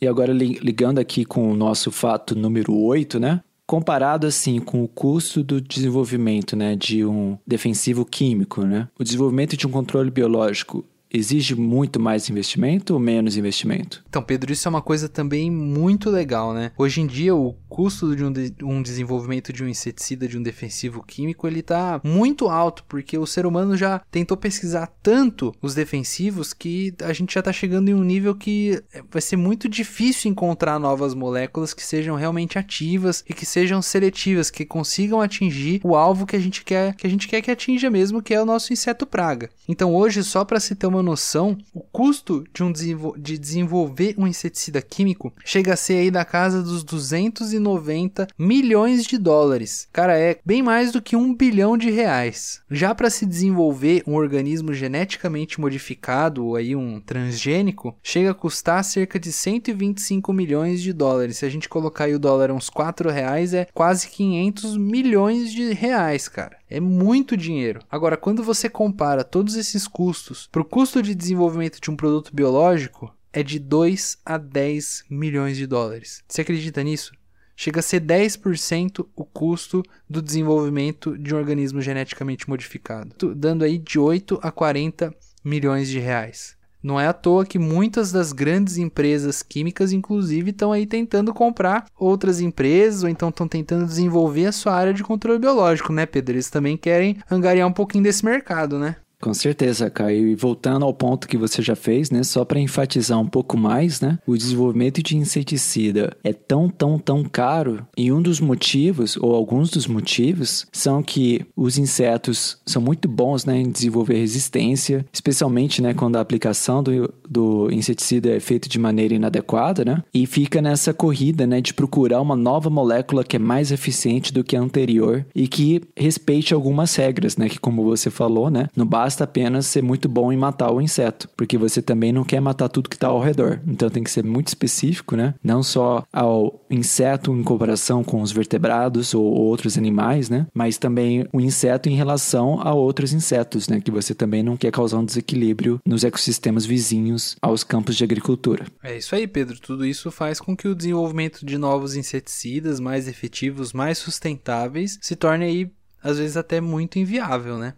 E 0.00 0.06
agora 0.06 0.32
ligando 0.32 0.98
aqui 0.98 1.24
com 1.24 1.50
o 1.50 1.56
nosso 1.56 1.90
fato 1.90 2.34
número 2.34 2.74
8, 2.74 3.18
né? 3.18 3.40
Comparado 3.66 4.26
assim 4.26 4.58
com 4.58 4.82
o 4.82 4.88
custo 4.88 5.44
do 5.44 5.60
desenvolvimento, 5.60 6.56
né, 6.56 6.74
de 6.74 7.04
um 7.04 7.38
defensivo 7.46 8.04
químico, 8.04 8.64
né? 8.64 8.88
O 8.98 9.04
desenvolvimento 9.04 9.56
de 9.56 9.64
um 9.64 9.70
controle 9.70 10.10
biológico 10.10 10.84
exige 11.12 11.54
muito 11.54 11.98
mais 11.98 12.28
investimento 12.30 12.94
ou 12.94 13.00
menos 13.00 13.36
investimento? 13.36 14.02
Então, 14.08 14.22
Pedro, 14.22 14.52
isso 14.52 14.68
é 14.68 14.70
uma 14.70 14.82
coisa 14.82 15.08
também 15.08 15.50
muito 15.50 16.10
legal, 16.10 16.54
né? 16.54 16.72
Hoje 16.76 17.00
em 17.00 17.06
dia, 17.06 17.34
o 17.34 17.54
custo 17.68 18.14
de 18.14 18.24
um, 18.24 18.32
de 18.32 18.54
um 18.62 18.82
desenvolvimento 18.82 19.52
de 19.52 19.64
um 19.64 19.68
inseticida, 19.68 20.28
de 20.28 20.38
um 20.38 20.42
defensivo 20.42 21.02
químico, 21.02 21.46
ele 21.46 21.62
tá 21.62 22.00
muito 22.04 22.48
alto, 22.48 22.84
porque 22.88 23.16
o 23.18 23.26
ser 23.26 23.46
humano 23.46 23.76
já 23.76 24.00
tentou 24.10 24.36
pesquisar 24.36 24.88
tanto 25.02 25.54
os 25.60 25.74
defensivos 25.74 26.52
que 26.52 26.94
a 27.02 27.12
gente 27.12 27.34
já 27.34 27.42
tá 27.42 27.52
chegando 27.52 27.88
em 27.88 27.94
um 27.94 28.04
nível 28.04 28.34
que 28.34 28.82
vai 29.10 29.22
ser 29.22 29.36
muito 29.36 29.68
difícil 29.68 30.30
encontrar 30.30 30.78
novas 30.78 31.14
moléculas 31.14 31.74
que 31.74 31.82
sejam 31.82 32.16
realmente 32.16 32.58
ativas 32.58 33.24
e 33.28 33.34
que 33.34 33.46
sejam 33.46 33.80
seletivas, 33.82 34.50
que 34.50 34.64
consigam 34.64 35.20
atingir 35.20 35.80
o 35.82 35.96
alvo 35.96 36.26
que 36.26 36.36
a 36.36 36.40
gente 36.40 36.64
quer 36.64 36.94
que 36.94 37.06
a 37.06 37.10
gente 37.10 37.28
quer 37.28 37.40
que 37.40 37.50
atinja 37.50 37.90
mesmo, 37.90 38.22
que 38.22 38.34
é 38.34 38.42
o 38.42 38.46
nosso 38.46 38.72
inseto 38.72 39.06
praga. 39.06 39.50
Então, 39.68 39.94
hoje, 39.94 40.22
só 40.22 40.44
para 40.44 40.60
se 40.60 40.74
ter 40.74 40.86
uma 40.86 40.99
uma 41.00 41.02
noção, 41.02 41.56
o 41.74 41.80
custo 41.80 42.44
de, 42.54 42.62
um 42.62 42.70
desenvol 42.70 43.16
de 43.16 43.38
desenvolver 43.38 44.14
um 44.18 44.26
inseticida 44.26 44.82
químico 44.82 45.32
chega 45.44 45.72
a 45.72 45.76
ser 45.76 45.94
aí 45.94 46.10
da 46.10 46.24
casa 46.24 46.62
dos 46.62 46.84
290 46.84 48.28
milhões 48.38 49.04
de 49.04 49.16
dólares. 49.16 49.88
Cara, 49.92 50.18
é 50.18 50.38
bem 50.44 50.62
mais 50.62 50.92
do 50.92 51.00
que 51.00 51.16
um 51.16 51.34
bilhão 51.34 51.76
de 51.76 51.90
reais. 51.90 52.60
Já 52.70 52.94
para 52.94 53.10
se 53.10 53.24
desenvolver 53.24 54.02
um 54.06 54.14
organismo 54.14 54.72
geneticamente 54.72 55.60
modificado, 55.60 56.44
ou 56.44 56.56
aí 56.56 56.76
um 56.76 57.00
transgênico, 57.00 57.96
chega 58.02 58.30
a 58.30 58.34
custar 58.34 58.84
cerca 58.84 59.18
de 59.18 59.32
125 59.32 60.32
milhões 60.32 60.82
de 60.82 60.92
dólares. 60.92 61.38
Se 61.38 61.46
a 61.46 61.48
gente 61.48 61.68
colocar 61.68 62.04
aí 62.04 62.14
o 62.14 62.18
dólar 62.18 62.50
uns 62.50 62.68
4 62.68 63.10
reais, 63.10 63.54
é 63.54 63.66
quase 63.72 64.08
500 64.08 64.76
milhões 64.76 65.50
de 65.52 65.72
reais, 65.72 66.28
cara. 66.28 66.59
É 66.70 66.78
muito 66.78 67.36
dinheiro. 67.36 67.80
Agora, 67.90 68.16
quando 68.16 68.44
você 68.44 68.70
compara 68.70 69.24
todos 69.24 69.56
esses 69.56 69.88
custos 69.88 70.48
para 70.52 70.62
o 70.62 70.64
custo 70.64 71.02
de 71.02 71.16
desenvolvimento 71.16 71.80
de 71.80 71.90
um 71.90 71.96
produto 71.96 72.30
biológico, 72.32 73.12
é 73.32 73.42
de 73.42 73.58
2 73.58 74.18
a 74.24 74.38
10 74.38 75.04
milhões 75.10 75.56
de 75.56 75.66
dólares. 75.66 76.22
Você 76.28 76.42
acredita 76.42 76.82
nisso? 76.82 77.12
Chega 77.56 77.80
a 77.80 77.82
ser 77.82 78.00
10% 78.00 79.06
o 79.14 79.24
custo 79.24 79.82
do 80.08 80.22
desenvolvimento 80.22 81.18
de 81.18 81.34
um 81.34 81.38
organismo 81.38 81.82
geneticamente 81.82 82.48
modificado, 82.48 83.34
dando 83.34 83.64
aí 83.64 83.76
de 83.76 83.98
8 83.98 84.38
a 84.40 84.50
40 84.50 85.14
milhões 85.44 85.88
de 85.88 85.98
reais. 85.98 86.56
Não 86.82 86.98
é 86.98 87.06
à 87.06 87.12
toa 87.12 87.44
que 87.44 87.58
muitas 87.58 88.10
das 88.10 88.32
grandes 88.32 88.78
empresas 88.78 89.42
químicas, 89.42 89.92
inclusive, 89.92 90.50
estão 90.50 90.72
aí 90.72 90.86
tentando 90.86 91.34
comprar 91.34 91.84
outras 91.98 92.40
empresas 92.40 93.02
ou 93.02 93.08
então 93.08 93.28
estão 93.28 93.46
tentando 93.46 93.86
desenvolver 93.86 94.46
a 94.46 94.52
sua 94.52 94.74
área 94.74 94.94
de 94.94 95.02
controle 95.02 95.38
biológico, 95.38 95.92
né, 95.92 96.06
Pedro? 96.06 96.34
Eles 96.34 96.48
também 96.48 96.76
querem 96.76 97.18
angariar 97.30 97.68
um 97.68 97.72
pouquinho 97.72 98.04
desse 98.04 98.24
mercado, 98.24 98.78
né? 98.78 98.96
Com 99.20 99.34
certeza, 99.34 99.90
Caio. 99.90 100.28
E 100.28 100.34
voltando 100.34 100.84
ao 100.84 100.94
ponto 100.94 101.28
que 101.28 101.36
você 101.36 101.60
já 101.60 101.76
fez, 101.76 102.10
né? 102.10 102.22
Só 102.22 102.44
para 102.44 102.58
enfatizar 102.58 103.20
um 103.20 103.26
pouco 103.26 103.56
mais, 103.56 104.00
né? 104.00 104.18
O 104.26 104.36
desenvolvimento 104.36 105.02
de 105.02 105.16
inseticida 105.16 106.16
é 106.24 106.32
tão, 106.32 106.68
tão, 106.68 106.98
tão 106.98 107.22
caro. 107.24 107.86
E 107.96 108.10
um 108.10 108.22
dos 108.22 108.40
motivos, 108.40 109.18
ou 109.18 109.34
alguns 109.34 109.70
dos 109.70 109.86
motivos, 109.86 110.66
são 110.72 111.02
que 111.02 111.44
os 111.54 111.76
insetos 111.76 112.58
são 112.64 112.80
muito 112.80 113.06
bons, 113.08 113.44
né? 113.44 113.58
Em 113.60 113.70
desenvolver 113.70 114.14
resistência, 114.14 115.04
especialmente, 115.12 115.82
né? 115.82 115.92
Quando 115.92 116.16
a 116.16 116.20
aplicação 116.20 116.82
do, 116.82 117.12
do 117.28 117.70
inseticida 117.70 118.30
é 118.30 118.40
feita 118.40 118.68
de 118.68 118.78
maneira 118.78 119.14
inadequada, 119.14 119.84
né? 119.84 120.02
E 120.14 120.26
fica 120.26 120.62
nessa 120.62 120.94
corrida, 120.94 121.46
né? 121.46 121.60
De 121.60 121.74
procurar 121.74 122.22
uma 122.22 122.36
nova 122.36 122.70
molécula 122.70 123.22
que 123.22 123.36
é 123.36 123.38
mais 123.38 123.70
eficiente 123.70 124.32
do 124.32 124.42
que 124.42 124.56
a 124.56 124.60
anterior 124.60 125.26
e 125.34 125.46
que 125.46 125.82
respeite 125.94 126.54
algumas 126.54 126.96
regras, 126.96 127.36
né? 127.36 127.50
Que 127.50 127.58
como 127.58 127.84
você 127.84 128.08
falou, 128.08 128.48
né? 128.48 128.68
No 128.74 128.86
basta 129.10 129.24
apenas 129.24 129.66
ser 129.66 129.82
muito 129.82 130.08
bom 130.08 130.32
em 130.32 130.36
matar 130.36 130.70
o 130.70 130.80
inseto, 130.80 131.28
porque 131.36 131.58
você 131.58 131.82
também 131.82 132.12
não 132.12 132.22
quer 132.22 132.38
matar 132.38 132.68
tudo 132.68 132.88
que 132.88 132.94
está 132.94 133.08
ao 133.08 133.20
redor. 133.20 133.60
Então 133.66 133.90
tem 133.90 134.04
que 134.04 134.10
ser 134.10 134.22
muito 134.22 134.46
específico, 134.46 135.16
né? 135.16 135.34
Não 135.42 135.64
só 135.64 136.04
ao 136.12 136.64
inseto 136.70 137.34
em 137.34 137.42
comparação 137.42 138.04
com 138.04 138.22
os 138.22 138.30
vertebrados 138.30 139.12
ou 139.12 139.24
outros 139.24 139.76
animais, 139.76 140.30
né? 140.30 140.46
Mas 140.54 140.78
também 140.78 141.26
o 141.32 141.40
inseto 141.40 141.88
em 141.88 141.96
relação 141.96 142.60
a 142.60 142.72
outros 142.72 143.12
insetos, 143.12 143.66
né? 143.66 143.80
Que 143.80 143.90
você 143.90 144.14
também 144.14 144.44
não 144.44 144.56
quer 144.56 144.70
causar 144.70 144.98
um 144.98 145.04
desequilíbrio 145.04 145.80
nos 145.84 146.04
ecossistemas 146.04 146.64
vizinhos 146.64 147.34
aos 147.42 147.64
campos 147.64 147.96
de 147.96 148.04
agricultura. 148.04 148.64
É 148.80 148.96
isso 148.96 149.16
aí, 149.16 149.26
Pedro. 149.26 149.58
Tudo 149.58 149.84
isso 149.84 150.12
faz 150.12 150.38
com 150.38 150.56
que 150.56 150.68
o 150.68 150.74
desenvolvimento 150.74 151.44
de 151.44 151.58
novos 151.58 151.96
inseticidas 151.96 152.78
mais 152.78 153.08
efetivos, 153.08 153.72
mais 153.72 153.98
sustentáveis, 153.98 155.00
se 155.02 155.16
torne 155.16 155.44
aí 155.46 155.70
às 156.02 156.18
vezes 156.18 156.36
até 156.36 156.60
muito 156.60 156.98
inviável, 156.98 157.58
né? 157.58 157.74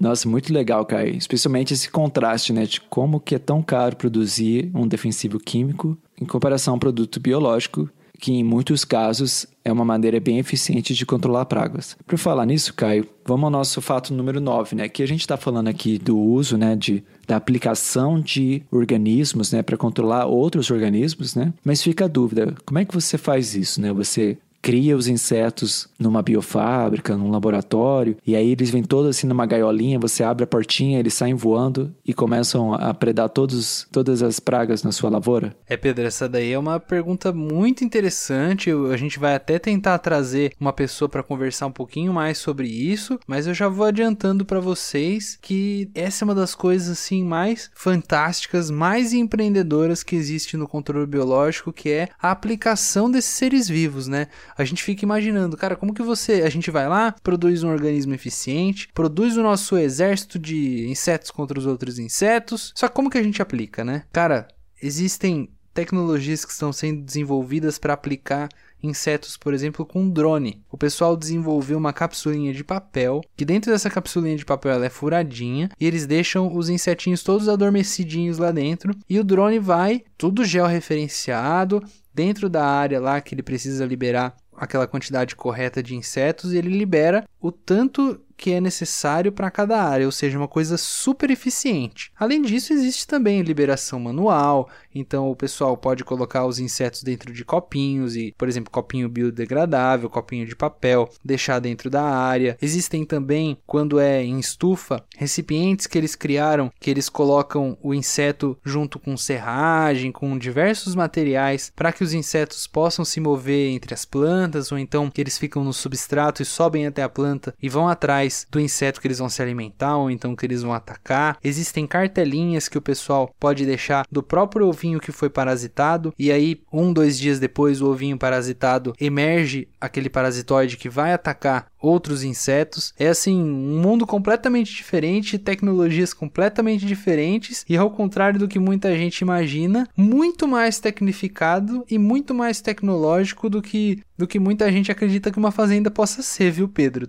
Nossa, 0.00 0.28
muito 0.28 0.52
legal, 0.52 0.84
Kai. 0.84 1.10
Especialmente 1.10 1.72
esse 1.72 1.90
contraste, 1.90 2.52
né? 2.52 2.64
De 2.66 2.80
como 2.80 3.20
que 3.20 3.34
é 3.34 3.38
tão 3.38 3.62
caro 3.62 3.96
produzir 3.96 4.70
um 4.74 4.86
defensivo 4.86 5.38
químico 5.38 5.96
em 6.20 6.24
comparação 6.24 6.74
a 6.74 6.76
um 6.76 6.80
produto 6.80 7.20
biológico 7.20 7.88
que 8.18 8.32
em 8.32 8.44
muitos 8.44 8.84
casos 8.84 9.46
é 9.64 9.72
uma 9.72 9.84
maneira 9.84 10.20
bem 10.20 10.38
eficiente 10.38 10.94
de 10.94 11.04
controlar 11.04 11.44
pragas. 11.46 11.96
Para 12.06 12.16
falar 12.16 12.46
nisso, 12.46 12.72
Caio, 12.72 13.06
vamos 13.24 13.44
ao 13.44 13.50
nosso 13.50 13.80
fato 13.80 14.14
número 14.14 14.40
9, 14.40 14.76
né? 14.76 14.88
Que 14.88 15.02
a 15.02 15.06
gente 15.06 15.20
está 15.20 15.36
falando 15.36 15.68
aqui 15.68 15.98
do 15.98 16.18
uso, 16.18 16.56
né, 16.56 16.76
de, 16.76 17.02
da 17.26 17.36
aplicação 17.36 18.20
de 18.20 18.62
organismos, 18.70 19.52
né, 19.52 19.62
para 19.62 19.76
controlar 19.76 20.26
outros 20.26 20.70
organismos, 20.70 21.34
né? 21.34 21.52
Mas 21.64 21.82
fica 21.82 22.04
a 22.04 22.08
dúvida, 22.08 22.54
como 22.64 22.78
é 22.78 22.84
que 22.84 22.94
você 22.94 23.18
faz 23.18 23.54
isso, 23.54 23.80
né? 23.80 23.92
Você 23.92 24.38
cria 24.64 24.96
os 24.96 25.08
insetos 25.08 25.86
numa 25.98 26.22
biofábrica, 26.22 27.14
num 27.18 27.30
laboratório, 27.30 28.16
e 28.26 28.34
aí 28.34 28.52
eles 28.52 28.70
vêm 28.70 28.82
todos 28.82 29.14
assim 29.14 29.26
numa 29.26 29.44
gaiolinha, 29.44 29.98
você 29.98 30.24
abre 30.24 30.44
a 30.44 30.46
portinha, 30.46 30.98
eles 30.98 31.12
saem 31.12 31.34
voando 31.34 31.94
e 32.02 32.14
começam 32.14 32.72
a 32.72 32.94
predar 32.94 33.28
todos, 33.28 33.86
todas 33.92 34.22
as 34.22 34.40
pragas 34.40 34.82
na 34.82 34.90
sua 34.90 35.10
lavoura? 35.10 35.54
É, 35.68 35.76
Pedro, 35.76 36.06
essa 36.06 36.26
daí 36.26 36.50
é 36.50 36.58
uma 36.58 36.80
pergunta 36.80 37.30
muito 37.30 37.84
interessante. 37.84 38.70
A 38.70 38.96
gente 38.96 39.18
vai 39.18 39.34
até 39.34 39.58
tentar 39.58 39.98
trazer 39.98 40.54
uma 40.58 40.72
pessoa 40.72 41.10
para 41.10 41.22
conversar 41.22 41.66
um 41.66 41.72
pouquinho 41.72 42.14
mais 42.14 42.38
sobre 42.38 42.66
isso, 42.66 43.20
mas 43.26 43.46
eu 43.46 43.52
já 43.52 43.68
vou 43.68 43.84
adiantando 43.84 44.46
para 44.46 44.60
vocês 44.60 45.38
que 45.42 45.90
essa 45.94 46.24
é 46.24 46.26
uma 46.26 46.34
das 46.34 46.54
coisas 46.54 46.88
assim 46.88 47.22
mais 47.22 47.70
fantásticas, 47.74 48.70
mais 48.70 49.12
empreendedoras 49.12 50.02
que 50.02 50.16
existe 50.16 50.56
no 50.56 50.66
controle 50.66 51.06
biológico, 51.06 51.70
que 51.70 51.90
é 51.90 52.08
a 52.18 52.30
aplicação 52.30 53.10
desses 53.10 53.34
seres 53.34 53.68
vivos, 53.68 54.08
né? 54.08 54.28
A 54.56 54.64
gente 54.64 54.82
fica 54.82 55.04
imaginando, 55.04 55.56
cara, 55.56 55.76
como 55.76 55.94
que 55.94 56.02
você. 56.02 56.42
A 56.42 56.48
gente 56.48 56.70
vai 56.70 56.88
lá, 56.88 57.14
produz 57.22 57.62
um 57.62 57.70
organismo 57.70 58.14
eficiente, 58.14 58.88
produz 58.94 59.36
o 59.36 59.42
nosso 59.42 59.76
exército 59.76 60.38
de 60.38 60.88
insetos 60.88 61.30
contra 61.30 61.58
os 61.58 61.66
outros 61.66 61.98
insetos. 61.98 62.72
Só 62.74 62.88
como 62.88 63.10
que 63.10 63.18
a 63.18 63.22
gente 63.22 63.42
aplica, 63.42 63.84
né? 63.84 64.04
Cara, 64.12 64.48
existem 64.82 65.48
tecnologias 65.72 66.44
que 66.44 66.52
estão 66.52 66.72
sendo 66.72 67.02
desenvolvidas 67.02 67.78
para 67.78 67.92
aplicar 67.92 68.48
insetos, 68.80 69.36
por 69.36 69.52
exemplo, 69.54 69.84
com 69.84 70.08
drone. 70.08 70.62
O 70.70 70.76
pessoal 70.76 71.16
desenvolveu 71.16 71.78
uma 71.78 71.92
capsulinha 71.92 72.52
de 72.52 72.62
papel, 72.62 73.22
que 73.36 73.44
dentro 73.44 73.72
dessa 73.72 73.90
capsulinha 73.90 74.36
de 74.36 74.44
papel 74.44 74.72
ela 74.72 74.86
é 74.86 74.90
furadinha, 74.90 75.70
e 75.80 75.86
eles 75.86 76.06
deixam 76.06 76.54
os 76.54 76.68
insetinhos 76.68 77.22
todos 77.22 77.48
adormecidinhos 77.48 78.38
lá 78.38 78.52
dentro, 78.52 78.94
e 79.08 79.18
o 79.18 79.24
drone 79.24 79.58
vai, 79.58 80.04
tudo 80.16 80.44
georreferenciado, 80.44 81.82
dentro 82.14 82.48
da 82.48 82.64
área 82.64 83.00
lá 83.00 83.20
que 83.20 83.34
ele 83.34 83.42
precisa 83.42 83.84
liberar 83.84 84.36
aquela 84.56 84.86
quantidade 84.86 85.36
correta 85.36 85.82
de 85.82 85.94
insetos 85.94 86.52
e 86.52 86.58
ele 86.58 86.76
libera 86.76 87.24
o 87.40 87.52
tanto 87.52 88.20
que 88.36 88.52
é 88.52 88.60
necessário 88.60 89.30
para 89.30 89.50
cada 89.50 89.82
área, 89.82 90.06
ou 90.06 90.12
seja, 90.12 90.38
uma 90.38 90.48
coisa 90.48 90.76
super 90.76 91.30
eficiente. 91.30 92.12
Além 92.18 92.42
disso, 92.42 92.72
existe 92.72 93.06
também 93.06 93.42
liberação 93.42 94.00
manual, 94.00 94.68
então 94.94 95.30
o 95.30 95.36
pessoal 95.36 95.76
pode 95.76 96.04
colocar 96.04 96.46
os 96.46 96.58
insetos 96.58 97.02
dentro 97.02 97.32
de 97.32 97.44
copinhos 97.44 98.16
e, 98.16 98.34
por 98.36 98.48
exemplo, 98.48 98.70
copinho 98.70 99.08
biodegradável, 99.08 100.08
copinho 100.08 100.46
de 100.46 100.56
papel, 100.56 101.08
deixar 101.24 101.58
dentro 101.58 101.90
da 101.90 102.02
área. 102.02 102.56
Existem 102.60 103.04
também, 103.04 103.58
quando 103.66 103.98
é 103.98 104.22
em 104.22 104.38
estufa, 104.38 105.04
recipientes 105.16 105.86
que 105.86 105.98
eles 105.98 106.14
criaram 106.14 106.70
que 106.80 106.90
eles 106.90 107.08
colocam 107.08 107.76
o 107.82 107.94
inseto 107.94 108.58
junto 108.64 108.98
com 108.98 109.16
serragem, 109.16 110.12
com 110.12 110.38
diversos 110.38 110.94
materiais 110.94 111.72
para 111.74 111.92
que 111.92 112.04
os 112.04 112.12
insetos 112.12 112.66
possam 112.66 113.04
se 113.04 113.20
mover 113.20 113.72
entre 113.72 113.94
as 113.94 114.04
plantas 114.04 114.70
ou 114.70 114.78
então 114.78 115.10
que 115.10 115.20
eles 115.20 115.38
ficam 115.38 115.64
no 115.64 115.72
substrato 115.72 116.42
e 116.42 116.44
sobem 116.44 116.86
até 116.86 117.02
a 117.02 117.08
planta 117.08 117.54
e 117.62 117.68
vão 117.68 117.88
atrás 117.88 118.46
do 118.50 118.60
inseto 118.60 119.00
que 119.00 119.06
eles 119.06 119.18
vão 119.18 119.28
se 119.28 119.42
alimentar 119.42 119.96
ou 119.96 120.10
então 120.10 120.36
que 120.36 120.46
eles 120.46 120.62
vão 120.62 120.72
atacar. 120.72 121.38
Existem 121.42 121.86
cartelinhas 121.86 122.68
que 122.68 122.78
o 122.78 122.82
pessoal 122.82 123.34
pode 123.38 123.64
deixar 123.64 124.06
do 124.10 124.22
próprio 124.22 124.66
ovinho 124.84 125.00
que 125.00 125.10
foi 125.10 125.30
parasitado, 125.30 126.12
e 126.18 126.30
aí, 126.30 126.60
um, 126.72 126.92
dois 126.92 127.18
dias 127.18 127.40
depois, 127.40 127.80
o 127.80 127.90
ovinho 127.90 128.18
parasitado 128.18 128.94
emerge 129.00 129.66
aquele 129.80 130.10
parasitoide 130.10 130.76
que 130.76 130.88
vai 130.88 131.12
atacar 131.12 131.66
outros 131.80 132.22
insetos. 132.22 132.92
É 132.98 133.08
assim, 133.08 133.42
um 133.42 133.80
mundo 133.80 134.06
completamente 134.06 134.74
diferente, 134.74 135.38
tecnologias 135.38 136.12
completamente 136.12 136.84
diferentes, 136.84 137.64
e 137.68 137.76
ao 137.76 137.90
contrário 137.90 138.38
do 138.38 138.48
que 138.48 138.58
muita 138.58 138.94
gente 138.96 139.20
imagina, 139.20 139.88
muito 139.96 140.46
mais 140.46 140.78
tecnificado 140.78 141.84
e 141.90 141.98
muito 141.98 142.34
mais 142.34 142.60
tecnológico 142.60 143.48
do 143.48 143.62
que, 143.62 144.02
do 144.18 144.26
que 144.26 144.38
muita 144.38 144.70
gente 144.70 144.92
acredita 144.92 145.30
que 145.30 145.38
uma 145.38 145.50
fazenda 145.50 145.90
possa 145.90 146.22
ser, 146.22 146.50
viu, 146.50 146.68
Pedro? 146.68 147.08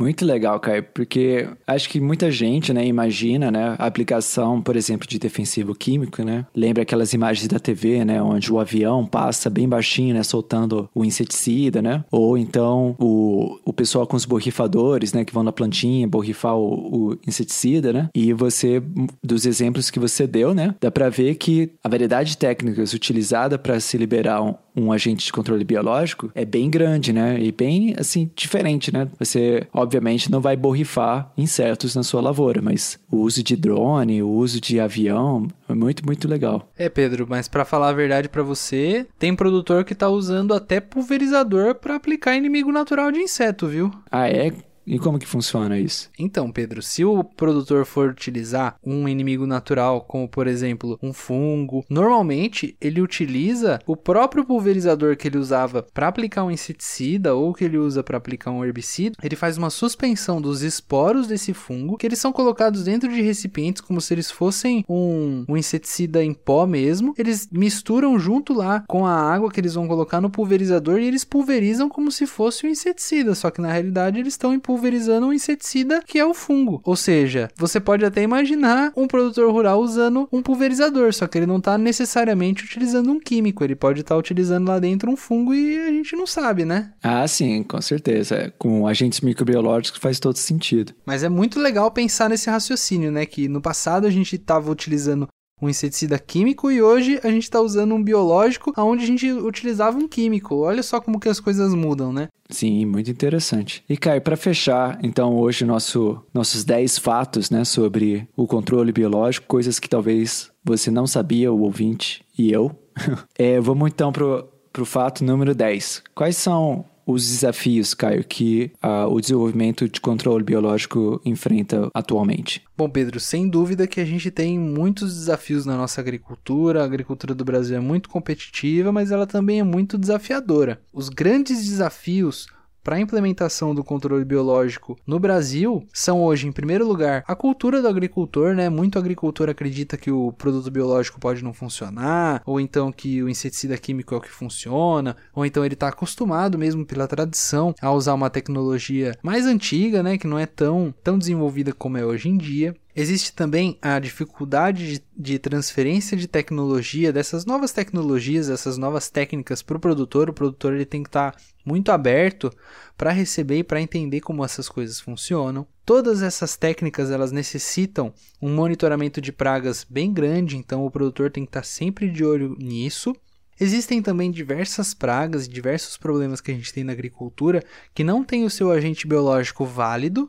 Muito 0.00 0.24
legal, 0.24 0.58
Caio, 0.58 0.82
porque 0.94 1.46
acho 1.66 1.86
que 1.90 2.00
muita 2.00 2.30
gente, 2.30 2.72
né, 2.72 2.86
imagina, 2.86 3.50
né, 3.50 3.76
a 3.78 3.84
aplicação, 3.84 4.62
por 4.62 4.74
exemplo, 4.74 5.06
de 5.06 5.18
defensivo 5.18 5.74
químico, 5.74 6.22
né? 6.22 6.46
Lembra 6.56 6.84
aquelas 6.84 7.12
imagens 7.12 7.46
da 7.46 7.58
TV, 7.58 8.02
né, 8.02 8.22
onde 8.22 8.50
o 8.50 8.58
avião 8.58 9.04
passa 9.04 9.50
bem 9.50 9.68
baixinho, 9.68 10.14
né, 10.14 10.22
soltando 10.22 10.88
o 10.94 11.04
inseticida, 11.04 11.82
né? 11.82 12.02
Ou 12.10 12.38
então 12.38 12.96
o, 12.98 13.58
o 13.62 13.74
pessoal 13.74 14.06
com 14.06 14.16
os 14.16 14.24
borrifadores, 14.24 15.12
né, 15.12 15.22
que 15.22 15.34
vão 15.34 15.42
na 15.42 15.52
plantinha 15.52 16.08
borrifar 16.08 16.56
o, 16.56 17.10
o 17.10 17.18
inseticida, 17.26 17.92
né? 17.92 18.08
E 18.14 18.32
você, 18.32 18.82
dos 19.22 19.44
exemplos 19.44 19.90
que 19.90 19.98
você 19.98 20.26
deu, 20.26 20.54
né, 20.54 20.74
dá 20.80 20.90
para 20.90 21.10
ver 21.10 21.34
que 21.34 21.72
a 21.84 21.90
variedade 21.90 22.30
de 22.30 22.38
técnicas 22.38 22.94
utilizada 22.94 23.58
para 23.58 23.78
se 23.78 23.98
liberar 23.98 24.40
um, 24.40 24.54
um 24.74 24.92
agente 24.92 25.26
de 25.26 25.32
controle 25.32 25.64
biológico 25.64 26.30
é 26.34 26.44
bem 26.44 26.70
grande, 26.70 27.12
né? 27.12 27.38
E 27.38 27.52
bem, 27.52 27.94
assim, 27.98 28.30
diferente, 28.34 28.92
né? 28.92 29.08
Você, 29.18 29.66
obviamente, 29.90 30.30
não 30.30 30.40
vai 30.40 30.56
borrifar 30.56 31.32
insetos 31.36 31.96
na 31.96 32.04
sua 32.04 32.20
lavoura, 32.20 32.62
mas 32.62 32.96
o 33.10 33.16
uso 33.16 33.42
de 33.42 33.56
drone, 33.56 34.22
o 34.22 34.28
uso 34.28 34.60
de 34.60 34.78
avião 34.78 35.48
é 35.68 35.74
muito, 35.74 36.06
muito 36.06 36.28
legal. 36.28 36.68
É, 36.78 36.88
Pedro, 36.88 37.26
mas 37.28 37.48
para 37.48 37.64
falar 37.64 37.88
a 37.88 37.92
verdade 37.92 38.28
para 38.28 38.42
você, 38.42 39.04
tem 39.18 39.34
produtor 39.34 39.84
que 39.84 39.94
tá 39.94 40.08
usando 40.08 40.54
até 40.54 40.78
pulverizador 40.80 41.74
para 41.74 41.96
aplicar 41.96 42.36
inimigo 42.36 42.70
natural 42.70 43.10
de 43.10 43.18
inseto, 43.18 43.66
viu? 43.66 43.90
Ah, 44.10 44.28
é? 44.28 44.52
E 44.90 44.98
como 44.98 45.20
que 45.20 45.26
funciona 45.26 45.78
isso? 45.78 46.10
Então, 46.18 46.50
Pedro, 46.50 46.82
se 46.82 47.04
o 47.04 47.22
produtor 47.22 47.86
for 47.86 48.10
utilizar 48.10 48.74
um 48.84 49.08
inimigo 49.08 49.46
natural, 49.46 50.00
como 50.00 50.28
por 50.28 50.48
exemplo 50.48 50.98
um 51.00 51.12
fungo, 51.12 51.84
normalmente 51.88 52.76
ele 52.80 53.00
utiliza 53.00 53.78
o 53.86 53.96
próprio 53.96 54.44
pulverizador 54.44 55.16
que 55.16 55.28
ele 55.28 55.38
usava 55.38 55.86
para 55.94 56.08
aplicar 56.08 56.42
um 56.42 56.50
inseticida 56.50 57.36
ou 57.36 57.54
que 57.54 57.64
ele 57.64 57.78
usa 57.78 58.02
para 58.02 58.18
aplicar 58.18 58.50
um 58.50 58.64
herbicida. 58.64 59.16
Ele 59.22 59.36
faz 59.36 59.56
uma 59.56 59.70
suspensão 59.70 60.40
dos 60.40 60.62
esporos 60.62 61.28
desse 61.28 61.54
fungo, 61.54 61.96
que 61.96 62.04
eles 62.04 62.18
são 62.18 62.32
colocados 62.32 62.82
dentro 62.82 63.08
de 63.08 63.22
recipientes 63.22 63.80
como 63.80 64.00
se 64.00 64.12
eles 64.12 64.28
fossem 64.28 64.84
um, 64.88 65.44
um 65.48 65.56
inseticida 65.56 66.24
em 66.24 66.34
pó 66.34 66.66
mesmo. 66.66 67.14
Eles 67.16 67.48
misturam 67.52 68.18
junto 68.18 68.52
lá 68.52 68.82
com 68.88 69.06
a 69.06 69.14
água 69.14 69.52
que 69.52 69.60
eles 69.60 69.74
vão 69.74 69.86
colocar 69.86 70.20
no 70.20 70.30
pulverizador 70.30 70.98
e 70.98 71.06
eles 71.06 71.24
pulverizam 71.24 71.88
como 71.88 72.10
se 72.10 72.26
fosse 72.26 72.66
um 72.66 72.70
inseticida, 72.70 73.36
só 73.36 73.52
que 73.52 73.60
na 73.60 73.70
realidade 73.70 74.18
eles 74.18 74.34
estão 74.34 74.52
em 74.52 74.58
pulverizador 74.58 74.79
pulverizando 74.80 75.26
um 75.26 75.32
inseticida 75.32 76.02
que 76.06 76.18
é 76.18 76.24
o 76.24 76.32
fungo. 76.32 76.80
Ou 76.84 76.96
seja, 76.96 77.50
você 77.54 77.78
pode 77.78 78.04
até 78.04 78.22
imaginar 78.22 78.92
um 78.96 79.06
produtor 79.06 79.52
rural 79.52 79.78
usando 79.80 80.26
um 80.32 80.42
pulverizador, 80.42 81.12
só 81.12 81.26
que 81.26 81.36
ele 81.36 81.46
não 81.46 81.58
está 81.58 81.76
necessariamente 81.76 82.64
utilizando 82.64 83.10
um 83.10 83.20
químico, 83.20 83.62
ele 83.62 83.76
pode 83.76 84.00
estar 84.00 84.14
tá 84.14 84.18
utilizando 84.18 84.68
lá 84.68 84.78
dentro 84.78 85.10
um 85.10 85.16
fungo 85.16 85.54
e 85.54 85.78
a 85.78 85.92
gente 85.92 86.16
não 86.16 86.26
sabe, 86.26 86.64
né? 86.64 86.92
Ah, 87.02 87.28
sim, 87.28 87.62
com 87.62 87.80
certeza. 87.82 88.52
Com 88.58 88.86
agentes 88.86 89.20
microbiológicos 89.20 90.00
faz 90.00 90.18
todo 90.18 90.36
sentido. 90.36 90.94
Mas 91.04 91.22
é 91.22 91.28
muito 91.28 91.60
legal 91.60 91.90
pensar 91.90 92.30
nesse 92.30 92.48
raciocínio, 92.48 93.12
né? 93.12 93.26
Que 93.26 93.48
no 93.48 93.60
passado 93.60 94.06
a 94.06 94.10
gente 94.10 94.36
estava 94.36 94.70
utilizando 94.70 95.28
um 95.60 95.68
inseticida 95.68 96.18
químico 96.18 96.70
e 96.70 96.82
hoje 96.82 97.20
a 97.22 97.30
gente 97.30 97.42
está 97.42 97.60
usando 97.60 97.94
um 97.94 98.02
biológico 98.02 98.72
onde 98.76 99.04
a 99.04 99.06
gente 99.06 99.30
utilizava 99.32 99.98
um 99.98 100.08
químico. 100.08 100.56
Olha 100.56 100.82
só 100.82 101.00
como 101.00 101.20
que 101.20 101.28
as 101.28 101.40
coisas 101.40 101.74
mudam, 101.74 102.12
né? 102.12 102.28
Sim, 102.48 102.84
muito 102.84 103.10
interessante. 103.10 103.84
E 103.88 103.96
Caio, 103.96 104.20
para 104.20 104.36
fechar, 104.36 104.98
então 105.02 105.36
hoje 105.36 105.64
nosso, 105.64 106.20
nossos 106.34 106.64
10 106.64 106.98
fatos, 106.98 107.50
né, 107.50 107.64
sobre 107.64 108.28
o 108.36 108.46
controle 108.46 108.92
biológico, 108.92 109.46
coisas 109.46 109.78
que 109.78 109.88
talvez 109.88 110.50
você 110.64 110.90
não 110.90 111.06
sabia, 111.06 111.52
o 111.52 111.60
ouvinte 111.60 112.24
e 112.36 112.50
eu. 112.50 112.72
é, 113.38 113.60
vamos 113.60 113.90
então 113.90 114.12
pro, 114.12 114.48
pro 114.72 114.84
fato 114.84 115.24
número 115.24 115.54
10. 115.54 116.02
Quais 116.14 116.36
são 116.36 116.84
os 117.10 117.26
desafios, 117.26 117.94
Caio, 117.94 118.24
que 118.24 118.72
uh, 118.82 119.12
o 119.12 119.20
desenvolvimento 119.20 119.88
de 119.88 120.00
controle 120.00 120.44
biológico 120.44 121.20
enfrenta 121.24 121.90
atualmente? 121.92 122.62
Bom, 122.76 122.88
Pedro, 122.88 123.18
sem 123.20 123.48
dúvida 123.48 123.86
que 123.86 124.00
a 124.00 124.04
gente 124.04 124.30
tem 124.30 124.58
muitos 124.58 125.14
desafios 125.14 125.66
na 125.66 125.76
nossa 125.76 126.00
agricultura. 126.00 126.82
A 126.82 126.84
agricultura 126.84 127.34
do 127.34 127.44
Brasil 127.44 127.76
é 127.76 127.80
muito 127.80 128.08
competitiva, 128.08 128.92
mas 128.92 129.10
ela 129.10 129.26
também 129.26 129.60
é 129.60 129.64
muito 129.64 129.98
desafiadora. 129.98 130.80
Os 130.92 131.08
grandes 131.08 131.64
desafios 131.64 132.46
para 132.82 132.96
a 132.96 133.00
implementação 133.00 133.74
do 133.74 133.84
controle 133.84 134.24
biológico 134.24 134.98
no 135.06 135.18
Brasil 135.18 135.86
são 135.92 136.22
hoje, 136.22 136.46
em 136.46 136.52
primeiro 136.52 136.86
lugar, 136.86 137.24
a 137.26 137.34
cultura 137.34 137.82
do 137.82 137.88
agricultor, 137.88 138.54
né? 138.54 138.68
Muito 138.68 138.98
agricultor 138.98 139.48
acredita 139.48 139.96
que 139.96 140.10
o 140.10 140.32
produto 140.32 140.70
biológico 140.70 141.20
pode 141.20 141.44
não 141.44 141.52
funcionar, 141.52 142.42
ou 142.46 142.60
então 142.60 142.90
que 142.90 143.22
o 143.22 143.28
inseticida 143.28 143.76
químico 143.76 144.14
é 144.14 144.18
o 144.18 144.20
que 144.20 144.30
funciona, 144.30 145.16
ou 145.34 145.44
então 145.44 145.64
ele 145.64 145.74
está 145.74 145.88
acostumado 145.88 146.58
mesmo 146.58 146.84
pela 146.86 147.06
tradição 147.06 147.74
a 147.80 147.92
usar 147.92 148.14
uma 148.14 148.30
tecnologia 148.30 149.16
mais 149.22 149.46
antiga, 149.46 150.02
né? 150.02 150.16
Que 150.16 150.26
não 150.26 150.38
é 150.38 150.46
tão, 150.46 150.94
tão 151.02 151.18
desenvolvida 151.18 151.72
como 151.72 151.98
é 151.98 152.04
hoje 152.04 152.28
em 152.28 152.36
dia. 152.36 152.74
Existe 153.00 153.32
também 153.32 153.78
a 153.80 153.98
dificuldade 153.98 154.98
de, 154.98 155.04
de, 155.16 155.38
transferência 155.38 156.14
de 156.14 156.28
tecnologia, 156.28 157.10
dessas 157.10 157.46
novas 157.46 157.72
tecnologias, 157.72 158.50
essas 158.50 158.76
novas 158.76 159.08
técnicas 159.08 159.62
para 159.62 159.78
o 159.78 159.80
produtor. 159.80 160.28
O 160.28 160.34
produtor 160.34 160.74
ele 160.74 160.84
tem 160.84 161.02
que 161.02 161.08
estar 161.08 161.32
tá 161.32 161.38
muito 161.64 161.90
aberto 161.90 162.52
para 162.98 163.10
receber 163.10 163.60
e 163.60 163.64
para 163.64 163.80
entender 163.80 164.20
como 164.20 164.44
essas 164.44 164.68
coisas 164.68 165.00
funcionam. 165.00 165.66
Todas 165.82 166.20
essas 166.20 166.58
técnicas 166.58 167.10
elas 167.10 167.32
necessitam 167.32 168.12
um 168.38 168.54
monitoramento 168.54 169.18
de 169.18 169.32
pragas 169.32 169.86
bem 169.88 170.12
grande, 170.12 170.58
então 170.58 170.84
o 170.84 170.90
produtor 170.90 171.30
tem 171.30 171.46
que 171.46 171.48
estar 171.48 171.62
tá 171.62 171.66
sempre 171.66 172.10
de 172.10 172.22
olho 172.22 172.54
nisso. 172.58 173.16
Existem 173.58 174.02
também 174.02 174.30
diversas 174.30 174.92
pragas 174.92 175.46
e 175.46 175.48
diversos 175.48 175.96
problemas 175.96 176.42
que 176.42 176.50
a 176.50 176.54
gente 176.54 176.70
tem 176.70 176.84
na 176.84 176.92
agricultura 176.92 177.64
que 177.94 178.04
não 178.04 178.22
tem 178.22 178.44
o 178.44 178.50
seu 178.50 178.70
agente 178.70 179.06
biológico 179.06 179.64
válido, 179.64 180.28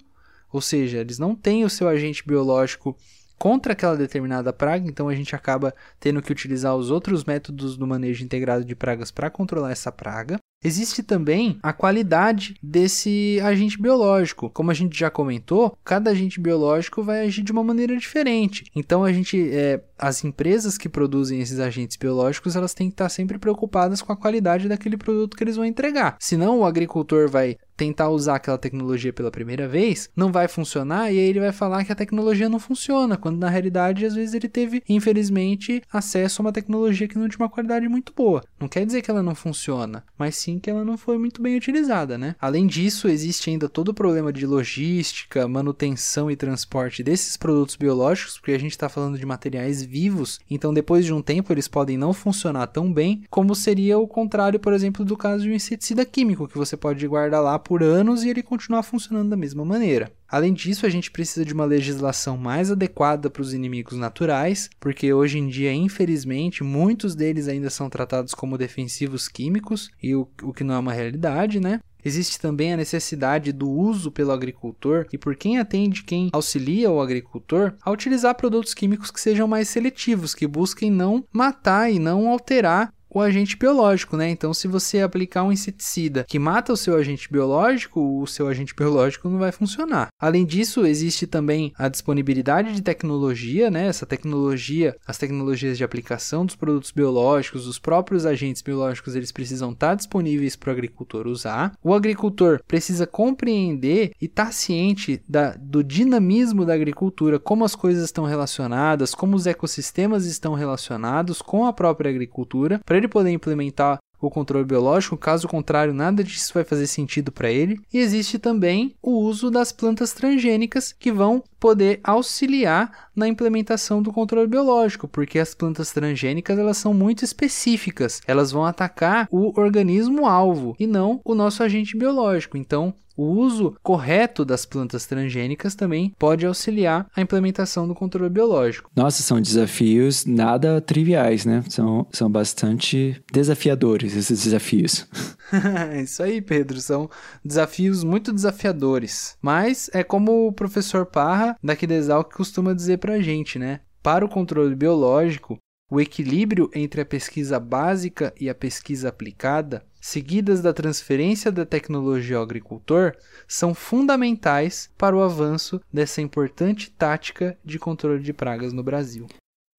ou 0.51 0.61
seja, 0.61 0.99
eles 0.99 1.19
não 1.19 1.35
têm 1.35 1.63
o 1.63 1.69
seu 1.69 1.87
agente 1.87 2.25
biológico 2.25 2.97
contra 3.41 3.73
aquela 3.73 3.97
determinada 3.97 4.53
praga, 4.53 4.87
então 4.87 5.09
a 5.09 5.15
gente 5.15 5.35
acaba 5.35 5.73
tendo 5.99 6.21
que 6.21 6.31
utilizar 6.31 6.75
os 6.75 6.91
outros 6.91 7.25
métodos 7.25 7.75
do 7.75 7.87
manejo 7.87 8.23
integrado 8.23 8.63
de 8.63 8.75
pragas 8.75 9.09
para 9.09 9.31
controlar 9.31 9.71
essa 9.71 9.91
praga. 9.91 10.37
Existe 10.63 11.01
também 11.01 11.57
a 11.63 11.73
qualidade 11.73 12.53
desse 12.61 13.39
agente 13.43 13.81
biológico. 13.81 14.47
Como 14.51 14.69
a 14.69 14.75
gente 14.75 14.95
já 14.97 15.09
comentou, 15.09 15.75
cada 15.83 16.11
agente 16.11 16.39
biológico 16.39 17.01
vai 17.01 17.21
agir 17.21 17.41
de 17.41 17.51
uma 17.51 17.63
maneira 17.63 17.97
diferente. 17.97 18.65
Então 18.75 19.03
a 19.03 19.11
gente, 19.11 19.49
é, 19.51 19.81
as 19.97 20.23
empresas 20.23 20.77
que 20.77 20.87
produzem 20.87 21.41
esses 21.41 21.59
agentes 21.59 21.97
biológicos, 21.97 22.55
elas 22.55 22.75
têm 22.75 22.89
que 22.89 22.93
estar 22.93 23.09
sempre 23.09 23.39
preocupadas 23.39 24.03
com 24.03 24.13
a 24.13 24.17
qualidade 24.17 24.69
daquele 24.69 24.97
produto 24.97 25.35
que 25.35 25.43
eles 25.43 25.55
vão 25.55 25.65
entregar. 25.65 26.15
Senão 26.19 26.59
o 26.59 26.65
agricultor 26.65 27.27
vai 27.27 27.57
tentar 27.81 28.09
usar 28.09 28.35
aquela 28.35 28.59
tecnologia 28.59 29.11
pela 29.11 29.31
primeira 29.31 29.67
vez, 29.67 30.07
não 30.15 30.31
vai 30.31 30.47
funcionar 30.47 31.11
e 31.11 31.17
aí 31.17 31.25
ele 31.25 31.39
vai 31.39 31.51
falar 31.51 31.83
que 31.83 31.91
a 31.91 31.95
tecnologia 31.95 32.47
não 32.47 32.59
funciona, 32.59 33.17
quando 33.17 33.39
na 33.39 33.49
realidade 33.49 34.05
às 34.05 34.13
vezes 34.13 34.35
ele 34.35 34.47
teve, 34.47 34.83
infelizmente, 34.87 35.81
acesso 35.91 36.41
a 36.41 36.45
uma 36.45 36.51
tecnologia 36.51 37.07
que 37.07 37.17
não 37.17 37.27
tinha 37.27 37.43
uma 37.43 37.49
qualidade 37.49 37.89
muito 37.89 38.13
boa. 38.15 38.43
Não 38.59 38.67
quer 38.67 38.85
dizer 38.85 39.01
que 39.01 39.09
ela 39.09 39.23
não 39.23 39.33
funciona, 39.33 40.03
mas 40.15 40.35
sim 40.35 40.59
que 40.59 40.69
ela 40.69 40.85
não 40.85 40.95
foi 40.95 41.17
muito 41.17 41.41
bem 41.41 41.57
utilizada, 41.57 42.19
né? 42.19 42.35
Além 42.39 42.67
disso, 42.67 43.07
existe 43.07 43.49
ainda 43.49 43.67
todo 43.67 43.87
o 43.89 43.95
problema 43.95 44.31
de 44.31 44.45
logística, 44.45 45.47
manutenção 45.47 46.29
e 46.29 46.35
transporte 46.35 47.01
desses 47.01 47.35
produtos 47.35 47.75
biológicos, 47.75 48.37
porque 48.37 48.51
a 48.51 48.59
gente 48.59 48.73
está 48.73 48.89
falando 48.89 49.17
de 49.17 49.25
materiais 49.25 49.81
vivos, 49.81 50.39
então 50.47 50.71
depois 50.71 51.03
de 51.03 51.13
um 51.13 51.21
tempo 51.21 51.51
eles 51.51 51.67
podem 51.67 51.97
não 51.97 52.13
funcionar 52.13 52.67
tão 52.67 52.93
bem 52.93 53.23
como 53.27 53.55
seria 53.55 53.97
o 53.97 54.07
contrário, 54.07 54.59
por 54.59 54.71
exemplo, 54.71 55.03
do 55.03 55.17
caso 55.17 55.45
de 55.45 55.49
um 55.49 55.55
inseticida 55.55 56.05
químico, 56.05 56.47
que 56.47 56.59
você 56.59 56.77
pode 56.77 57.07
guardar 57.07 57.41
lá 57.41 57.57
por 57.57 57.70
anos 57.81 58.23
e 58.23 58.29
ele 58.29 58.43
continuar 58.43 58.83
funcionando 58.83 59.29
da 59.29 59.37
mesma 59.37 59.63
maneira. 59.63 60.11
Além 60.27 60.53
disso, 60.53 60.85
a 60.85 60.89
gente 60.89 61.11
precisa 61.11 61.45
de 61.45 61.53
uma 61.53 61.65
legislação 61.65 62.37
mais 62.37 62.71
adequada 62.71 63.29
para 63.29 63.41
os 63.41 63.53
inimigos 63.53 63.97
naturais, 63.97 64.69
porque 64.79 65.13
hoje 65.13 65.37
em 65.39 65.47
dia, 65.47 65.73
infelizmente, 65.73 66.63
muitos 66.63 67.15
deles 67.15 67.47
ainda 67.47 67.69
são 67.69 67.89
tratados 67.89 68.33
como 68.33 68.57
defensivos 68.57 69.27
químicos, 69.27 69.89
e 70.01 70.15
o, 70.15 70.27
o 70.43 70.53
que 70.53 70.63
não 70.63 70.75
é 70.75 70.79
uma 70.79 70.93
realidade, 70.93 71.59
né? 71.59 71.79
Existe 72.03 72.39
também 72.39 72.73
a 72.73 72.77
necessidade 72.77 73.51
do 73.51 73.69
uso 73.69 74.11
pelo 74.11 74.31
agricultor 74.31 75.05
e 75.13 75.17
por 75.17 75.35
quem 75.35 75.59
atende 75.59 76.03
quem 76.03 76.29
auxilia 76.33 76.89
o 76.89 76.99
agricultor 76.99 77.73
a 77.81 77.91
utilizar 77.91 78.35
produtos 78.35 78.73
químicos 78.73 79.11
que 79.11 79.21
sejam 79.21 79.47
mais 79.47 79.69
seletivos, 79.69 80.33
que 80.33 80.47
busquem 80.47 80.89
não 80.89 81.23
matar 81.31 81.91
e 81.91 81.99
não 81.99 82.27
alterar 82.27 82.91
o 83.13 83.19
agente 83.19 83.57
biológico, 83.57 84.15
né? 84.15 84.29
Então, 84.29 84.53
se 84.53 84.67
você 84.67 85.01
aplicar 85.01 85.43
um 85.43 85.51
inseticida 85.51 86.25
que 86.27 86.39
mata 86.39 86.71
o 86.71 86.77
seu 86.77 86.95
agente 86.95 87.31
biológico, 87.31 88.21
o 88.21 88.25
seu 88.25 88.47
agente 88.47 88.73
biológico 88.73 89.29
não 89.29 89.37
vai 89.37 89.51
funcionar. 89.51 90.09
Além 90.19 90.45
disso, 90.45 90.85
existe 90.85 91.27
também 91.27 91.73
a 91.77 91.89
disponibilidade 91.89 92.73
de 92.73 92.81
tecnologia, 92.81 93.69
né? 93.69 93.87
Essa 93.87 94.05
tecnologia, 94.05 94.95
as 95.05 95.17
tecnologias 95.17 95.77
de 95.77 95.83
aplicação 95.83 96.45
dos 96.45 96.55
produtos 96.55 96.91
biológicos, 96.91 97.67
os 97.67 97.77
próprios 97.77 98.25
agentes 98.25 98.61
biológicos, 98.61 99.15
eles 99.15 99.31
precisam 99.31 99.71
estar 99.71 99.95
disponíveis 99.95 100.55
para 100.55 100.69
o 100.69 100.73
agricultor 100.73 101.27
usar. 101.27 101.73
O 101.83 101.93
agricultor 101.93 102.61
precisa 102.67 103.05
compreender 103.05 104.11
e 104.21 104.25
estar 104.25 104.45
tá 104.45 104.51
ciente 104.51 105.21
da, 105.27 105.55
do 105.57 105.83
dinamismo 105.83 106.65
da 106.65 106.73
agricultura, 106.73 107.39
como 107.39 107.65
as 107.65 107.75
coisas 107.75 108.05
estão 108.05 108.25
relacionadas, 108.25 109.13
como 109.13 109.35
os 109.35 109.45
ecossistemas 109.45 110.25
estão 110.25 110.53
relacionados 110.53 111.41
com 111.41 111.65
a 111.65 111.73
própria 111.73 112.09
agricultura, 112.09 112.79
para 112.85 113.00
ele 113.01 113.07
poder 113.07 113.31
implementar 113.31 113.97
o 114.21 114.29
controle 114.29 114.63
biológico, 114.63 115.17
caso 115.17 115.47
contrário, 115.47 115.93
nada 115.93 116.23
disso 116.23 116.53
vai 116.53 116.63
fazer 116.63 116.85
sentido 116.85 117.31
para 117.31 117.49
ele. 117.49 117.81
E 117.91 117.97
existe 117.97 118.37
também 118.37 118.95
o 119.01 119.17
uso 119.19 119.49
das 119.49 119.71
plantas 119.71 120.13
transgênicas 120.13 120.93
que 120.93 121.11
vão 121.11 121.43
poder 121.59 121.99
auxiliar 122.03 123.09
na 123.21 123.27
implementação 123.27 124.01
do 124.01 124.11
controle 124.11 124.47
biológico, 124.47 125.07
porque 125.07 125.37
as 125.37 125.53
plantas 125.53 125.91
transgênicas 125.91 126.57
elas 126.57 126.77
são 126.77 126.93
muito 126.93 127.23
específicas. 127.23 128.21
Elas 128.27 128.51
vão 128.51 128.65
atacar 128.65 129.27
o 129.31 129.57
organismo 129.59 130.25
alvo 130.25 130.75
e 130.79 130.87
não 130.87 131.21
o 131.23 131.35
nosso 131.35 131.61
agente 131.61 131.95
biológico. 131.95 132.57
Então, 132.57 132.93
o 133.15 133.23
uso 133.23 133.75
correto 133.83 134.43
das 134.43 134.65
plantas 134.65 135.05
transgênicas 135.05 135.75
também 135.75 136.13
pode 136.17 136.45
auxiliar 136.45 137.07
a 137.15 137.21
implementação 137.21 137.87
do 137.87 137.93
controle 137.93 138.29
biológico. 138.29 138.89
Nossa, 138.95 139.21
são 139.21 139.39
desafios 139.39 140.25
nada 140.25 140.81
triviais, 140.81 141.45
né? 141.45 141.63
São, 141.69 142.07
são 142.11 142.31
bastante 142.31 143.21
desafiadores 143.31 144.15
esses 144.15 144.43
desafios. 144.43 145.07
Isso 146.01 146.23
aí, 146.23 146.41
Pedro. 146.41 146.79
São 146.79 147.09
desafios 147.43 148.03
muito 148.03 148.33
desafiadores. 148.33 149.37
Mas 149.41 149.89
é 149.93 150.03
como 150.03 150.47
o 150.47 150.53
professor 150.53 151.05
Parra, 151.05 151.55
daqui 151.63 151.85
da 151.85 151.95
Exalc, 151.95 152.33
costuma 152.33 152.73
dizer 152.73 152.97
pra 153.11 153.21
gente, 153.21 153.59
né? 153.59 153.81
Para 154.01 154.25
o 154.25 154.29
controle 154.29 154.73
biológico, 154.73 155.57
o 155.91 155.99
equilíbrio 155.99 156.69
entre 156.73 157.01
a 157.01 157.05
pesquisa 157.05 157.59
básica 157.59 158.33
e 158.39 158.49
a 158.49 158.55
pesquisa 158.55 159.09
aplicada 159.09 159.85
seguidas 160.01 160.61
da 160.61 160.73
transferência 160.73 161.51
da 161.51 161.63
tecnologia 161.63 162.37
ao 162.37 162.43
agricultor, 162.43 163.13
são 163.47 163.71
fundamentais 163.71 164.89
para 164.97 165.15
o 165.15 165.21
avanço 165.21 165.79
dessa 165.93 166.21
importante 166.21 166.89
tática 166.89 167.55
de 167.63 167.77
controle 167.77 168.23
de 168.23 168.33
pragas 168.33 168.73
no 168.73 168.81
Brasil. 168.81 169.27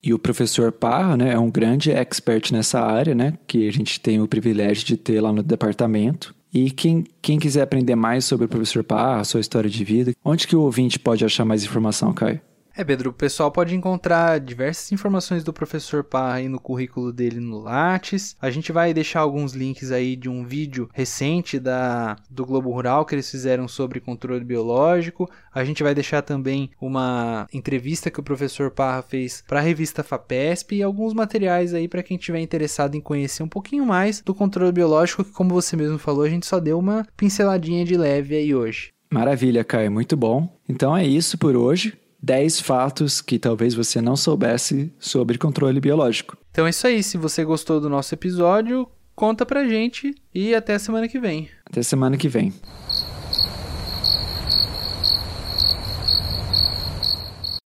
E 0.01 0.15
o 0.15 0.19
professor 0.19 0.71
Parra 0.71 1.17
né, 1.17 1.33
é 1.33 1.39
um 1.39 1.51
grande 1.51 1.91
expert 1.91 2.53
nessa 2.53 2.81
área, 2.81 3.15
né, 3.15 3.37
que 3.49 3.69
a 3.69 3.73
gente 3.73 4.01
tem 4.01 4.21
o 4.21 4.29
privilégio 4.29 4.85
de 4.85 4.97
ter 4.97 5.21
lá 5.21 5.33
no 5.33 5.43
departamento. 5.43 6.33
E 6.55 6.71
quem, 6.71 7.05
quem 7.21 7.39
quiser 7.39 7.63
aprender 7.63 7.97
mais 7.97 8.25
sobre 8.25 8.47
o 8.47 8.49
professor 8.49 8.85
Parra, 8.85 9.25
sua 9.25 9.41
história 9.41 9.69
de 9.69 9.85
vida, 9.85 10.13
onde 10.25 10.47
que 10.47 10.55
o 10.55 10.61
ouvinte 10.61 10.99
pode 10.99 11.25
achar 11.25 11.45
mais 11.45 11.65
informação, 11.65 12.13
Caio? 12.13 12.41
É, 12.75 12.83
Pedro, 12.83 13.11
o 13.11 13.13
pessoal 13.13 13.51
pode 13.51 13.75
encontrar 13.75 14.41
diversas 14.41 14.91
informações 14.93 15.45
do 15.45 15.53
professor 15.53 16.03
Parra 16.03 16.37
aí 16.37 16.49
no 16.49 16.59
currículo 16.59 17.13
dele 17.13 17.39
no 17.39 17.59
Lattes. 17.59 18.35
A 18.41 18.51
gente 18.51 18.73
vai 18.73 18.95
deixar 18.95 19.21
alguns 19.21 19.53
links 19.53 19.93
aí 19.93 20.17
de 20.17 20.29
um 20.29 20.45
vídeo 20.45 20.89
recente 20.93 21.61
da, 21.61 22.17
do 22.31 22.47
Globo 22.47 22.71
Rural 22.71 23.05
que 23.05 23.15
eles 23.15 23.31
fizeram 23.31 23.69
sobre 23.69 24.01
controle 24.01 24.43
biológico. 24.43 25.31
A 25.53 25.65
gente 25.65 25.83
vai 25.83 25.95
deixar 25.95 26.23
também 26.23 26.71
uma 26.81 27.47
entrevista 27.53 28.11
que 28.11 28.21
o 28.21 28.23
professor 28.23 28.71
Parra 28.71 29.03
fez 29.03 29.45
para 29.47 29.59
a 29.59 29.63
revista 29.63 30.03
FAPESP 30.03 30.77
e 30.77 30.83
alguns 30.83 31.13
materiais 31.13 31.75
aí 31.75 31.87
para 31.87 32.03
quem 32.03 32.17
tiver 32.17 32.41
interessado 32.41 32.95
em 32.95 33.01
conhecer 33.01 33.43
um 33.43 33.49
pouquinho 33.49 33.85
mais 33.85 34.23
do 34.23 34.35
controle 34.35 34.73
biológico, 34.73 35.25
que 35.25 35.33
como 35.33 35.51
você 35.51 35.77
mesmo 35.77 35.99
falou, 35.99 36.25
a 36.25 36.31
gente 36.31 36.47
só 36.47 36.59
deu 36.59 36.79
uma 36.79 37.07
pinceladinha 37.17 37.85
de 37.85 37.97
leve 37.99 38.35
aí 38.35 38.55
hoje. 38.55 38.93
Maravilha, 39.13 39.63
Caio, 39.63 39.93
muito 39.93 40.17
bom. 40.17 40.59
Então 40.67 40.97
é 40.97 41.05
isso 41.05 41.37
por 41.37 41.55
hoje. 41.55 41.99
10 42.23 42.61
fatos 42.61 43.21
que 43.21 43.37
talvez 43.37 43.75
você 43.75 44.01
não 44.01 44.15
soubesse 44.15 44.95
sobre 44.99 45.39
controle 45.39 45.81
biológico. 45.81 46.39
Então 46.53 46.67
é 46.67 46.71
isso 46.71 46.87
aí. 46.87 47.03
Se 47.03 47.19
você 47.19 47.45
gostou 47.45 47.81
do 47.81 47.91
nosso 47.91 48.15
episódio, 48.15 48.89
conta 49.15 49.45
pra 49.45 49.67
gente 49.67 50.15
e 50.33 50.55
até 50.55 50.79
semana 50.79 51.09
que 51.09 51.19
vem. 51.19 51.51
Até 51.67 51.83
semana 51.83 52.17
que 52.17 52.29
vem. 52.29 52.53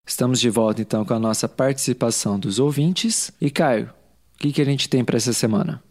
Estamos 0.06 0.40
de 0.40 0.48
volta 0.48 0.80
então 0.80 1.04
com 1.04 1.12
a 1.12 1.18
nossa 1.18 1.46
participação 1.46 2.38
dos 2.38 2.58
ouvintes. 2.58 3.30
E 3.38 3.50
Caio, 3.50 3.90
o 4.34 4.38
que, 4.38 4.52
que 4.52 4.62
a 4.62 4.64
gente 4.64 4.88
tem 4.88 5.04
para 5.04 5.18
essa 5.18 5.34
semana? 5.34 5.82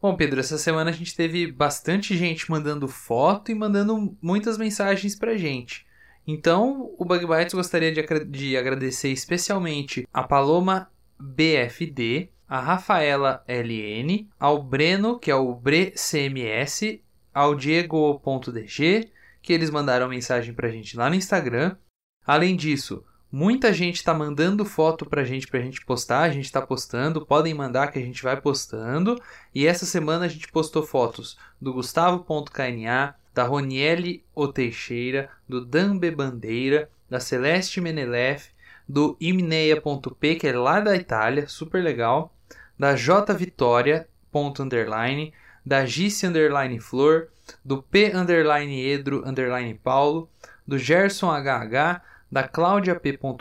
Bom, 0.00 0.14
Pedro, 0.14 0.38
essa 0.38 0.56
semana 0.56 0.90
a 0.90 0.94
gente 0.94 1.16
teve 1.16 1.50
bastante 1.50 2.16
gente 2.16 2.48
mandando 2.48 2.86
foto 2.86 3.50
e 3.50 3.54
mandando 3.54 4.16
muitas 4.22 4.56
mensagens 4.56 5.16
pra 5.16 5.36
gente. 5.36 5.84
Então, 6.32 6.94
o 6.96 7.04
Bug 7.04 7.26
Bites 7.26 7.54
gostaria 7.54 7.90
de, 7.90 8.24
de 8.26 8.56
agradecer 8.56 9.08
especialmente 9.08 10.06
a 10.12 10.22
Paloma 10.22 10.88
BFD, 11.18 12.30
a 12.48 12.60
Rafaela 12.60 13.42
LN, 13.48 14.28
ao 14.38 14.62
Breno, 14.62 15.18
que 15.18 15.28
é 15.28 15.34
o 15.34 15.52
BreCMS, 15.52 17.02
ao 17.34 17.56
Diego.dg, 17.56 19.10
que 19.42 19.52
eles 19.52 19.70
mandaram 19.70 20.08
mensagem 20.08 20.54
pra 20.54 20.70
gente 20.70 20.96
lá 20.96 21.10
no 21.10 21.16
Instagram. 21.16 21.76
Além 22.24 22.54
disso, 22.54 23.04
muita 23.30 23.72
gente 23.72 23.96
está 23.96 24.14
mandando 24.14 24.64
foto 24.64 25.04
pra 25.04 25.24
gente 25.24 25.48
pra 25.48 25.58
gente 25.58 25.84
postar, 25.84 26.20
a 26.20 26.30
gente 26.30 26.44
está 26.44 26.62
postando, 26.62 27.26
podem 27.26 27.52
mandar 27.52 27.90
que 27.90 27.98
a 27.98 28.02
gente 28.02 28.22
vai 28.22 28.40
postando. 28.40 29.20
E 29.52 29.66
essa 29.66 29.84
semana 29.84 30.26
a 30.26 30.28
gente 30.28 30.46
postou 30.52 30.84
fotos 30.84 31.36
do 31.60 31.72
Gustavo.kna, 31.72 33.16
da 33.34 33.44
Roniele 33.44 34.24
O 34.34 34.48
Teixeira, 34.48 35.30
do 35.48 35.64
Dambe 35.64 36.10
Bandeira, 36.10 36.90
da 37.08 37.20
Celeste 37.20 37.80
Menelef, 37.80 38.50
do 38.88 39.16
Imneia.p, 39.20 40.34
que 40.36 40.48
é 40.48 40.52
lá 40.52 40.80
da 40.80 40.96
Itália, 40.96 41.46
super 41.48 41.82
legal, 41.82 42.34
da 42.78 42.96
J 42.96 43.32
Vitória, 43.34 44.08
ponto 44.32 44.62
underline, 44.62 45.32
da 45.64 45.84
Gice 45.84 46.26
underline 46.26 46.80
Flor, 46.80 47.28
do 47.64 47.82
P 47.82 48.12
underline 48.14 48.84
Edro 48.84 49.22
underline 49.26 49.74
Paulo, 49.74 50.28
do 50.66 50.78
Gerson 50.78 51.30
HH, 51.30 52.02
da 52.30 52.44
Cláudia. 52.46 53.00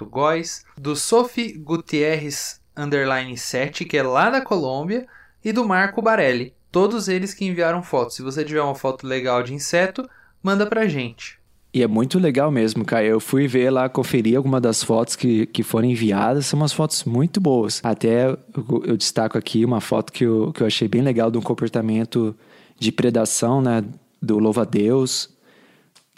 Góes, 0.10 0.66
do 0.78 0.96
Sophie 0.96 1.54
Gutierrez 1.54 2.62
underline 2.76 3.38
7, 3.38 3.86
que 3.86 3.98
é 3.98 4.04
lá 4.04 4.30
da 4.30 4.42
Colômbia, 4.42 5.08
e 5.44 5.52
do 5.52 5.66
Marco 5.66 6.02
Barelli. 6.02 6.54
Todos 6.72 7.08
eles 7.08 7.34
que 7.34 7.46
enviaram 7.46 7.82
fotos. 7.82 8.16
Se 8.16 8.22
você 8.22 8.44
tiver 8.44 8.62
uma 8.62 8.76
foto 8.76 9.08
legal 9.08 9.42
de 9.42 9.54
inseto, 9.54 10.08
manda 10.44 10.66
pra 10.66 10.88
gente. 10.88 11.40
E 11.72 11.84
é 11.84 11.88
muito 11.88 12.18
legal 12.18 12.50
mesmo, 12.50 12.84
cara. 12.84 13.06
Eu 13.06 13.20
fui 13.20 13.48
ver 13.48 13.70
lá, 13.70 13.88
conferir 13.88 14.36
algumas 14.38 14.62
das 14.62 14.84
fotos 14.84 15.16
que, 15.16 15.46
que 15.48 15.62
foram 15.62 15.88
enviadas. 15.88 16.48
São 16.48 16.60
umas 16.60 16.74
fotos 16.74 17.04
muito 17.04 17.40
boas. 17.40 17.80
Até 17.84 18.30
eu, 18.30 18.38
eu 18.86 18.98
destaco 18.98 19.38
aqui 19.38 19.64
uma 19.64 19.80
foto 19.80 20.12
que 20.12 20.24
eu, 20.26 20.52
que 20.52 20.64
eu 20.64 20.68
achei 20.68 20.88
bem 20.88 21.02
legal 21.02 21.30
de 21.30 21.38
um 21.38 21.42
comportamento 21.42 22.36
de 22.78 22.92
predação, 22.92 23.62
né? 23.62 23.84
Do 24.22 24.40
louva-a-Deus, 24.40 25.30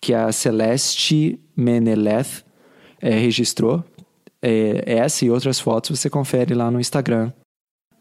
que 0.02 0.14
a 0.14 0.32
Celeste 0.32 1.40
Meneleth 1.56 2.44
é, 3.02 3.12
registrou. 3.12 3.84
É, 4.42 4.84
essa 4.86 5.26
e 5.26 5.30
outras 5.30 5.60
fotos 5.60 6.00
você 6.00 6.10
confere 6.10 6.56
lá 6.56 6.72
no 6.72 6.80
Instagram 6.80 7.32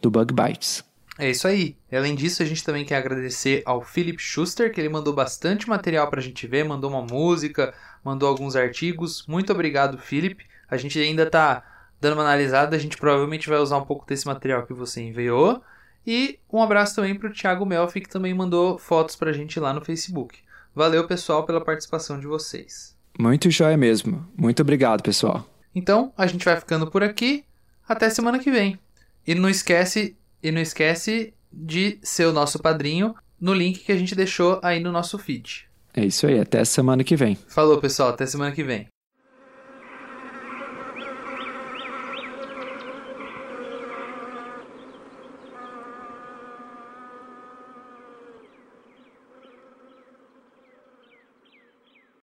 do 0.01 0.11
Bug 0.11 0.33
Bites. 0.33 0.85
É 1.21 1.31
isso 1.31 1.47
aí. 1.47 1.77
Além 1.93 2.15
disso, 2.15 2.43
a 2.43 2.47
gente 2.47 2.65
também 2.65 2.85
quer 2.85 2.97
agradecer 2.97 3.63
ao 3.67 3.83
Philip 3.83 4.21
Schuster, 4.21 4.73
que 4.73 4.81
ele 4.81 4.89
mandou 4.89 5.13
bastante 5.13 5.69
material 5.69 6.09
pra 6.09 6.21
gente 6.21 6.47
ver, 6.47 6.65
mandou 6.65 6.91
uma 6.91 7.03
música, 7.03 7.75
mandou 8.03 8.27
alguns 8.27 8.57
artigos. 8.57 9.27
Muito 9.27 9.53
obrigado, 9.53 9.99
Philip. 9.99 10.45
A 10.69 10.79
gente 10.79 10.99
ainda 10.99 11.29
tá 11.29 11.63
dando 12.01 12.15
uma 12.15 12.23
analisada, 12.23 12.75
a 12.75 12.79
gente 12.79 12.97
provavelmente 12.97 13.49
vai 13.49 13.59
usar 13.59 13.77
um 13.77 13.85
pouco 13.85 14.07
desse 14.07 14.27
material 14.27 14.67
que 14.67 14.73
você 14.73 15.03
enviou. 15.03 15.63
E 16.07 16.39
um 16.51 16.63
abraço 16.63 16.97
também 16.97 17.15
pro 17.15 17.33
Thiago 17.33 17.67
Melfi, 17.67 18.01
que 18.01 18.09
também 18.09 18.33
mandou 18.33 18.79
fotos 18.79 19.15
pra 19.15 19.33
gente 19.33 19.61
lá 19.61 19.75
no 19.75 19.85
Facebook. 19.85 20.39
Valeu, 20.75 21.07
pessoal, 21.07 21.45
pela 21.45 21.63
participação 21.63 22.19
de 22.19 22.27
vocês. 22.27 22.97
Muito 23.19 23.51
jóia 23.51 23.77
mesmo. 23.77 24.27
Muito 24.35 24.63
obrigado, 24.63 25.03
pessoal. 25.03 25.47
Então, 25.75 26.13
a 26.17 26.27
gente 26.27 26.45
vai 26.45 26.57
ficando 26.57 26.91
por 26.91 27.03
aqui. 27.03 27.45
Até 27.87 28.09
semana 28.09 28.39
que 28.39 28.51
vem. 28.51 28.79
E 29.27 29.35
não 29.35 29.51
esquece 29.51 30.17
e 30.43 30.51
não 30.51 30.61
esquece 30.61 31.35
de 31.53 31.99
ser 32.03 32.27
o 32.27 32.33
nosso 32.33 32.59
padrinho 32.59 33.15
no 33.41 33.55
link 33.55 33.81
que 33.81 33.93
a 33.93 33.97
gente 33.97 34.15
deixou 34.15 34.61
aí 34.63 34.81
no 34.81 34.93
nosso 34.93 35.19
feed. 35.19 35.69
É 35.95 36.05
isso 36.05 36.27
aí, 36.27 36.39
até 36.39 36.65
semana 36.65 37.03
que 37.03 37.17
vem. 37.17 37.37
Falou, 37.49 37.79
pessoal, 37.79 38.11
até 38.11 38.27
semana 38.27 38.53
que 38.53 38.63
vem. 38.63 38.87